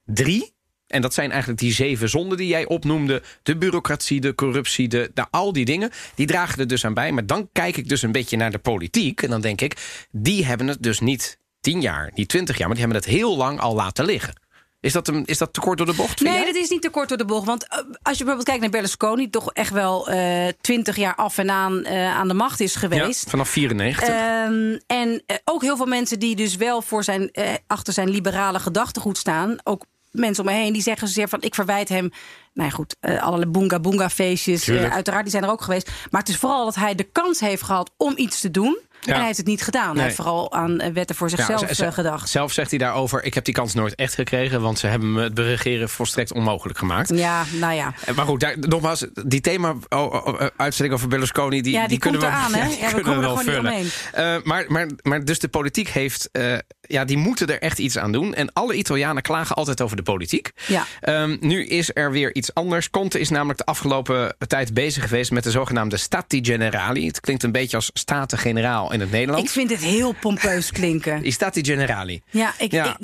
Drie, 0.05 0.53
en 0.89 1.01
dat 1.01 1.13
zijn 1.13 1.29
eigenlijk 1.29 1.59
die 1.59 1.73
zeven 1.73 2.09
zonden 2.09 2.37
die 2.37 2.47
jij 2.47 2.65
opnoemde. 2.65 3.21
De 3.43 3.57
bureaucratie, 3.57 4.21
de 4.21 4.35
corruptie, 4.35 4.87
de, 4.87 5.11
de, 5.13 5.25
al 5.29 5.53
die 5.53 5.65
dingen. 5.65 5.91
Die 6.15 6.27
dragen 6.27 6.59
er 6.59 6.67
dus 6.67 6.85
aan 6.85 6.93
bij. 6.93 7.11
Maar 7.11 7.25
dan 7.25 7.49
kijk 7.51 7.77
ik 7.77 7.89
dus 7.89 8.01
een 8.01 8.11
beetje 8.11 8.37
naar 8.37 8.51
de 8.51 8.59
politiek. 8.59 9.21
En 9.21 9.29
dan 9.29 9.41
denk 9.41 9.61
ik, 9.61 10.05
die 10.11 10.45
hebben 10.45 10.67
het 10.67 10.83
dus 10.83 10.99
niet 10.99 11.37
tien 11.61 11.81
jaar, 11.81 12.11
niet 12.15 12.29
twintig 12.29 12.57
jaar. 12.57 12.67
Maar 12.67 12.77
die 12.77 12.85
hebben 12.85 13.03
het 13.03 13.13
heel 13.13 13.37
lang 13.37 13.59
al 13.59 13.75
laten 13.75 14.05
liggen. 14.05 14.33
Is 14.81 14.93
dat, 14.93 15.07
een, 15.07 15.25
is 15.25 15.37
dat 15.37 15.53
te 15.53 15.59
kort 15.59 15.77
door 15.77 15.87
de 15.87 15.93
bocht? 15.93 16.21
Nee, 16.21 16.45
dat 16.45 16.55
is 16.55 16.69
niet 16.69 16.81
te 16.81 16.89
kort 16.89 17.09
door 17.09 17.17
de 17.17 17.25
bocht. 17.25 17.45
Want 17.45 17.67
eh, 17.67 17.77
als 17.77 18.17
je 18.17 18.23
bijvoorbeeld 18.23 18.43
kijkt 18.43 18.61
naar 18.61 18.69
Berlusconi, 18.69 19.29
toch 19.29 19.53
echt 19.53 19.71
wel 19.71 20.09
eh, 20.09 20.47
twintig 20.61 20.95
jaar 20.95 21.15
af 21.15 21.37
en 21.37 21.49
aan 21.49 21.83
eh, 21.83 22.15
aan 22.15 22.27
de 22.27 22.33
macht 22.33 22.59
is 22.59 22.73
ja, 22.73 22.79
geweest. 22.79 23.29
vanaf 23.29 23.49
94. 23.49 24.07
Ehm, 24.07 24.77
en 24.87 25.23
ook 25.43 25.61
heel 25.61 25.77
veel 25.77 25.85
mensen 25.85 26.19
die 26.19 26.35
dus 26.35 26.55
wel 26.55 26.81
voor 26.81 27.03
zijn, 27.03 27.31
achter 27.67 27.93
zijn 27.93 28.09
liberale 28.09 28.59
gedachtegoed 28.59 29.17
staan. 29.17 29.57
Ook 29.63 29.85
mensen 30.11 30.43
om 30.43 30.49
me 30.49 30.57
heen 30.57 30.73
die 30.73 30.81
zeggen 30.81 31.07
zozeer 31.07 31.29
van 31.29 31.41
ik 31.41 31.55
verwijt 31.55 31.89
hem. 31.89 32.11
Nou 32.53 32.69
ja, 32.69 32.75
goed, 32.75 32.95
eh, 32.99 33.23
allerlei 33.23 33.51
boonga 33.51 33.79
boonga 33.79 34.09
feestjes. 34.09 34.69
Uiteraard, 34.69 35.23
die 35.23 35.31
zijn 35.31 35.43
er 35.43 35.49
ook 35.49 35.61
geweest. 35.61 35.91
Maar 36.09 36.21
het 36.21 36.29
is 36.29 36.37
vooral 36.37 36.65
dat 36.65 36.75
hij 36.75 36.95
de 36.95 37.03
kans 37.03 37.39
heeft 37.39 37.61
gehad 37.61 37.91
om 37.97 38.13
iets 38.15 38.41
te 38.41 38.51
doen. 38.51 38.77
En 39.05 39.15
hij 39.15 39.25
heeft 39.25 39.37
het 39.37 39.45
niet 39.47 39.61
gedaan. 39.61 39.87
Nee. 39.87 39.95
Hij 39.95 40.03
heeft 40.03 40.15
vooral 40.15 40.51
aan 40.53 40.79
eh, 40.79 40.91
wetten 40.91 41.15
voor 41.15 41.29
zichzelf 41.29 41.77
Ja, 41.77 41.85
eh, 41.85 41.93
gedacht. 41.93 42.29
Zelf 42.29 42.51
zegt 42.51 42.69
hij 42.69 42.79
daarover: 42.79 43.23
Ik 43.23 43.33
heb 43.33 43.45
die 43.45 43.53
kans 43.53 43.73
nooit 43.73 43.95
echt 43.95 44.13
gekregen, 44.13 44.61
want 44.61 44.79
ze 44.79 44.87
hebben 44.87 45.11
me 45.11 45.21
het 45.21 45.33
beregeren 45.33 45.89
volstrekt 45.89 46.33
onmogelijk 46.33 46.77
gemaakt. 46.77 47.09
Ja, 47.15 47.43
nou 47.59 47.73
ja. 47.73 47.93
Eh, 48.05 48.15
Maar 48.15 48.25
goed, 48.25 48.39
daar, 48.39 48.55
nogmaals, 48.59 49.05
die 49.25 49.41
thema-uitzending 49.41 50.93
over 50.93 51.07
Berlusconi... 51.07 51.61
Die, 51.61 51.73
Ja, 51.73 51.87
die 51.87 51.99
kunnen 51.99 52.19
komt 52.21 52.31
we, 52.33 52.37
eraan, 52.37 52.53
hè? 52.53 52.67
die 52.69 52.79
Ja, 52.79 52.87
we 52.87 52.93
kunnen 52.93 53.13
er 53.13 53.19
wel 53.19 53.37
vullen. 53.37 53.73
Eh, 54.13 54.35
maar, 54.43 54.65
maar, 54.67 54.87
maar 55.01 55.25
dus 55.25 55.39
de 55.39 55.47
politiek 55.47 55.89
heeft... 55.89 56.29
eh, 56.31 56.53
ja, 56.81 57.05
die 57.05 57.17
moeten 57.17 57.47
er 57.47 57.61
echt 57.61 57.79
iets 57.79 57.97
aan 57.97 58.11
doen. 58.11 58.33
En 58.33 58.53
alle 58.53 58.73
Italianen 58.73 59.21
klagen 59.21 59.55
altijd 59.55 59.81
over 59.81 59.97
de 59.97 60.03
politiek. 60.03 60.51
Ja. 60.67 60.85
Ehm, 61.01 61.37
nu 61.39 61.65
is 61.65 61.91
er 61.93 62.11
weer 62.11 62.35
iets 62.35 62.53
anders. 62.53 62.89
Conte 62.89 63.19
is 63.19 63.29
namelijk 63.29 63.57
de 63.59 63.65
afgelopen 63.65 64.35
tijd 64.47 64.73
bezig 64.73 65.03
geweest... 65.03 65.31
met 65.31 65.43
de 65.43 65.51
zogenaamde 65.51 65.97
Stati 65.97 66.45
Generali. 66.45 67.07
Het 67.07 67.19
klinkt 67.19 67.43
een 67.43 67.51
beetje 67.51 67.75
als 67.75 67.89
Staten-Generaal 67.93 68.88
in 68.93 68.99
het 68.99 69.11
Nederlands. 69.11 69.43
Ik 69.45 69.49
vind 69.49 69.69
het 69.69 69.79
heel 69.79 70.11
pompeus 70.19 70.71
klinken. 70.79 71.21
Die 71.21 71.31
Stati 71.31 71.63
Generali. 71.65 72.21
Ja, 72.29 72.53
ik, 72.57 72.71
Ja. 72.71 72.95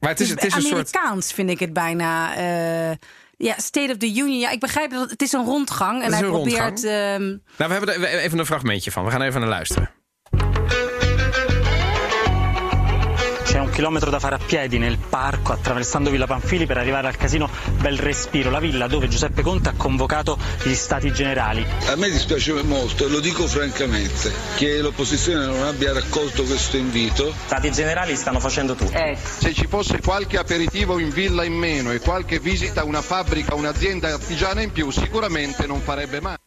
Maar 0.00 0.10
het 0.10 0.20
is- 0.20 0.28
het 0.30 0.44
is 0.44 0.54
een 0.54 0.60
soort- 0.62 0.72
Amerikaans 0.96 1.32
vind 1.32 1.50
ik 1.50 1.58
het 1.58 1.72
bijna. 1.72 2.36
eh, 2.36 2.96
ja, 3.36 3.54
State 3.56 3.92
of 3.92 3.96
the 3.98 4.06
Union. 4.08 4.38
Ja, 4.38 4.50
ik 4.50 4.60
begrijp 4.60 4.90
dat 4.90 5.10
het 5.10 5.22
is 5.22 5.32
een 5.32 5.44
rondgang. 5.44 6.02
En 6.02 6.08
is 6.12 6.18
hij 6.18 6.28
probeert. 6.28 6.84
ehm, 6.84 7.22
Nou, 7.22 7.38
we 7.56 7.64
hebben 7.72 7.88
er 7.88 8.04
even 8.18 8.38
een 8.38 8.46
fragmentje 8.46 8.90
van. 8.90 9.04
We 9.04 9.10
gaan 9.10 9.22
even 9.22 9.40
naar 9.40 9.48
luisteren. 9.48 9.90
Chilometro 13.74 14.08
da 14.08 14.20
fare 14.20 14.36
a 14.36 14.38
piedi 14.38 14.78
nel 14.78 14.98
parco 14.98 15.52
attraversando 15.52 16.08
Villa 16.08 16.28
Panfili 16.28 16.64
per 16.64 16.78
arrivare 16.78 17.08
al 17.08 17.16
casino 17.16 17.50
Bel 17.80 17.98
Respiro, 17.98 18.48
la 18.48 18.60
villa 18.60 18.86
dove 18.86 19.08
Giuseppe 19.08 19.42
Conte 19.42 19.70
ha 19.70 19.74
convocato 19.76 20.38
gli 20.62 20.74
stati 20.74 21.12
generali. 21.12 21.66
A 21.88 21.96
me 21.96 22.08
dispiace 22.08 22.52
molto, 22.62 23.06
e 23.06 23.08
lo 23.08 23.18
dico 23.18 23.48
francamente, 23.48 24.32
che 24.54 24.80
l'opposizione 24.80 25.44
non 25.44 25.60
abbia 25.64 25.92
raccolto 25.92 26.44
questo 26.44 26.76
invito. 26.76 27.34
Stati 27.46 27.72
generali 27.72 28.14
stanno 28.14 28.38
facendo 28.38 28.76
tutto. 28.76 28.92
Se 29.38 29.52
ci 29.52 29.66
fosse 29.66 30.00
qualche 30.00 30.38
aperitivo 30.38 31.00
in 31.00 31.10
villa 31.10 31.42
in 31.42 31.54
meno 31.54 31.90
e 31.90 31.98
qualche 31.98 32.38
visita 32.38 32.82
a 32.82 32.84
una 32.84 33.02
fabbrica, 33.02 33.56
un'azienda 33.56 34.12
artigiana 34.12 34.62
in 34.62 34.70
più, 34.70 34.90
sicuramente 34.90 35.66
non 35.66 35.80
farebbe 35.80 36.20
male. 36.20 36.38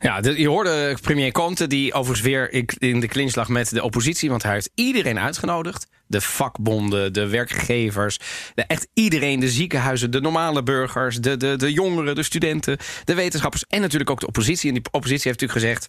Ja, 0.00 0.20
je 0.20 0.46
hoorde 0.48 0.98
premier 1.00 1.32
Conte, 1.32 1.66
die 1.66 1.92
overigens 1.94 2.20
weer 2.20 2.66
in 2.78 3.00
de 3.00 3.06
clinch 3.06 3.36
lag 3.36 3.48
met 3.48 3.70
de 3.70 3.82
oppositie. 3.82 4.28
Want 4.28 4.42
hij 4.42 4.52
heeft 4.52 4.70
iedereen 4.74 5.18
uitgenodigd. 5.18 5.86
De 6.06 6.20
vakbonden, 6.20 7.12
de 7.12 7.28
werkgevers, 7.28 8.18
echt 8.54 8.88
iedereen. 8.94 9.40
De 9.40 9.50
ziekenhuizen, 9.50 10.10
de 10.10 10.20
normale 10.20 10.62
burgers, 10.62 11.16
de, 11.16 11.36
de, 11.36 11.56
de 11.56 11.72
jongeren, 11.72 12.14
de 12.14 12.22
studenten, 12.22 12.78
de 13.04 13.14
wetenschappers. 13.14 13.64
En 13.68 13.80
natuurlijk 13.80 14.10
ook 14.10 14.20
de 14.20 14.26
oppositie. 14.26 14.68
En 14.68 14.74
die 14.74 14.92
oppositie 14.92 15.30
heeft 15.30 15.40
natuurlijk 15.40 15.66
gezegd... 15.66 15.88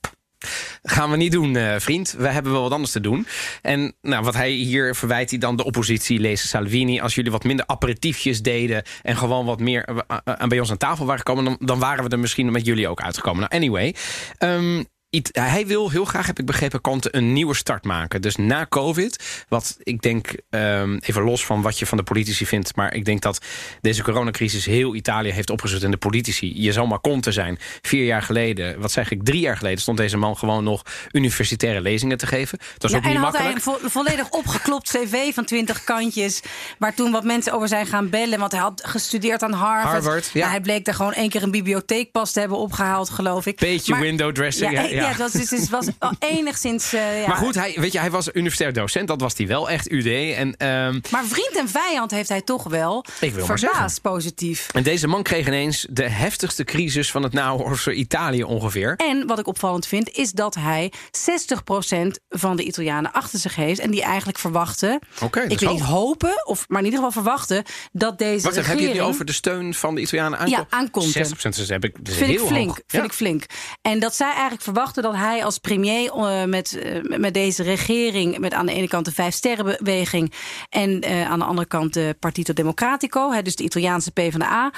Gaan 0.84 1.12
we 1.12 1.18
niet 1.18 1.32
doen, 1.32 1.56
eh, 1.56 1.76
vriend. 1.78 2.16
We 2.18 2.28
hebben 2.28 2.52
wel 2.52 2.62
wat 2.62 2.72
anders 2.72 2.92
te 2.92 3.00
doen. 3.00 3.28
En 3.62 3.96
nou, 4.02 4.24
wat 4.24 4.34
hij 4.34 4.52
hier 4.52 4.96
verwijt 4.96 5.30
hij 5.30 5.40
dan 5.40 5.56
de 5.56 5.64
oppositie, 5.64 6.20
lezen 6.20 6.48
Salvini. 6.48 7.00
Als 7.00 7.16
jullie 7.16 7.32
wat 7.32 7.44
minder 7.44 7.68
aperitiefjes 7.68 8.42
deden 8.42 8.84
en 9.02 9.18
gewoon 9.18 9.46
wat 9.46 9.60
meer 9.60 9.84
eh, 9.84 10.18
eh, 10.24 10.48
bij 10.48 10.60
ons 10.60 10.72
aan 10.72 10.78
tafel 10.78 11.06
waren 11.06 11.20
gekomen, 11.26 11.44
dan, 11.44 11.58
dan 11.60 11.80
waren 11.80 12.04
we 12.04 12.10
er 12.10 12.20
misschien 12.20 12.52
met 12.52 12.66
jullie 12.66 12.88
ook 12.88 13.02
uitgekomen. 13.02 13.40
Nou, 13.40 13.54
anyway. 13.54 13.96
ehm, 14.38 14.84
hij 15.32 15.68
wil 15.68 15.90
heel 15.90 16.06
graag, 16.06 16.26
heb 16.26 16.40
ik 16.40 16.46
begrepen, 16.46 16.82
Conte 16.82 17.16
een 17.16 17.34
nieuwe 17.34 17.54
start 17.56 17.84
maken. 17.84 18.22
Dus 18.22 18.36
na 18.36 18.66
COVID, 18.70 19.46
wat 19.50 19.78
ik 19.84 20.02
denk, 20.02 20.34
ehm, 20.50 20.98
even 21.02 21.22
los 21.22 21.46
van 21.46 21.62
wat 21.62 21.80
je 21.80 21.86
van 21.86 21.98
de 21.98 22.04
politici 22.04 22.46
vindt... 22.46 22.76
maar 22.76 22.94
ik 22.94 23.06
denk 23.06 23.22
dat 23.22 23.40
deze 23.82 24.04
coronacrisis 24.04 24.66
heel 24.66 24.96
Italië 24.96 25.32
heeft 25.32 25.50
opgezet. 25.50 25.84
En 25.84 25.92
de 25.92 25.98
politici, 25.98 26.62
je 26.62 26.72
zal 26.72 26.86
maar 26.88 27.02
Conte 27.02 27.32
zijn. 27.32 27.58
Vier 27.82 28.06
jaar 28.06 28.22
geleden, 28.22 28.80
wat 28.80 28.92
zeg 28.92 29.12
ik, 29.12 29.24
drie 29.24 29.40
jaar 29.40 29.58
geleden... 29.58 29.80
stond 29.82 29.98
deze 29.98 30.18
man 30.18 30.38
gewoon 30.38 30.64
nog 30.64 30.82
universitaire 31.12 31.82
lezingen 31.82 32.18
te 32.18 32.28
geven. 32.28 32.58
Dat 32.58 32.82
was 32.82 32.92
ja, 32.92 32.98
ook 32.98 33.04
niet 33.04 33.16
en 33.16 33.20
had 33.22 33.38
hij 33.38 33.44
makkelijk. 33.54 33.82
een 33.82 33.90
vo- 33.90 33.90
volledig 34.00 34.30
opgeklopt 34.30 34.90
cv 34.90 35.34
van 35.34 35.46
20 35.46 35.84
kantjes. 35.84 36.42
Waar 36.80 36.94
toen 36.94 37.12
wat 37.12 37.24
mensen 37.24 37.54
over 37.54 37.68
zijn 37.68 37.86
gaan 37.86 38.10
bellen. 38.10 38.40
Want 38.40 38.52
hij 38.52 38.62
had 38.62 38.82
gestudeerd 38.86 39.44
aan 39.44 39.52
Harvard. 39.54 39.92
Harvard, 40.04 40.30
ja. 40.34 40.40
Nou, 40.40 40.52
hij 40.52 40.62
bleek 40.62 40.86
daar 40.86 40.96
gewoon 40.96 41.14
één 41.14 41.30
keer 41.30 41.44
een 41.44 41.52
bibliotheekpas 41.52 42.32
te 42.32 42.40
hebben 42.40 42.58
opgehaald, 42.58 43.10
geloof 43.10 43.46
ik. 43.46 43.60
Beetje 43.60 43.92
Maar- 43.92 44.02
window 44.02 44.32
dressing, 44.32 44.72
Ja, 44.72 44.82
ja, 45.05 45.05
ja. 45.06 45.18
ja. 45.18 45.24
het 45.24 45.34
was, 45.34 45.50
dus, 45.50 45.70
was 45.70 45.88
enigszins. 46.20 46.94
eh, 46.94 47.22
ja. 47.22 47.28
Maar 47.28 47.38
goed, 47.38 47.56
hij, 47.56 47.76
weet 47.80 47.92
je, 47.92 48.00
hij 48.00 48.12
was 48.12 48.30
universitair 48.34 48.74
docent. 48.74 49.08
Dat 49.08 49.22
was 49.22 49.34
hij 49.38 49.48
wel 49.48 49.70
echt, 49.70 49.92
UD. 49.92 50.06
En, 50.36 50.58
ehm, 50.58 51.00
Maar 51.12 51.26
vriend 51.26 51.58
en 51.58 51.70
vijand 51.70 52.12
heeft 52.12 52.30
hij 52.30 52.42
toch 52.42 52.64
wel 52.64 53.06
Ik 53.20 53.34
wil 53.34 53.46
verbaasd 53.46 54.02
positief. 54.02 54.68
en 54.74 54.84
deze 54.84 55.08
man 55.08 55.24
kreeg 55.24 55.48
ineens 55.48 55.88
de 55.90 56.04
heftigste 56.10 56.64
crisis 56.64 57.12
van 57.12 57.24
het 57.24 57.34
naoorlogse 57.34 57.94
Italië 57.94 58.44
ongeveer. 58.44 58.94
En 58.96 59.28
wat 59.28 59.40
ik 59.40 59.48
opvallend 59.48 59.88
vind, 59.88 60.10
is 60.10 60.32
dat 60.32 60.56
hij 60.56 60.92
60% 61.30 62.20
van 62.30 62.56
de 62.56 62.64
Italianen 62.64 63.12
achter 63.12 63.40
zich 63.40 63.56
heeft. 63.56 63.80
En 63.80 63.92
die 63.92 64.02
eigenlijk 64.04 64.38
verwachten. 64.40 65.00
Oké, 65.22 65.42
dat 65.42 65.52
ik 65.52 65.62
is 65.62 65.68
weet 65.68 65.76
niet 65.78 65.82
hopen, 65.88 66.46
of, 66.48 66.66
maar 66.68 66.80
in 66.80 66.86
ieder 66.86 67.00
geval 67.00 67.22
verwachten 67.24 67.64
dat 67.92 68.18
deze 68.18 68.44
Wacht 68.44 68.56
heb 68.56 68.80
je 68.80 68.86
het 68.86 68.94
nu 68.94 69.02
over 69.02 69.26
de 69.26 69.32
steun 69.34 69.74
van 69.74 69.96
de 69.96 70.02
Italianen 70.02 70.40
aankomt? 70.40 70.58
Ja, 70.58 70.66
aan 70.78 70.90
Conte. 70.92 71.26
60% 71.26 71.56
dus 71.56 71.70
heb 71.70 71.84
ik 71.84 72.06
dus 72.06 72.16
Vind 72.16 72.30
ik 72.30 72.38
heel 72.38 72.48
flink. 72.48 72.68
hoog. 72.68 72.76
Vind 72.88 72.92
Ja. 73.04 73.04
ik 73.04 73.14
flink. 73.14 73.44
En 73.82 74.00
dat 74.00 74.16
zij 74.16 74.32
eigenlijk 74.32 74.62
verwachten 74.62 74.95
dat 75.02 75.16
hij 75.16 75.44
als 75.44 75.58
premier 75.58 76.12
eh, 76.12 76.44
met, 76.44 76.80
eh, 76.80 77.18
met 77.20 77.34
deze 77.34 77.64
regering, 77.64 78.38
met 78.38 78.54
aan 78.54 78.66
de 78.66 78.74
ene 78.74 78.88
kant 78.88 79.06
de 79.06 79.12
Vijf 79.12 79.34
Sterrenbeweging 79.34 80.34
en 80.70 81.02
eh, 81.02 81.30
aan 81.30 81.40
de 81.40 81.46
andere 81.46 81.68
kant 81.68 81.94
de 81.94 82.16
Partito 82.20 82.54
Democratico, 82.54 83.32
hè, 83.32 83.42
dus 83.42 83.56
de 83.56 83.64
Italiaanse 83.64 84.12
PvdA, 84.12 84.72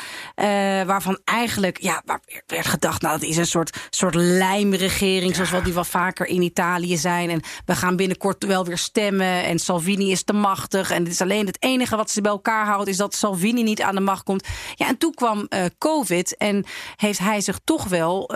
waarvan 0.86 1.20
eigenlijk 1.24 1.82
ja, 1.82 2.02
waar 2.06 2.22
werd 2.48 2.68
gedacht, 2.68 3.02
nou, 3.02 3.20
dat 3.20 3.30
is 3.30 3.38
een 3.38 3.46
soort, 3.46 3.78
soort 3.90 4.16
lijmregering, 4.16 5.36
zoals 5.36 5.50
wat 5.50 5.64
die 5.64 5.74
wel 5.74 5.84
vaker 5.84 6.26
in 6.26 6.42
Italië 6.42 6.98
zijn. 6.98 7.30
En 7.30 7.42
we 7.66 7.76
gaan 7.76 7.96
binnenkort 7.96 8.46
wel 8.46 8.66
weer 8.66 8.78
stemmen. 8.78 9.44
En 9.44 9.60
Salvini 9.60 10.12
is 10.12 10.24
te 10.24 10.34
machtig. 10.34 10.92
En 10.92 11.04
het 11.04 11.12
is 11.12 11.22
alleen 11.22 11.46
het 11.46 11.58
enige 11.60 11.96
wat 11.96 12.12
ze 12.12 12.22
bij 12.22 12.32
elkaar 12.32 12.66
houdt, 12.66 12.90
is 12.90 12.98
dat 12.98 13.16
Salvini 13.16 13.64
niet 13.64 13.82
aan 13.82 13.96
de 13.96 14.02
macht 14.02 14.24
komt. 14.24 14.48
Ja, 14.76 14.88
en 14.88 14.98
toen 14.98 15.14
kwam 15.14 15.48
COVID 15.78 16.38
en 16.38 16.66
heeft 16.96 17.20
hij 17.20 17.42
zich 17.42 17.60
toch 17.64 17.88
wel. 17.88 18.30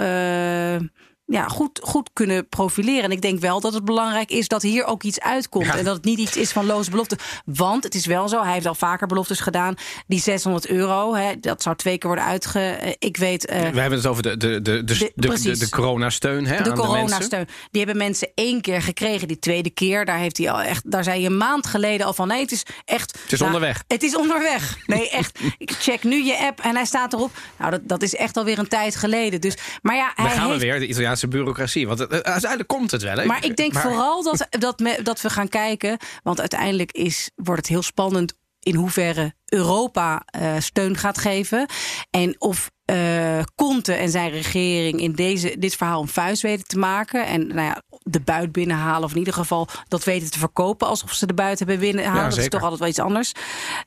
Ja, 1.31 1.47
goed, 1.47 1.79
goed 1.83 2.09
kunnen 2.13 2.49
profileren. 2.49 3.03
En 3.03 3.11
ik 3.11 3.21
denk 3.21 3.39
wel 3.39 3.59
dat 3.61 3.73
het 3.73 3.85
belangrijk 3.85 4.29
is 4.31 4.47
dat 4.47 4.61
hier 4.61 4.85
ook 4.85 5.03
iets 5.03 5.19
uitkomt. 5.19 5.75
En 5.75 5.83
dat 5.83 5.95
het 5.95 6.05
niet 6.05 6.19
iets 6.19 6.37
is 6.37 6.51
van 6.51 6.65
loze 6.65 6.89
beloften. 6.89 7.17
Want 7.45 7.83
het 7.83 7.95
is 7.95 8.05
wel 8.05 8.27
zo, 8.29 8.43
hij 8.43 8.53
heeft 8.53 8.65
al 8.65 8.75
vaker 8.75 9.07
beloftes 9.07 9.39
gedaan. 9.39 9.75
Die 10.07 10.19
600 10.19 10.67
euro, 10.67 11.15
hè, 11.15 11.39
dat 11.39 11.61
zou 11.61 11.75
twee 11.75 11.97
keer 11.97 12.07
worden 12.09 12.25
uitge... 12.27 12.59
eh, 12.59 12.93
Ik 12.99 13.17
weet... 13.17 13.45
eh, 13.45 13.59
We 13.69 13.79
hebben 13.79 13.97
het 13.99 14.07
over 14.07 14.23
de, 14.23 14.37
de, 14.37 14.61
de, 14.61 14.83
de, 14.83 15.11
De- 15.15 15.39
de, 15.41 15.57
de, 15.57 15.69
coronasteun 15.69 16.45
hè, 16.45 16.61
de 16.63 16.71
coronasteun. 16.73 17.47
Die 17.71 17.83
hebben 17.83 17.97
mensen 18.03 18.31
één 18.35 18.61
keer 18.61 18.81
gekregen. 18.81 19.27
Die 19.27 19.39
tweede 19.39 19.69
keer, 19.69 20.05
daar, 20.05 20.17
heeft 20.17 20.37
hij 20.37 20.51
al 20.51 20.61
echt, 20.61 20.91
daar 20.91 21.03
zei 21.03 21.21
je 21.21 21.27
een 21.27 21.37
maand 21.37 21.67
geleden 21.67 22.05
al 22.05 22.13
van... 22.13 22.27
nee, 22.27 22.41
het 22.41 22.51
is 22.51 22.63
echt... 22.85 23.11
Het 23.23 23.31
is 23.31 23.39
nou, 23.39 23.53
onderweg. 23.53 23.83
Het 23.87 24.03
is 24.03 24.15
onderweg. 24.15 24.77
Nee, 24.85 25.09
echt. 25.09 25.39
Ik 25.57 25.71
check 25.71 26.03
nu 26.03 26.23
je 26.23 26.37
app 26.37 26.59
en 26.59 26.75
hij 26.75 26.85
staat 26.85 27.13
erop. 27.13 27.31
Nou, 27.57 27.71
dat, 27.71 27.81
dat 27.83 28.01
is 28.01 28.15
echt 28.15 28.37
alweer 28.37 28.59
een 28.59 28.67
tijd 28.67 28.95
geleden. 28.95 29.41
Dus, 29.41 29.53
maar 29.81 29.95
ja, 29.95 30.11
Daar 30.15 30.25
hij 30.25 30.35
gaan 30.35 30.45
we 30.45 30.51
heeft, 30.51 30.63
weer, 30.63 30.79
de 30.79 30.87
Italiaanse 30.87 31.20
bureaucratie. 31.27 31.87
Want 31.87 31.99
het- 31.99 32.11
uiteindelijk 32.23 32.67
komt 32.69 32.91
het 32.91 33.01
wel. 33.03 33.17
Hè? 33.17 33.25
Maar 33.25 33.45
ik 33.45 33.55
denk 33.55 33.73
Maar- 33.73 33.81
vooral 33.81 34.23
dat, 34.23 34.47
dat, 34.59 34.79
me- 34.79 34.99
dat 35.03 35.21
we 35.21 35.29
gaan 35.29 35.49
kijken. 35.49 35.97
Want 36.23 36.39
uiteindelijk 36.39 36.91
is, 36.91 37.31
wordt 37.35 37.59
het 37.61 37.69
heel 37.69 37.81
spannend 37.81 38.33
in 38.59 38.75
hoeverre 38.75 39.33
Europa 39.45 40.23
eh, 40.25 40.53
steun 40.59 40.97
gaat 40.97 41.17
geven. 41.17 41.65
En 42.09 42.35
of 42.41 42.71
eh 42.85 43.39
Conte 43.55 43.93
en 43.93 44.09
zijn 44.09 44.29
regering 44.31 44.99
in 44.99 45.11
deze, 45.11 45.55
dit 45.59 45.75
verhaal 45.75 46.01
een 46.01 46.07
vuist 46.07 46.41
weten 46.41 46.67
te 46.67 46.77
maken. 46.77 47.25
En 47.25 47.47
nou 47.47 47.61
ja, 47.61 47.81
de 47.99 48.19
buit 48.19 48.51
binnenhalen. 48.51 49.03
Of 49.03 49.11
in 49.11 49.17
ieder 49.17 49.33
geval 49.33 49.67
dat 49.87 50.03
weten 50.03 50.31
te 50.31 50.39
verkopen. 50.39 50.87
Alsof 50.87 51.13
ze 51.13 51.25
de 51.25 51.33
buit 51.33 51.59
hebben 51.59 51.79
binnenhalen. 51.79 52.23
Ja, 52.23 52.29
dat 52.29 52.37
is 52.37 52.47
toch 52.49 52.61
altijd 52.61 52.79
wel 52.79 52.89
iets 52.89 52.99
anders. 52.99 53.31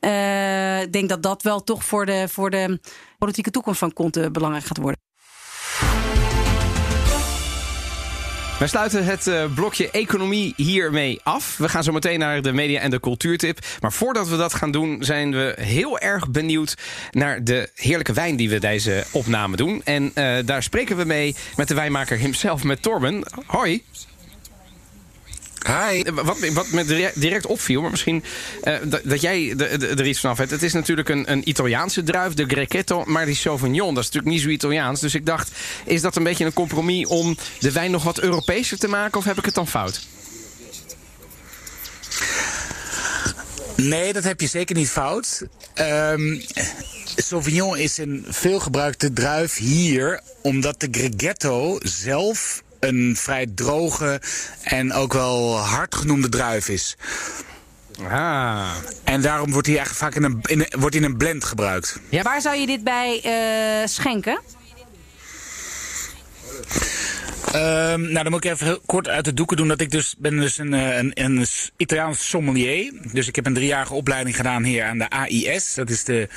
Eh, 0.00 0.80
Ik 0.82 0.92
denk 0.92 1.08
dat 1.08 1.22
dat 1.22 1.42
wel 1.42 1.64
toch 1.64 1.84
voor 1.84 2.06
de, 2.06 2.24
voor 2.28 2.50
de 2.50 2.80
politieke 3.18 3.50
toekomst 3.50 3.78
van 3.78 3.92
Conte 3.92 4.30
belangrijk 4.30 4.64
gaat 4.66 4.76
worden. 4.78 5.00
Wij 8.58 8.68
sluiten 8.68 9.04
het 9.04 9.26
eh, 9.26 9.44
blokje 9.54 9.90
economie 9.90 10.52
hiermee 10.56 11.20
af. 11.22 11.56
We 11.56 11.68
gaan 11.68 11.82
zo 11.82 11.92
meteen 11.92 12.18
naar 12.18 12.42
de 12.42 12.52
media 12.52 12.80
en 12.80 12.90
de 12.90 13.00
cultuurtip. 13.00 13.58
Maar 13.80 13.92
voordat 13.92 14.28
we 14.28 14.36
dat 14.36 14.54
gaan 14.54 14.70
doen, 14.70 15.04
zijn 15.04 15.32
we 15.32 15.54
heel 15.60 15.98
erg 15.98 16.30
benieuwd 16.30 16.74
naar 17.10 17.44
de 17.44 17.70
heerlijke 17.74 18.12
wijn 18.12 18.36
die 18.36 18.50
we 18.50 18.58
deze 18.58 19.04
opname 19.10 19.56
doen. 19.56 19.82
En 19.84 20.10
eh, 20.14 20.36
daar 20.44 20.62
spreken 20.62 20.96
we 20.96 21.04
mee 21.04 21.34
met 21.56 21.68
de 21.68 21.74
wijnmaker 21.74 22.18
himself, 22.18 22.64
met 22.64 22.82
Torben. 22.82 23.22
Hoi. 23.46 23.82
Hi. 25.66 26.00
Eh, 26.02 26.12
Wat, 26.14 26.38
wat 26.52 26.70
me 26.70 26.84
dire- 26.84 27.12
direct 27.14 27.46
opviel, 27.46 27.80
maar 27.80 27.90
misschien 27.90 28.24
eh, 28.62 28.76
dat, 28.84 29.00
dat 29.04 29.20
jij 29.20 29.54
de- 29.56 29.78
de- 29.78 29.86
er 29.86 30.06
iets 30.06 30.20
vanaf 30.20 30.38
hebt. 30.38 30.50
Het 30.50 30.62
is 30.62 30.72
natuurlijk 30.72 31.08
een, 31.08 31.30
een 31.32 31.48
Italiaanse 31.48 32.02
druif, 32.02 32.34
de 32.34 32.44
Grechetto. 32.46 33.04
Maar 33.04 33.26
die 33.26 33.34
Sauvignon, 33.34 33.94
dat 33.94 34.04
is 34.04 34.10
natuurlijk 34.10 34.34
niet 34.34 34.42
zo 34.42 34.48
Italiaans. 34.48 35.00
Dus 35.00 35.14
ik 35.14 35.26
dacht, 35.26 35.50
is 35.84 36.00
dat 36.00 36.16
een 36.16 36.22
beetje 36.22 36.44
een 36.44 36.52
compromis 36.52 37.06
om 37.06 37.36
de 37.60 37.72
wijn 37.72 37.90
nog 37.90 38.02
wat 38.04 38.20
Europeeser 38.20 38.78
te 38.78 38.88
maken? 38.88 39.18
Of 39.18 39.24
heb 39.24 39.38
ik 39.38 39.44
het 39.44 39.54
dan 39.54 39.68
fout? 39.68 40.00
Nee, 43.76 44.12
dat 44.12 44.24
heb 44.24 44.40
je 44.40 44.46
zeker 44.46 44.76
niet 44.76 44.88
fout. 44.90 45.42
Ehm, 45.74 46.40
Sauvignon 47.16 47.76
is 47.78 47.98
een 47.98 48.24
veelgebruikte 48.28 49.12
druif 49.12 49.56
hier, 49.56 50.20
omdat 50.42 50.80
de 50.80 50.88
Greghetto 50.90 51.78
zelf 51.82 52.62
een 52.84 53.16
vrij 53.16 53.46
droge 53.54 54.20
en 54.62 54.92
ook 54.92 55.12
wel 55.12 55.56
hard 55.58 55.94
genoemde 55.94 56.28
druif 56.28 56.68
is. 56.68 56.96
Ah. 58.10 58.70
En 59.04 59.20
daarom 59.20 59.52
wordt 59.52 59.66
hij 59.66 59.76
eigenlijk 59.76 60.04
vaak 60.14 60.22
in 60.24 60.30
een, 60.30 60.38
in 60.42 60.60
een- 60.60 60.80
wordt 60.80 60.94
hij 60.94 61.04
in 61.04 61.10
een 61.10 61.16
blend 61.16 61.44
gebruikt. 61.44 61.98
Ja. 62.08 62.22
Waar 62.22 62.40
zou 62.40 62.56
je 62.56 62.66
dit 62.66 62.84
bij 62.84 63.20
eh, 63.22 63.88
schenken? 63.88 64.40
Ehm, 67.52 68.00
nou, 68.00 68.22
dan 68.22 68.30
moet 68.30 68.44
ik 68.44 68.50
even 68.50 68.66
heel 68.66 68.80
kort 68.86 69.08
uit 69.08 69.24
de 69.24 69.34
doeken 69.34 69.56
doen 69.56 69.68
dat 69.68 69.80
ik 69.80 69.90
dus 69.90 70.14
ben 70.18 70.36
dus 70.40 70.58
een, 70.58 70.74
eh, 70.74 70.96
een, 70.96 71.10
een 71.14 71.46
Italiaans 71.76 72.28
sommelier. 72.28 72.92
Dus 73.12 73.28
ik 73.28 73.36
heb 73.36 73.46
een 73.46 73.54
driejarige 73.54 73.94
opleiding 73.94 74.36
gedaan 74.36 74.62
hier 74.64 74.84
aan 74.84 74.98
de 74.98 75.10
AIS. 75.10 75.74
Dat 75.74 75.90
is 75.90 76.04
de 76.04 76.28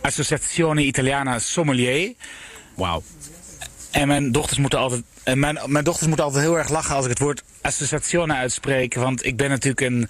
Associazione 0.00 0.82
Italiana 0.82 1.38
Sommelier. 1.38 2.12
Wauw. 2.74 3.02
En 3.92 4.08
mijn 4.08 4.32
dochters 4.32 4.58
moeten 4.58 4.78
altijd. 4.78 5.02
Mijn, 5.24 5.58
mijn 5.66 5.84
dochters 5.84 6.06
moeten 6.06 6.24
altijd 6.24 6.44
heel 6.44 6.58
erg 6.58 6.68
lachen 6.68 6.94
als 6.94 7.04
ik 7.04 7.10
het 7.10 7.18
woord 7.18 7.42
associazione 7.60 8.34
uitspreek. 8.34 8.94
Want 8.94 9.24
ik 9.24 9.36
ben 9.36 9.48
natuurlijk 9.48 9.80
een 9.80 10.08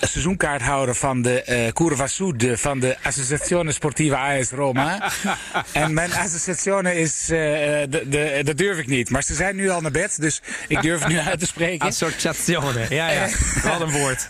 seizoenkaarthouder 0.00 0.94
van 0.94 1.22
de 1.22 1.42
eh 1.42 1.72
Curva 1.72 2.06
Sud 2.06 2.46
van 2.54 2.80
de 2.80 2.96
Associazione 3.02 3.72
Sportiva 3.72 4.38
AS 4.38 4.50
Roma. 4.50 5.10
en 5.72 5.94
mijn 5.94 6.12
associazione 6.14 6.94
is, 6.94 7.22
eh, 7.22 7.28
de, 7.28 8.02
de, 8.08 8.40
dat 8.44 8.56
durf 8.58 8.78
ik 8.78 8.86
niet. 8.86 9.10
Maar 9.10 9.22
ze 9.22 9.34
zijn 9.34 9.56
nu 9.56 9.70
al 9.70 9.80
naar 9.80 9.90
bed, 9.90 10.20
dus 10.20 10.42
ik 10.68 10.82
durf 10.82 11.00
het 11.00 11.08
nu 11.08 11.18
uit 11.18 11.38
te 11.40 11.46
spreken. 11.46 11.86
Associazione. 11.86 12.86
Ja, 12.88 13.10
ja. 13.10 13.28
Wat 13.70 13.80
een 13.80 13.90
woord. 13.90 14.28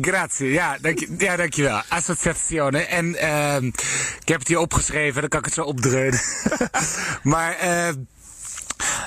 Grazie, 0.00 0.50
ja, 0.52 0.76
dank, 0.80 0.98
je- 0.98 1.14
ja, 1.18 1.36
dankjewel. 1.36 1.82
Associazione. 1.88 2.78
En 2.78 3.14
ehm, 3.16 3.66
ik 4.20 4.28
heb 4.28 4.38
het 4.38 4.48
hier 4.48 4.58
opgeschreven, 4.58 5.20
dan 5.20 5.28
kan 5.30 5.38
ik 5.38 5.44
het 5.44 5.54
zo 5.54 5.62
opdreunen. 5.62 6.20
maar, 7.22 7.56
eh, 7.58 7.88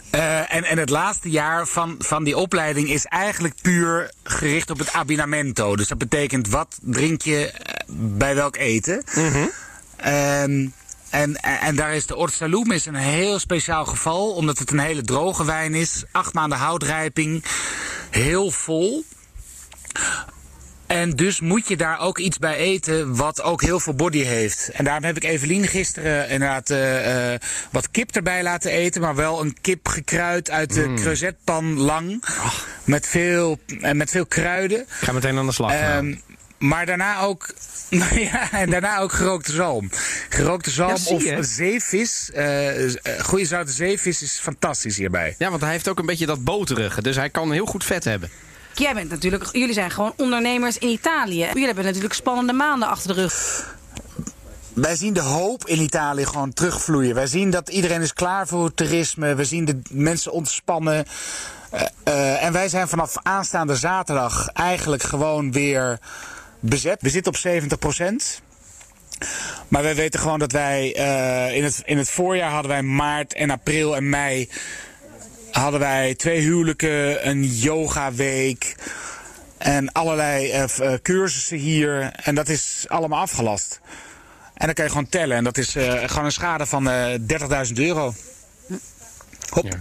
eh, 0.10 0.54
en, 0.54 0.64
en 0.64 0.78
het 0.78 0.90
laatste 0.90 1.30
jaar 1.30 1.68
van, 1.68 1.96
van 2.00 2.24
die 2.24 2.38
opleiding 2.38 2.90
is 2.90 3.06
eigenlijk 3.06 3.56
puur 3.62 4.12
gericht 4.24 4.70
op 4.70 4.80
het 4.80 4.94
abbinamento. 4.94 5.76
Dus 5.76 5.88
dat 5.88 5.98
betekent 5.98 6.50
wat 6.50 6.78
drink 6.82 7.22
je 7.22 7.52
eh, 7.52 7.74
bij 7.96 8.36
welk 8.36 8.56
eten. 8.56 9.04
Ehm, 9.96 10.68
en, 11.10 11.36
en 11.42 11.76
daar 11.76 11.94
is 11.94 12.06
de 12.06 12.16
Ortsaloem 12.16 12.72
is 12.72 12.86
een 12.86 12.96
heel 12.96 13.40
speciaal 13.40 13.86
geval, 13.86 14.32
omdat 14.32 14.58
het 14.58 14.72
een 14.72 14.80
hele 14.80 15.02
droge 15.02 15.46
wijn 15.46 15.74
is. 15.74 16.04
Acht 16.12 16.34
maanden 16.34 16.58
houtrijping, 16.58 17.44
heel 18.10 18.52
vol. 18.52 19.06
En 21.00 21.16
dus 21.16 21.40
moet 21.40 21.68
je 21.68 21.78
daar 21.78 22.00
ook 22.00 22.18
iets 22.18 22.38
bij 22.38 22.56
eten 22.56 23.16
wat 23.16 23.42
ook 23.42 23.62
heel 23.62 23.80
veel 23.80 23.94
body 23.94 24.24
heeft. 24.24 24.70
En 24.74 24.84
daarom 24.84 25.04
heb 25.04 25.16
ik 25.16 25.24
Evelien 25.24 25.68
gisteren 25.68 26.30
inderdaad 26.30 26.70
eh, 26.70 27.34
eh, 27.34 27.40
wat 27.72 27.92
kip 27.92 28.16
erbij 28.16 28.44
laten 28.44 28.72
eten. 28.72 29.02
Maar 29.02 29.16
wel 29.16 29.42
een 29.42 29.58
kip 29.62 29.88
gekruid 29.88 30.50
uit 30.50 30.74
de 30.74 30.94
creusetpan 30.96 31.78
lang. 31.78 32.24
Met, 32.84 33.08
veel, 33.08 33.60
en 33.82 33.98
met 33.98 34.10
veel 34.10 34.26
kruiden. 34.26 34.80
Ik 34.80 34.88
ga 34.90 35.12
meteen 35.12 35.38
aan 35.38 35.46
de 35.46 35.52
slag. 35.52 35.72
Ehm, 35.72 36.16
maar 36.58 36.86
daarna 36.86 37.20
ook. 37.20 37.54
ja, 38.32 38.52
en 38.52 38.70
daarna 38.70 39.00
ook 39.00 39.12
gerookte 39.12 39.52
zalm. 39.52 39.90
Gerookte 40.30 40.70
zalm 40.72 41.20
Ja, 41.20 41.38
of 41.38 41.46
zeevis. 41.46 42.30
eh 42.34 42.86
eh, 42.86 43.20
goede 43.20 43.46
zoute 43.46 43.72
zeevis 43.72 44.22
is 44.22 44.40
fantastisch 44.42 44.98
hierbij. 44.98 45.36
ja, 45.38 45.50
want 45.50 45.62
hij 45.62 45.72
heeft 45.72 45.88
ook 45.88 46.00
een 46.00 46.06
beetje 46.06 46.26
dat 46.26 46.44
boterige. 46.44 47.02
Dus 47.02 47.16
hij 47.16 47.30
kan 47.30 47.52
heel 47.52 47.66
goed 47.66 47.84
vet 47.84 48.04
hebben. 48.04 48.30
Jij 48.80 48.94
bent 48.94 49.10
natuurlijk, 49.10 49.50
jullie 49.52 49.74
zijn 49.74 49.92
gewoon 49.92 50.14
ondernemers 50.16 50.78
in 50.78 50.88
Italië. 50.88 51.46
Jullie 51.46 51.66
hebben 51.66 51.84
natuurlijk 51.84 52.14
spannende 52.14 52.54
maanden 52.54 52.88
achter 52.88 53.16
de 53.16 53.22
rug. 53.22 53.66
Wij 54.74 54.96
zien 54.96 55.14
de 55.14 55.22
hoop 55.22 55.68
in 55.68 55.80
Italië 55.80 56.26
gewoon 56.26 56.54
terugvloeien. 56.54 57.16
Wij 57.16 57.28
zien 57.28 57.50
dat 57.50 57.70
iedereen 57.70 58.02
is 58.02 58.14
klaar 58.14 58.48
voor 58.48 58.74
toerisme. 58.74 59.36
We 59.36 59.46
zien 59.46 59.66
de 59.66 59.82
mensen 59.90 60.32
ontspannen. 60.32 61.06
Eh, 61.70 61.82
eh, 62.04 62.44
en 62.44 62.54
wij 62.54 62.70
zijn 62.70 62.88
vanaf 62.88 63.14
aanstaande 63.22 63.76
zaterdag 63.76 64.48
eigenlijk 64.48 65.04
gewoon 65.04 65.52
weer 65.52 66.00
bezet. 66.60 67.02
We 67.02 67.10
zitten 67.10 67.32
op 67.32 67.38
70% 67.38 68.42
Maar 69.68 69.84
wij 69.84 69.96
weten 69.96 70.20
gewoon 70.20 70.40
dat 70.40 70.52
wij 70.52 70.96
eh, 70.96 71.56
in, 71.56 71.64
het, 71.64 71.82
in 71.86 71.98
het 71.98 72.10
voorjaar 72.10 72.52
hadden 72.52 72.72
wij 72.72 72.82
maart 72.82 73.34
en 73.34 73.50
april 73.50 73.96
en 73.96 74.10
mei 74.10 74.50
hadden 75.52 75.80
wij 75.80 76.16
twee 76.16 76.40
huwelijken, 76.40 77.28
een 77.28 77.46
yogaweek 77.46 78.76
en 79.60 79.92
allerlei 79.92 80.52
eh, 80.52 80.64
eh, 80.80 81.00
cursussen 81.02 81.58
hier. 81.58 82.12
En 82.24 82.36
dat 82.36 82.50
is 82.50 82.86
allemaal 82.88 83.20
afgelast. 83.20 83.80
En 84.54 84.66
dan 84.66 84.74
kan 84.74 84.86
je 84.86 84.92
gewoon 84.92 85.10
tellen. 85.10 85.38
En 85.38 85.44
dat 85.44 85.58
is 85.58 85.76
eh, 85.76 85.94
gewoon 86.06 86.26
een 86.26 86.32
schade 86.32 86.66
van 86.66 86.90
eh 86.90 87.14
30.000 87.68 87.74
euro. 87.74 88.14
Hop. 89.50 89.64
Ja. 89.64 89.78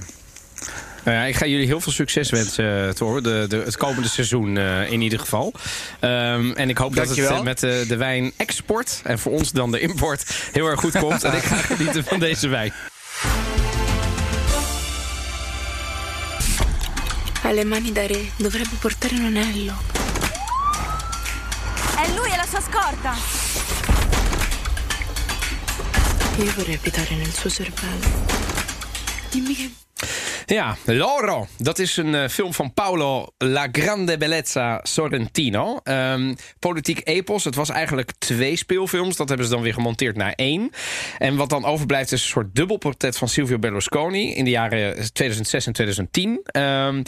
Nou 1.05 1.17
ja, 1.17 1.25
ik 1.25 1.37
ga 1.37 1.47
jullie 1.47 1.67
heel 1.67 1.81
veel 1.81 1.93
succes 1.93 2.31
wensen, 2.31 2.95
Thor. 2.95 3.23
De, 3.23 3.45
de, 3.49 3.57
het 3.57 3.77
komende 3.77 4.09
seizoen 4.09 4.59
in 4.89 5.01
ieder 5.01 5.19
geval. 5.19 5.53
Ehm, 6.01 6.51
en 6.53 6.69
ik 6.69 6.79
hoop 6.79 6.95
dat 6.95 7.17
het 7.17 7.43
met 7.43 7.59
de, 7.59 7.85
de 7.89 7.97
wijn 7.97 8.33
export... 8.37 9.01
en 9.05 9.19
voor 9.19 9.33
ons 9.33 9.53
dan 9.53 9.71
de 9.71 9.81
import 9.81 10.25
heel 10.53 10.67
erg 10.67 10.81
goed 10.81 10.99
komt. 10.99 11.25
en 11.29 11.35
ik 11.35 11.43
ga 11.43 11.57
genieten 11.57 12.05
van 12.05 12.19
deze 12.19 12.49
wijn. 12.49 12.73
Ha 17.49 17.53
le 17.53 17.65
mani 17.65 17.93
da 17.93 18.07
re, 18.07 18.33
dovrebbe 18.37 18.77
portare 18.79 19.15
un 19.15 19.25
anello. 19.25 19.75
È 21.97 22.07
lui, 22.15 22.31
è 22.31 22.37
la 22.37 22.45
sua 22.45 22.61
scorta. 22.61 23.15
Io 26.37 26.53
vorrei 26.57 26.75
abitare 26.75 27.15
nel 27.15 27.33
suo 27.33 27.49
cervello. 27.49 28.27
Dimmi 29.31 29.55
che 29.55 29.73
Ja, 30.49 30.77
Loro. 30.85 31.47
Dat 31.59 31.79
is 31.79 31.97
een 31.97 32.15
eh, 32.15 32.29
film 32.29 32.55
van 32.55 32.73
Paolo 32.73 33.27
La 33.39 33.69
Grande 33.73 34.17
Bellezza 34.17 34.81
Sorrentino. 34.83 35.81
Ehm, 35.83 36.35
politiek 36.59 37.01
epos. 37.05 37.45
Het 37.45 37.55
was 37.55 37.69
eigenlijk 37.69 38.13
twee 38.19 38.57
speelfilms. 38.57 39.17
Dat 39.17 39.29
hebben 39.29 39.47
ze 39.47 39.53
dan 39.53 39.63
weer 39.63 39.73
gemonteerd 39.73 40.17
naar 40.17 40.33
één. 40.33 40.71
En 41.19 41.37
wat 41.37 41.49
dan 41.49 41.65
overblijft 41.65 42.13
is 42.13 42.23
een 42.23 42.29
soort 42.29 42.55
dubbelportret 42.55 43.19
van 43.19 43.29
Silvio 43.29 43.59
Berlusconi... 43.59 44.35
in 44.35 44.45
de 44.45 44.51
jaren 44.51 45.13
2006 45.13 45.67
en 45.67 45.73
2010. 45.73 46.41
Ehm, 46.43 47.03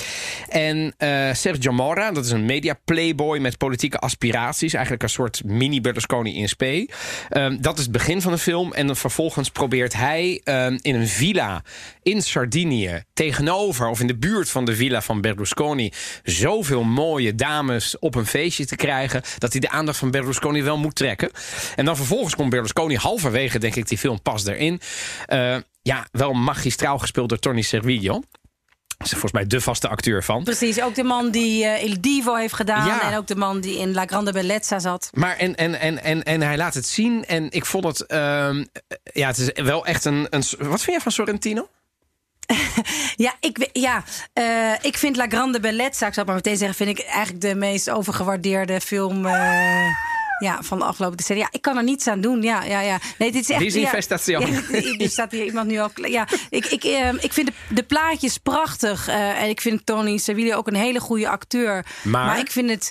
en 0.48 0.94
eh, 0.96 1.32
Sergio 1.32 1.72
Mora, 1.72 2.12
dat 2.12 2.24
is 2.24 2.30
een 2.30 2.44
media 2.44 2.78
playboy 2.84 3.38
met 3.38 3.58
politieke 3.58 3.98
aspiraties. 3.98 4.72
Eigenlijk 4.72 5.02
een 5.02 5.10
soort 5.10 5.42
mini 5.44 5.80
Berlusconi 5.80 6.36
in 6.36 6.48
spe. 6.48 6.88
Ehm, 7.28 7.60
dat 7.60 7.78
is 7.78 7.82
het 7.82 7.92
begin 7.92 8.22
van 8.22 8.32
de 8.32 8.38
film. 8.38 8.72
En 8.72 8.86
dan 8.86 8.96
vervolgens 8.96 9.50
probeert 9.50 9.92
hij 9.92 10.40
in 10.80 10.94
een 10.94 11.08
villa 11.08 11.62
in 12.02 12.22
Sardinië... 12.22 13.04
tegenover 13.30 13.88
of 13.88 14.00
in 14.00 14.06
de 14.06 14.16
buurt 14.16 14.50
van 14.50 14.64
de 14.64 14.76
villa 14.76 15.02
van 15.02 15.20
Berlusconi... 15.20 15.92
zoveel 16.22 16.82
mooie 16.82 17.34
dames 17.34 17.98
op 17.98 18.14
een 18.14 18.26
feestje 18.26 18.66
te 18.66 18.76
krijgen... 18.76 19.22
dat 19.38 19.52
hij 19.52 19.60
de 19.60 19.70
aandacht 19.70 19.98
van 19.98 20.10
Berlusconi 20.10 20.62
wel 20.62 20.78
moet 20.78 20.94
trekken. 20.94 21.30
En 21.76 21.84
dan 21.84 21.96
vervolgens 21.96 22.34
komt 22.34 22.50
Berlusconi 22.50 22.96
halverwege, 22.96 23.58
denk 23.58 23.76
ik, 23.76 23.88
die 23.88 23.98
film 23.98 24.22
past 24.22 24.46
erin. 24.46 24.80
Eh, 25.26 25.56
ja, 25.82 26.06
wel 26.12 26.32
magistraal 26.32 26.98
gespeeld 26.98 27.28
door 27.28 27.38
Tony 27.38 27.62
Servillo. 27.62 28.22
Is 28.98 29.10
volgens 29.10 29.32
mij 29.32 29.46
de 29.46 29.60
vaste 29.60 29.88
acteur 29.88 30.24
van. 30.24 30.44
Precies, 30.44 30.82
ook 30.82 30.94
de 30.94 31.02
man 31.02 31.30
die 31.30 31.64
eh 31.64 31.84
Il 31.84 32.00
Divo 32.00 32.34
heeft 32.34 32.54
gedaan. 32.54 32.86
Ja. 32.86 33.10
En 33.10 33.16
ook 33.16 33.26
de 33.26 33.36
man 33.36 33.60
die 33.60 33.78
in 33.78 33.92
La 33.92 34.06
Grande 34.06 34.32
Bellezza 34.32 34.78
zat. 34.78 35.10
Maar 35.14 35.36
en, 35.36 35.56
en, 35.56 35.80
en, 35.80 36.02
en, 36.02 36.22
en 36.22 36.42
hij 36.42 36.56
laat 36.56 36.74
het 36.74 36.86
zien. 36.86 37.24
En 37.26 37.50
ik 37.50 37.66
vond 37.66 37.84
het. 37.84 38.06
ehm, 38.06 38.64
ja, 39.12 39.26
het 39.26 39.38
is 39.38 39.62
wel 39.64 39.86
echt 39.86 40.04
een, 40.04 40.26
een. 40.30 40.42
Wat 40.58 40.82
vind 40.82 40.86
jij 40.86 41.00
van 41.00 41.12
Sorrentino? 41.12 41.68
Ja, 43.16 43.34
ik, 43.40 43.68
ja 43.72 44.04
eh, 44.32 44.72
ik 44.82 44.96
vind 44.96 45.16
La 45.16 45.26
Grande 45.28 45.60
Bellezza, 45.60 46.06
ik 46.06 46.14
zal 46.14 46.24
het 46.24 46.26
maar 46.26 46.34
meteen 46.34 46.56
zeggen... 46.56 46.76
vind 46.86 46.98
ik 46.98 47.04
eigenlijk 47.04 47.40
de 47.40 47.54
meest 47.54 47.90
overgewaardeerde 47.90 48.80
film... 48.80 49.26
eh, 49.26 49.86
ja, 50.40 50.58
van 50.62 50.78
de 50.78 50.84
afgelopen 50.84 51.16
decennia. 51.16 51.42
Ja, 51.42 51.48
ik 51.52 51.62
kan 51.62 51.76
er 51.76 51.82
niets 51.82 52.06
aan 52.06 52.20
doen. 52.20 52.42
Ja, 52.42 52.64
ja, 52.64 52.80
ja. 52.80 52.98
Nee, 53.18 53.32
dit 53.32 53.42
is 53.42 53.50
echt. 53.50 53.60
Disinvestation. 53.60 54.40
Ja, 54.46 54.62
ja, 54.70 54.96
er 54.98 55.10
staat 55.10 55.32
hier 55.32 55.44
iemand 55.44 55.68
nu 55.68 55.78
al. 55.78 55.90
Ja, 55.94 56.28
ik, 56.50 56.66
ik, 56.66 56.84
eh, 56.84 57.12
ik 57.20 57.32
vind 57.32 57.46
de, 57.46 57.52
de 57.74 57.82
plaatjes 57.82 58.38
prachtig. 58.38 59.08
eh, 59.08 59.42
en 59.42 59.48
ik 59.48 59.60
vind 59.60 59.86
Tony 59.86 60.18
Servillo 60.18 60.56
ook 60.56 60.66
een 60.66 60.74
hele 60.74 61.00
goede 61.00 61.28
acteur. 61.28 61.86
Maar? 62.02 62.38
ik 62.38 62.50
vind 62.50 62.70
het. 62.70 62.90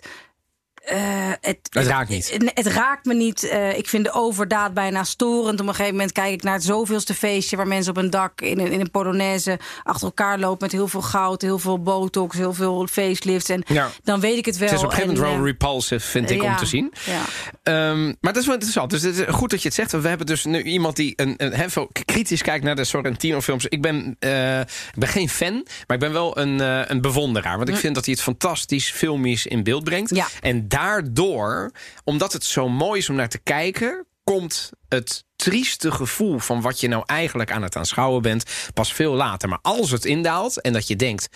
Eh, 0.89 1.31
het, 1.41 1.57
Het 1.69 1.87
raakt 1.87 2.09
niet. 2.09 2.31
Het, 2.31 2.51
het 2.53 2.67
raakt 2.67 3.05
me 3.05 3.13
niet. 3.13 3.43
Eh, 3.49 3.77
ik 3.77 3.87
vind 3.87 4.03
de 4.03 4.11
overdaad 4.13 4.73
bijna 4.73 5.03
storend. 5.03 5.59
Op 5.59 5.67
een 5.67 5.73
gegeven 5.73 5.95
moment 5.95 6.11
kijk 6.11 6.33
ik 6.33 6.43
naar 6.43 6.53
het 6.53 6.63
zoveelste 6.63 7.13
feestje... 7.13 7.57
waar 7.57 7.67
mensen 7.67 7.91
op 7.91 7.97
een 7.97 8.09
dak 8.09 8.41
in 8.41 8.59
een, 8.59 8.71
in 8.71 8.79
een 8.79 8.91
Polonaise 8.91 9.59
achter 9.83 10.05
elkaar 10.05 10.39
lopen... 10.39 10.57
met 10.61 10.71
heel 10.71 10.87
veel 10.87 11.01
goud, 11.01 11.41
heel 11.41 11.59
veel 11.59 11.81
botox, 11.81 12.37
heel 12.37 12.53
veel 12.53 12.87
facelifts. 12.91 13.49
En 13.49 13.63
Ja. 13.67 13.89
dan 14.03 14.19
weet 14.19 14.37
ik 14.37 14.45
het 14.45 14.57
wel. 14.57 14.69
Het 14.69 14.77
is 14.77 14.83
op 14.83 14.89
een 14.89 14.95
gegeven 14.95 15.15
moment 15.15 15.31
En, 15.33 15.37
wel 15.37 15.45
eh, 15.45 15.51
repulsive, 15.51 16.07
vind 16.07 16.29
ik, 16.29 16.43
om 16.43 16.55
te 16.55 16.65
zien. 16.65 16.93
Ja. 17.05 17.21
Ehm, 17.63 18.05
maar 18.05 18.33
dat 18.33 18.37
is 18.37 18.45
wel 18.45 18.53
interessant. 18.53 18.89
Dus 18.89 19.01
het 19.01 19.17
is 19.17 19.25
goed 19.29 19.49
dat 19.49 19.61
je 19.61 19.67
het 19.67 19.77
zegt. 19.77 19.91
want 19.91 20.03
We 20.03 20.09
hebben 20.09 20.27
dus 20.27 20.45
nu 20.45 20.61
iemand 20.61 20.95
die 20.95 21.13
een, 21.15 21.33
een, 21.37 21.53
heel 21.53 21.69
veel 21.69 21.89
kritisch 22.05 22.41
kijkt 22.41 22.63
naar 22.63 22.75
de 22.75 22.83
Sorrentino-films. 22.83 23.65
Ik 23.65 23.81
ben, 23.81 24.15
eh, 24.19 24.59
ik 24.59 24.65
ben 24.95 25.09
geen 25.09 25.29
fan, 25.29 25.53
maar 25.87 25.97
ik 25.97 25.99
ben 25.99 26.11
wel 26.13 26.37
een, 26.37 26.61
eh, 26.61 26.81
een 26.85 27.01
bewonderaar. 27.01 27.57
Want 27.57 27.69
ik 27.69 27.75
vind 27.75 27.95
dat 27.95 28.05
hij 28.05 28.13
het 28.13 28.23
fantastisch 28.23 28.91
filmisch 28.91 29.45
in 29.45 29.63
beeld 29.63 29.83
brengt. 29.83 30.15
Ja. 30.15 30.27
En 30.41 30.67
daardoor, 30.83 31.71
omdat 32.03 32.33
het 32.33 32.43
zo 32.45 32.69
mooi 32.69 32.99
is 32.99 33.09
om 33.09 33.15
naar 33.15 33.29
te 33.29 33.39
kijken, 33.43 34.05
komt 34.23 34.69
het 34.89 35.23
trieste 35.35 35.91
gevoel 35.91 36.39
van 36.39 36.61
wat 36.61 36.79
je 36.79 36.87
nou 36.87 37.03
eigenlijk 37.05 37.51
aan 37.51 37.61
het 37.63 37.75
aanschouwen 37.75 38.21
bent 38.21 38.43
pas 38.73 38.93
veel 38.93 39.13
later. 39.13 39.49
Maar 39.49 39.59
als 39.61 39.91
het 39.91 40.05
indaalt 40.05 40.61
en 40.61 40.73
dat 40.73 40.87
je 40.87 40.95
denkt, 40.95 41.27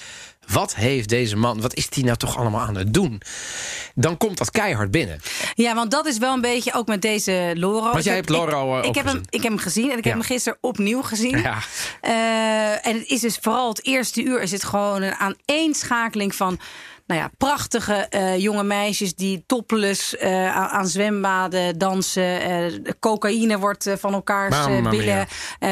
wat 0.47 0.75
heeft 0.75 1.09
deze 1.09 1.35
man, 1.35 1.61
wat 1.61 1.73
is 1.75 1.89
die 1.89 2.03
nou 2.03 2.17
toch 2.17 2.37
allemaal 2.37 2.61
aan 2.61 2.75
het 2.75 2.93
doen? 2.93 3.21
Dan 3.95 4.17
komt 4.17 4.37
dat 4.37 4.51
keihard 4.51 4.91
binnen. 4.91 5.19
Ja, 5.53 5.75
want 5.75 5.91
dat 5.91 6.05
is 6.05 6.17
wel 6.17 6.33
een 6.33 6.41
beetje 6.41 6.73
ook 6.73 6.87
met 6.87 7.01
deze 7.01 7.51
Loro. 7.55 7.91
Want 7.91 8.03
jij 8.03 8.15
heb- 8.15 8.27
hebt 8.27 8.37
Loro, 8.39 8.77
ik, 8.77 8.83
eh, 8.83 8.89
ik, 8.89 8.95
heb 8.95 9.05
hem, 9.05 9.13
gezien. 9.15 9.27
ik 9.29 9.43
heb 9.43 9.51
hem 9.51 9.61
gezien 9.61 9.91
en 9.91 9.97
ik 9.97 10.03
Ja. 10.03 10.09
heb 10.09 10.19
hem 10.19 10.27
gisteren 10.27 10.57
opnieuw 10.61 11.01
gezien. 11.01 11.37
Ja. 11.37 11.57
Eh, 12.01 12.87
en 12.87 12.97
het 12.99 13.07
is 13.07 13.19
dus 13.21 13.37
vooral 13.41 13.69
het 13.69 13.85
eerste 13.85 14.23
uur 14.23 14.41
is 14.41 14.51
het 14.51 14.63
gewoon 14.63 15.01
een 15.01 15.15
aaneenschakeling 15.15 16.35
van. 16.35 16.59
Nou 17.05 17.21
ja, 17.21 17.31
prachtige 17.37 17.93
eh, 17.93 18.37
jonge 18.37 18.63
meisjes 18.63 19.15
die 19.15 19.43
topless 19.45 20.17
eh, 20.17 20.55
aan, 20.55 20.87
zwembaden 20.87 21.77
dansen. 21.77 22.41
Eh, 22.41 22.91
cocaïne 22.99 23.59
wordt 23.59 23.89
van 23.97 24.13
elkaars 24.13 24.65
billen 24.89 25.27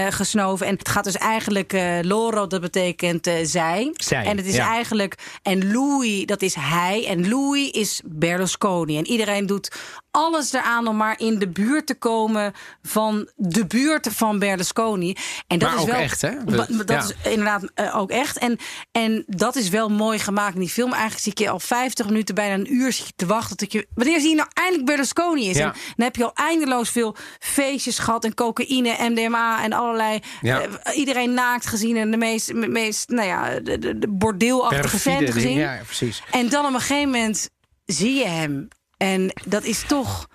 gesnoven. 0.10 0.66
En 0.68 0.76
het 0.76 0.90
gaat 0.90 1.04
dus 1.04 1.18
eigenlijk 1.18 1.74
Loro, 2.02 2.48
dat 2.48 2.62
betekent 2.62 3.30
zij. 3.44 3.92
Zij, 3.94 4.26
En 4.26 4.38
het 4.38 4.46
is 4.46 4.56
ja. 4.56 4.68
eigenlijk. 4.68 5.40
En 5.42 5.72
Louis, 5.72 6.26
dat 6.26 6.42
is 6.42 6.56
hij. 6.56 7.08
En 7.08 7.30
Louis 7.30 7.70
is 7.70 8.02
Berlusconi. 8.06 8.98
En 8.98 9.08
iedereen 9.08 9.46
doet 9.46 9.72
alles 10.12 10.53
eraan 10.53 10.88
om 10.88 10.97
maar 10.97 11.20
in 11.20 11.39
de 11.39 11.47
buurt 11.49 11.86
te 11.88 11.95
komen 11.95 12.53
van 12.82 13.30
de 13.36 13.66
buurt 13.66 14.07
van 14.12 14.39
Berlusconi. 14.39 15.16
En 15.47 15.59
dat 15.59 15.70
Maar 15.70 15.78
is 15.78 15.84
ook 15.84 15.91
wel 15.91 15.99
echt, 15.99 16.22
hè? 16.22 16.32
Dat 16.45 16.70
Ja. 16.88 17.03
is 17.03 17.14
inderdaad 17.32 17.64
eh, 17.74 17.97
ook 17.97 18.09
echt. 18.12 18.38
En, 18.38 18.57
en 18.91 19.24
dat 19.28 19.55
is 19.55 19.70
wel 19.70 19.89
mooi 19.89 20.20
gemaakt 20.20 20.53
in 20.53 20.59
die 20.59 20.70
film. 20.70 20.91
Eigenlijk 20.93 21.22
zie 21.24 21.34
je 21.45 21.49
al 21.51 21.59
50 21.59 22.05
minuten, 22.05 22.36
bijna 22.36 22.53
een 22.53 22.74
uur 22.74 22.93
zit 22.93 23.05
je 23.07 23.14
te 23.16 23.26
wachten. 23.26 23.57
Tot 23.57 23.72
je, 23.72 23.88
wanneer 23.93 24.20
zie 24.20 24.30
je 24.30 24.36
nou 24.36 24.49
eindelijk 24.53 24.86
Berlusconi 24.86 25.49
is? 25.49 25.57
Ja. 25.57 25.66
En 25.66 25.72
dan 25.95 26.05
heb 26.05 26.16
je 26.16 26.24
al 26.24 26.34
eindeloos 26.34 26.89
veel 26.89 27.16
feestjes 27.39 27.99
gehad 27.99 28.24
en 28.26 28.34
cocaïne, 28.34 28.95
MDMA 28.99 29.64
en 29.64 29.74
allerlei. 29.74 30.20
Ja. 30.41 30.62
eh, 30.62 30.97
iedereen 30.97 31.34
naakt 31.34 31.66
gezien 31.66 31.97
en 31.97 32.12
de 32.12 32.18
meest, 32.18 32.53
meest 32.53 33.09
nou 33.09 33.28
ja, 33.28 33.59
de, 33.59 33.80
de, 33.80 33.99
de 33.99 34.07
bordeelachtige 34.07 34.99
vent 34.99 35.32
gezien. 35.32 35.57
ja, 35.57 35.80
precies. 35.86 36.24
En 36.32 36.49
dan 36.49 36.66
op 36.66 36.74
een 36.74 36.80
gegeven 36.80 37.09
moment 37.09 37.49
zie 37.86 38.14
je 38.14 38.26
hem. 38.28 38.68
En 39.02 39.32
dat 39.45 39.64
is 39.64 39.84
toch. 39.88 40.28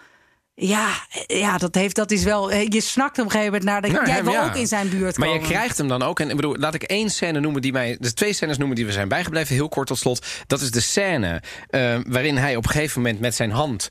Ja, 0.54 0.88
ja 1.26 1.58
dat, 1.58 1.74
heeft, 1.74 1.96
dat 1.96 2.10
is 2.10 2.24
wel. 2.24 2.50
eh, 2.50 2.66
Je 2.68 2.80
snakt 2.80 3.18
op 3.18 3.24
een 3.24 3.30
gegeven 3.30 3.52
moment 3.52 3.64
naar. 3.70 3.80
Dat, 3.82 3.90
Nou, 3.90 4.06
jij 4.06 4.24
wil 4.24 4.32
ja. 4.32 4.44
ook 4.46 4.54
in 4.54 4.66
zijn 4.66 4.88
buurt 4.88 5.16
Maar 5.18 5.28
komen. 5.28 5.42
je 5.42 5.48
krijgt 5.48 5.78
hem 5.78 5.88
dan 5.88 6.02
ook. 6.02 6.20
En 6.20 6.30
ik 6.30 6.36
bedoel, 6.36 6.56
laat 6.56 6.74
ik 6.74 6.82
één 6.82 7.10
scène 7.10 7.40
noemen 7.40 7.62
die 7.62 7.72
mij. 7.72 7.96
De 8.00 8.12
twee 8.12 8.32
scènes 8.32 8.58
noemen 8.58 8.76
die 8.76 8.86
we 8.86 8.92
zijn 8.92 9.08
bijgebleven. 9.08 9.54
Heel 9.54 9.68
kort 9.68 9.86
tot 9.86 9.98
slot. 9.98 10.26
Dat 10.46 10.60
is 10.60 10.70
de 10.70 10.80
scène 10.80 11.42
eh, 11.68 11.98
waarin 12.06 12.36
hij 12.36 12.56
op 12.56 12.64
een 12.64 12.70
gegeven 12.70 13.02
moment 13.02 13.20
met 13.20 13.34
zijn 13.34 13.50
hand 13.50 13.88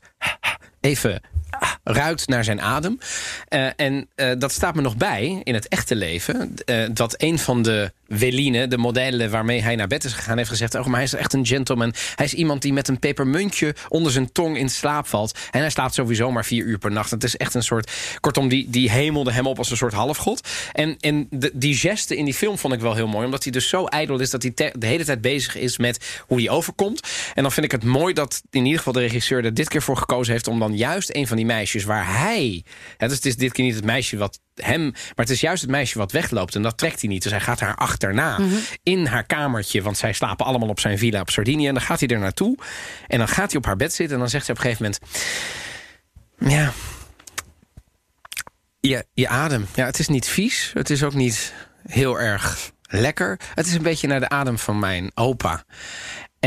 even 0.80 1.20
ruikt 1.84 2.28
naar 2.28 2.44
zijn 2.44 2.60
adem. 2.60 2.98
Eh, 3.48 3.68
en 3.76 4.08
dat 4.38 4.52
staat 4.52 4.74
me 4.74 4.80
nog 4.80 4.96
bij 4.96 5.40
in 5.44 5.54
het 5.54 5.68
echte 5.68 5.94
leven. 5.96 6.54
dat 6.92 7.14
een 7.22 7.38
van 7.38 7.62
de 7.62 7.92
Weline, 8.06 8.66
de 8.68 8.78
modellen 8.78 9.30
waarmee 9.30 9.62
hij 9.62 9.76
naar 9.76 9.86
bed 9.86 10.04
is 10.04 10.12
gegaan, 10.12 10.36
heeft 10.36 10.48
gezegd: 10.48 10.74
Oh, 10.74 10.86
maar 10.86 10.94
hij 10.94 11.04
is 11.04 11.14
echt 11.14 11.32
een 11.32 11.46
gentleman. 11.46 11.94
Hij 12.14 12.26
is 12.26 12.34
iemand 12.34 12.62
die 12.62 12.72
met 12.72 12.88
een 12.88 12.98
pepermuntje 12.98 13.74
onder 13.88 14.12
zijn 14.12 14.32
tong 14.32 14.58
in 14.58 14.68
slaap 14.68 15.06
valt. 15.06 15.38
En 15.50 15.60
hij 15.60 15.70
slaapt 15.70 15.94
sowieso 15.94 16.30
maar 16.30 16.44
vier 16.44 16.64
uur 16.64 16.78
per 16.78 16.92
nacht. 16.92 17.10
Het 17.10 17.24
is 17.24 17.36
echt 17.36 17.54
een 17.54 17.62
soort. 17.62 17.90
Kortom, 18.20 18.48
die, 18.48 18.70
die 18.70 18.90
hemelde 18.90 19.32
hem 19.32 19.46
op 19.46 19.58
als 19.58 19.70
een 19.70 19.76
soort 19.76 19.92
halfgod. 19.92 20.48
En, 20.72 20.96
en 21.00 21.26
de, 21.30 21.50
die 21.54 21.76
geste 21.76 22.16
in 22.16 22.24
die 22.24 22.34
film 22.34 22.58
vond 22.58 22.74
ik 22.74 22.80
wel 22.80 22.94
heel 22.94 23.08
mooi. 23.08 23.24
Omdat 23.24 23.42
hij 23.42 23.52
dus 23.52 23.68
zo 23.68 23.84
ijdel 23.84 24.20
is 24.20 24.30
dat 24.30 24.42
hij 24.42 24.52
de 24.54 24.86
hele 24.86 25.04
tijd 25.04 25.20
bezig 25.20 25.56
is 25.56 25.78
met 25.78 26.22
hoe 26.26 26.40
hij 26.40 26.50
overkomt. 26.50 27.00
En 27.34 27.42
dan 27.42 27.52
vind 27.52 27.66
ik 27.66 27.72
het 27.72 27.84
mooi 27.84 28.14
dat 28.14 28.42
in 28.50 28.64
ieder 28.64 28.78
geval 28.78 28.92
de 28.92 29.00
regisseur 29.00 29.44
er 29.44 29.54
dit 29.54 29.68
keer 29.68 29.82
voor 29.82 29.96
gekozen 29.96 30.32
heeft. 30.32 30.48
om 30.48 30.58
dan 30.58 30.76
juist 30.76 31.14
een 31.14 31.26
van 31.26 31.36
die 31.36 31.46
meisjes 31.46 31.84
waar 31.84 32.18
hij. 32.18 32.64
Dus 32.96 33.12
het 33.12 33.26
is 33.26 33.36
dit 33.36 33.52
keer 33.52 33.64
niet 33.64 33.74
het 33.74 33.84
meisje 33.84 34.16
wat 34.16 34.40
hem. 34.62 34.82
Maar 34.90 35.12
het 35.14 35.30
is 35.30 35.40
juist 35.40 35.62
het 35.62 35.70
meisje 35.70 35.98
wat 35.98 36.12
wegloopt. 36.12 36.54
En 36.54 36.62
dat 36.62 36.78
trekt 36.78 37.00
hij 37.00 37.10
niet. 37.10 37.22
Dus 37.22 37.32
hij 37.32 37.40
gaat 37.40 37.60
haar 37.60 37.74
achterna 37.74 38.38
in 38.82 39.06
haar 39.06 39.24
kamertje. 39.24 39.82
Want 39.82 39.98
zij 39.98 40.12
slapen 40.12 40.46
allemaal 40.46 40.68
op 40.68 40.80
zijn 40.80 40.98
villa 40.98 41.20
op 41.20 41.30
Sardinië. 41.30 41.66
En 41.66 41.74
dan 41.74 41.82
gaat 41.82 42.00
hij 42.00 42.08
er 42.08 42.18
naartoe. 42.18 42.56
En 43.06 43.18
dan 43.18 43.28
gaat 43.28 43.50
hij 43.50 43.58
op 43.58 43.66
haar 43.66 43.76
bed 43.76 43.92
zitten. 43.92 44.14
En 44.14 44.20
dan 44.20 44.30
zegt 44.30 44.44
ze 44.44 44.50
op 44.50 44.56
een 44.56 44.62
gegeven 44.62 44.84
moment. 44.84 45.02
Ja. 46.38 46.72
Je, 48.80 49.06
je 49.14 49.28
adem. 49.28 49.66
Ja, 49.74 49.84
het 49.84 49.98
is 49.98 50.08
niet 50.08 50.28
vies. 50.28 50.70
Het 50.74 50.90
is 50.90 51.02
ook 51.02 51.14
niet 51.14 51.52
heel 51.86 52.20
erg 52.20 52.70
lekker. 52.88 53.40
Het 53.54 53.66
is 53.66 53.72
een 53.72 53.82
beetje 53.82 54.06
naar 54.06 54.20
de 54.20 54.28
adem 54.28 54.58
van 54.58 54.78
mijn 54.78 55.10
opa. 55.14 55.64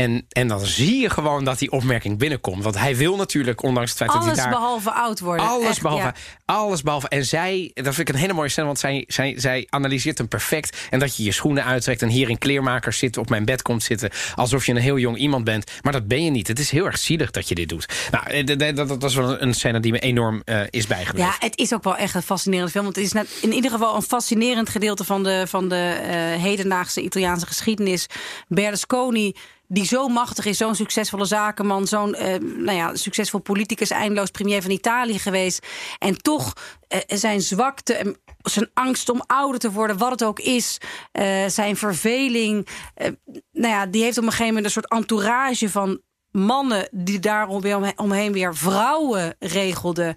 En, 0.00 0.26
en 0.28 0.48
dan 0.48 0.60
zie 0.60 1.00
je 1.00 1.10
gewoon 1.10 1.44
dat 1.44 1.58
die 1.58 1.70
opmerking 1.70 2.18
binnenkomt. 2.18 2.62
Want 2.62 2.78
hij 2.78 2.96
wil 2.96 3.16
natuurlijk, 3.16 3.62
ondanks 3.62 3.90
het 3.90 3.98
feit 3.98 4.10
dat 4.10 4.20
Alles 4.22 4.34
hij 4.34 4.44
daar... 4.44 4.52
behalve 4.52 4.92
oud 4.92 5.20
worden. 5.20 5.46
Alles 5.46 5.68
Echt, 5.68 5.82
behalve, 5.82 6.02
ja. 6.04 6.14
alles 6.44 6.82
behalve. 6.82 7.08
En 7.08 7.24
zij, 7.24 7.70
dat 7.74 7.94
vind 7.94 8.08
ik 8.08 8.14
een 8.14 8.20
hele 8.20 8.32
mooie 8.32 8.48
scène, 8.48 8.66
want 8.66 8.78
zij, 8.78 9.04
zij, 9.08 9.34
zij 9.36 9.66
analyseert 9.70 10.18
hem 10.18 10.28
perfect. 10.28 10.76
En 10.90 10.98
dat 10.98 11.16
je 11.16 11.22
je 11.22 11.32
schoenen 11.32 11.64
uittrekt 11.64 12.02
en 12.02 12.08
hier 12.08 12.28
in 12.30 12.38
kleermakers 12.38 12.98
zit, 12.98 13.16
op 13.16 13.28
mijn 13.28 13.44
bed 13.44 13.62
komt 13.62 13.82
zitten. 13.82 14.10
Alsof 14.34 14.66
je 14.66 14.72
een 14.72 14.78
heel 14.78 14.98
jong 14.98 15.16
iemand 15.16 15.44
bent. 15.44 15.70
Maar 15.82 15.92
dat 15.92 16.08
ben 16.08 16.24
je 16.24 16.30
niet. 16.30 16.48
Het 16.48 16.58
is 16.58 16.70
heel 16.70 16.86
erg 16.86 16.98
zielig 16.98 17.30
dat 17.30 17.48
je 17.48 17.54
dit 17.54 17.68
doet. 17.68 17.88
Nou, 18.10 18.26
eh, 18.26 18.46
dat, 18.46 18.76
dat, 18.76 18.88
dat 18.88 19.02
was 19.02 19.14
wel 19.14 19.42
een 19.42 19.54
scène 19.54 19.80
die 19.80 19.92
me 19.92 19.98
enorm 19.98 20.42
eh, 20.44 20.60
is 20.70 20.86
bijgebleven. 20.86 21.30
Ja, 21.30 21.46
het 21.46 21.58
is 21.58 21.74
ook 21.74 21.84
wel 21.84 21.96
echt 21.96 22.14
een 22.14 22.22
fascinerende 22.22 22.70
film. 22.70 22.84
Want 22.84 22.96
het 22.96 23.04
is 23.04 23.12
net 23.12 23.28
in 23.42 23.52
ieder 23.52 23.70
geval 23.70 23.96
een 23.96 24.02
fascinerend 24.02 24.68
gedeelte 24.68 25.04
van 25.04 25.22
de, 25.22 25.44
van 25.48 25.68
de 25.68 26.00
eh, 26.02 26.42
hedendaagse 26.42 27.02
Italiaanse 27.02 27.46
geschiedenis. 27.46 28.06
Berlusconi 28.48 29.34
die 29.72 29.84
zo 29.86 30.08
machtig 30.08 30.44
is, 30.44 30.56
zo'n 30.56 30.74
succesvolle 30.74 31.24
zakenman, 31.24 31.86
zo'n 31.86 32.14
eh, 32.14 32.38
nou 32.40 32.76
ja, 32.76 32.94
succesvol 32.94 33.40
politicus, 33.40 33.90
eindeloos 33.90 34.30
premier 34.30 34.62
van 34.62 34.70
Italië 34.70 35.18
geweest. 35.18 35.66
En 35.98 36.16
toch 36.16 36.52
eh, 36.88 36.98
zijn 37.06 37.40
zwakte, 37.40 37.94
en 37.94 38.16
zijn 38.42 38.70
angst 38.74 39.08
om 39.08 39.22
ouder 39.26 39.60
te 39.60 39.70
worden, 39.70 39.98
wat 39.98 40.10
het 40.10 40.24
ook 40.24 40.38
is, 40.38 40.78
eh, 41.12 41.46
zijn 41.46 41.76
verveling. 41.76 42.68
eh, 42.94 43.10
nou 43.52 43.74
ja, 43.74 43.86
die 43.86 44.02
heeft 44.02 44.18
op 44.18 44.22
een 44.24 44.30
gegeven 44.30 44.46
moment 44.54 44.64
een 44.64 44.70
soort 44.82 44.90
entourage 44.92 45.70
van 45.70 46.00
mannen 46.30 46.88
die 46.90 47.18
daarom 47.18 47.60
weer 47.60 47.76
omhe- 47.76 47.92
omheen 47.96 48.32
weer 48.32 48.56
vrouwen 48.56 49.36
regelden. 49.38 50.14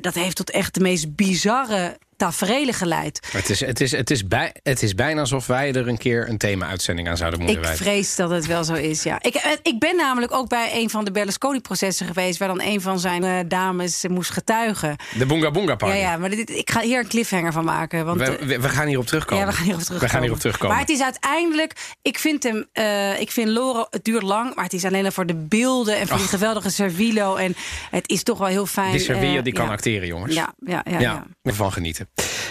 Dat 0.00 0.14
heeft 0.14 0.36
tot 0.36 0.50
echt 0.50 0.74
de 0.74 0.80
meest 0.80 1.14
bizarre 1.14 1.98
taferelen 2.16 2.74
geleid. 2.74 3.28
Het 3.32 3.50
is, 3.50 3.60
het, 3.60 3.80
is, 3.80 3.90
het, 3.92 4.10
is 4.10 4.26
bij, 4.26 4.54
het 4.62 4.82
is 4.82 4.94
bijna 4.94 5.20
alsof 5.20 5.46
wij 5.46 5.72
er 5.72 5.88
een 5.88 5.98
keer 5.98 6.28
een 6.28 6.38
thema-uitzending 6.38 7.08
aan 7.08 7.16
zouden 7.16 7.38
moeten 7.40 7.58
Ik 7.58 7.64
wijden. 7.64 7.84
vrees 7.84 8.16
dat 8.16 8.30
het 8.30 8.46
wel 8.46 8.64
zo 8.64 8.74
is, 8.74 9.02
ja. 9.02 9.22
Ik, 9.22 9.34
eh, 9.34 9.50
ik 9.62 9.78
ben 9.78 9.96
namelijk 9.96 10.32
ook 10.32 10.48
bij 10.48 10.70
een 10.74 10.90
van 10.90 11.04
de 11.04 11.10
Berlusconi-processen 11.10 12.06
geweest... 12.06 12.38
waar 12.38 12.48
dan 12.48 12.60
een 12.60 12.80
van 12.80 12.98
zijn 12.98 13.24
eh, 13.24 13.38
dames 13.48 14.04
moest 14.08 14.30
getuigen. 14.30 14.96
De 15.18 15.26
Boonga 15.26 15.50
Boonga 15.50 15.70
Ja, 15.70 15.76
Party. 15.76 15.96
ja, 15.96 16.16
maar 16.16 16.30
dit, 16.30 16.50
ik 16.50 16.70
ga 16.70 16.80
hier 16.80 16.98
een 16.98 17.08
cliffhanger 17.08 17.52
van 17.52 17.64
maken. 17.64 18.04
Want, 18.04 18.20
we, 18.20 18.36
eh, 18.36 18.46
we, 18.46 18.60
we 18.60 18.68
gaan 18.68 18.86
hierop 18.86 19.06
terugkomen. 19.06 19.44
Ja, 19.44 19.50
we 19.50 19.56
gaan 19.56 19.64
hierop 19.64 19.82
terugkomen. 19.82 20.06
We 20.08 20.12
gaan 20.12 20.22
hierop 20.22 20.40
terugkomen. 20.40 20.76
Maar 20.76 20.84
het 20.84 20.94
is 20.94 21.02
uiteindelijk, 21.02 21.72
ik 22.02 22.18
vind 22.18 22.42
hem, 22.42 22.66
ik 23.18 23.30
vind 23.30 23.48
Loro, 23.48 23.86
het 23.90 24.04
duurt 24.04 24.22
lang, 24.22 24.54
maar 24.54 24.64
het 24.64 24.72
is 24.72 24.84
alleen 24.84 25.04
al 25.04 25.10
voor 25.10 25.26
de 25.26 25.34
beelden 25.34 25.96
en 25.96 26.06
voor 26.08 26.16
die 26.18 26.26
geweldige 26.26 26.70
Servilo. 26.70 27.36
En 27.36 27.56
het 27.90 28.08
is 28.08 28.22
toch 28.22 28.38
wel 28.38 28.48
heel 28.48 28.66
fijn. 28.66 28.90
Die 28.90 29.00
Servier, 29.00 29.36
eh, 29.36 29.44
die 29.44 29.52
kan 29.52 29.66
ja. 29.66 29.72
acteren, 29.72 30.08
jongens. 30.08 30.34
Ja, 30.34 30.54
ja, 30.66 30.82
ja. 30.84 30.92
Ja, 30.92 31.00
ja. 31.00 31.26
ervan 31.42 31.72
genieten. 31.72 32.03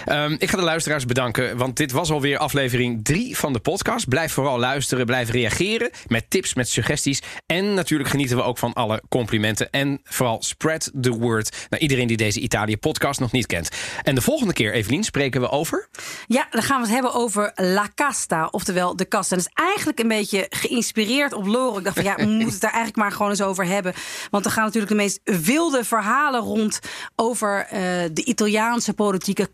Ehm, 0.04 0.36
ik 0.38 0.50
ga 0.50 0.56
de 0.56 0.62
luisteraars 0.62 1.04
bedanken, 1.04 1.56
want 1.56 1.76
dit 1.76 1.92
was 1.92 2.10
alweer 2.10 2.38
aflevering 2.38 3.04
3 3.04 3.36
van 3.36 3.52
de 3.52 3.58
podcast. 3.58 4.08
Blijf 4.08 4.32
vooral 4.32 4.58
luisteren, 4.58 5.06
blijf 5.06 5.30
reageren 5.30 5.90
met 6.06 6.30
tips, 6.30 6.54
met 6.54 6.68
suggesties. 6.68 7.22
En 7.46 7.74
natuurlijk 7.74 8.10
genieten 8.10 8.36
we 8.36 8.42
ook 8.42 8.58
van 8.58 8.72
alle 8.72 9.02
complimenten. 9.08 9.70
En 9.70 10.00
vooral 10.04 10.42
spread 10.42 10.90
the 11.00 11.10
word 11.10 11.66
naar 11.70 11.80
iedereen 11.80 12.06
die 12.06 12.16
deze 12.16 12.40
Italië-podcast 12.40 13.20
nog 13.20 13.32
niet 13.32 13.46
kent. 13.46 13.68
En 14.02 14.14
de 14.14 14.20
volgende 14.20 14.52
keer, 14.52 14.72
Evelien, 14.72 15.04
spreken 15.04 15.40
we 15.40 15.50
over... 15.50 15.88
Ja, 16.26 16.46
dan 16.50 16.62
gaan 16.62 16.76
we 16.76 16.86
het 16.86 16.94
hebben 16.94 17.14
over 17.14 17.52
La 17.54 17.88
Casta, 17.94 18.48
oftewel 18.50 18.96
de 18.96 19.04
kast. 19.04 19.32
En 19.32 19.38
dat 19.38 19.46
is 19.46 19.66
eigenlijk 19.66 19.98
een 19.98 20.08
beetje 20.08 20.46
geïnspireerd 20.50 21.32
op 21.32 21.46
Loro. 21.46 21.78
Ik 21.78 21.84
dacht 21.84 21.96
van 21.96 22.04
ja, 22.04 22.16
we 22.16 22.26
moeten 22.40 22.48
het 22.48 22.60
daar 22.60 22.72
eigenlijk 22.72 23.02
maar 23.02 23.12
gewoon 23.12 23.30
eens 23.30 23.42
over 23.42 23.66
hebben. 23.66 23.94
Want 24.30 24.44
er 24.44 24.50
gaan 24.50 24.64
natuurlijk 24.64 24.92
de 24.92 24.98
meest 24.98 25.20
wilde 25.24 25.84
verhalen 25.84 26.40
rond 26.40 26.78
over 27.16 27.66
eh, 27.70 27.80
de 28.12 28.24
Italiaanse 28.24 28.94
politieke 28.94 29.48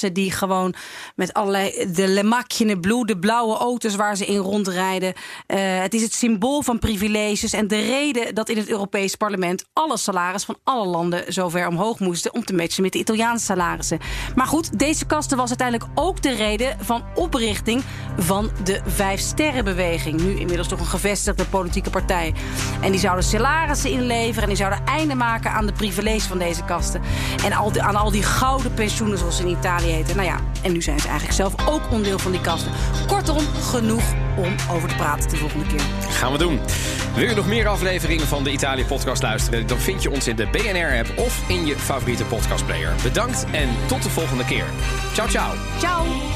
Die 0.00 0.30
gewoon 0.30 0.74
met 1.14 1.32
allerlei 1.32 1.92
de 1.92 2.08
Le 2.08 2.78
Blue, 2.80 3.06
de 3.06 3.18
blauwe 3.18 3.56
auto's 3.56 3.94
waar 3.94 4.16
ze 4.16 4.26
in 4.26 4.36
rondrijden. 4.36 5.14
Eh, 5.46 5.58
het 5.78 5.94
is 5.94 6.02
het 6.02 6.12
symbool 6.12 6.62
van 6.62 6.78
privileges. 6.78 7.52
En 7.52 7.68
de 7.68 7.80
reden 7.80 8.34
dat 8.34 8.48
in 8.48 8.56
het 8.56 8.68
Europees 8.68 9.14
Parlement 9.14 9.64
alle 9.72 9.96
salaris 9.96 10.44
van 10.44 10.56
alle 10.64 10.86
landen 10.86 11.32
zo 11.32 11.48
ver 11.48 11.68
omhoog 11.68 11.98
moesten 11.98 12.34
om 12.34 12.44
te 12.44 12.54
matchen 12.54 12.82
met 12.82 12.92
de 12.92 12.98
Italiaanse 12.98 13.44
salarissen. 13.44 13.98
Maar 14.34 14.46
goed, 14.46 14.78
deze 14.78 15.04
kasten 15.04 15.36
was 15.36 15.48
uiteindelijk 15.48 15.90
ook 15.94 16.22
de 16.22 16.34
reden 16.34 16.76
van 16.80 17.04
oprichting 17.14 17.82
van 18.18 18.50
de 18.64 18.80
Vijf 18.86 19.20
Sterrenbeweging. 19.20 20.20
Nu 20.20 20.38
inmiddels 20.38 20.68
toch 20.68 20.80
een 20.80 20.86
gevestigde 20.86 21.44
politieke 21.44 21.90
partij. 21.90 22.34
En 22.80 22.90
die 22.90 23.00
zouden 23.00 23.24
salarissen 23.24 23.90
inleveren 23.90 24.42
en 24.42 24.48
die 24.48 24.56
zouden 24.56 24.86
einde 24.86 25.14
maken 25.14 25.50
aan 25.50 25.66
de 25.66 25.72
privileges 25.72 26.24
van 26.24 26.38
deze 26.38 26.64
kasten. 26.64 27.02
En 27.44 27.52
al 27.52 27.72
aan 27.80 27.96
al 27.96 28.10
die 28.10 28.22
gouden 28.22 28.74
pensioenen, 28.74 29.18
zoals 29.18 29.40
in 29.40 29.48
Italië 29.48 29.85
Nou 30.14 30.28
ja, 30.28 30.40
en 30.62 30.72
nu 30.72 30.82
zijn 30.82 31.00
ze 31.00 31.06
eigenlijk 31.08 31.36
zelf 31.36 31.68
ook 31.68 31.82
onderdeel 31.90 32.18
van 32.18 32.32
die 32.32 32.40
kasten. 32.40 32.72
Kortom, 33.06 33.38
genoeg 33.38 34.02
om 34.36 34.54
over 34.70 34.88
te 34.88 34.94
praten 34.94 35.30
de 35.30 35.36
volgende 35.36 35.66
keer. 35.66 35.80
Gaan 36.10 36.32
we 36.32 36.38
doen. 36.38 36.60
Wil 37.14 37.28
je 37.28 37.34
nog 37.34 37.46
meer 37.46 37.66
afleveringen 37.66 38.26
van 38.26 38.44
de 38.44 38.50
Italië-podcast 38.50 39.22
luisteren? 39.22 39.66
Dan 39.66 39.78
vind 39.78 40.02
je 40.02 40.10
ons 40.10 40.26
in 40.26 40.36
de 40.36 40.46
BNR-app 40.46 41.18
of 41.18 41.48
in 41.48 41.66
je 41.66 41.76
favoriete 41.76 42.24
podcastplayer. 42.24 42.92
Bedankt 43.02 43.44
en 43.52 43.68
tot 43.86 44.02
de 44.02 44.10
volgende 44.10 44.44
keer. 44.44 44.64
Ciao, 45.14 45.28
ciao. 45.28 45.54
Ciao! 45.78 46.35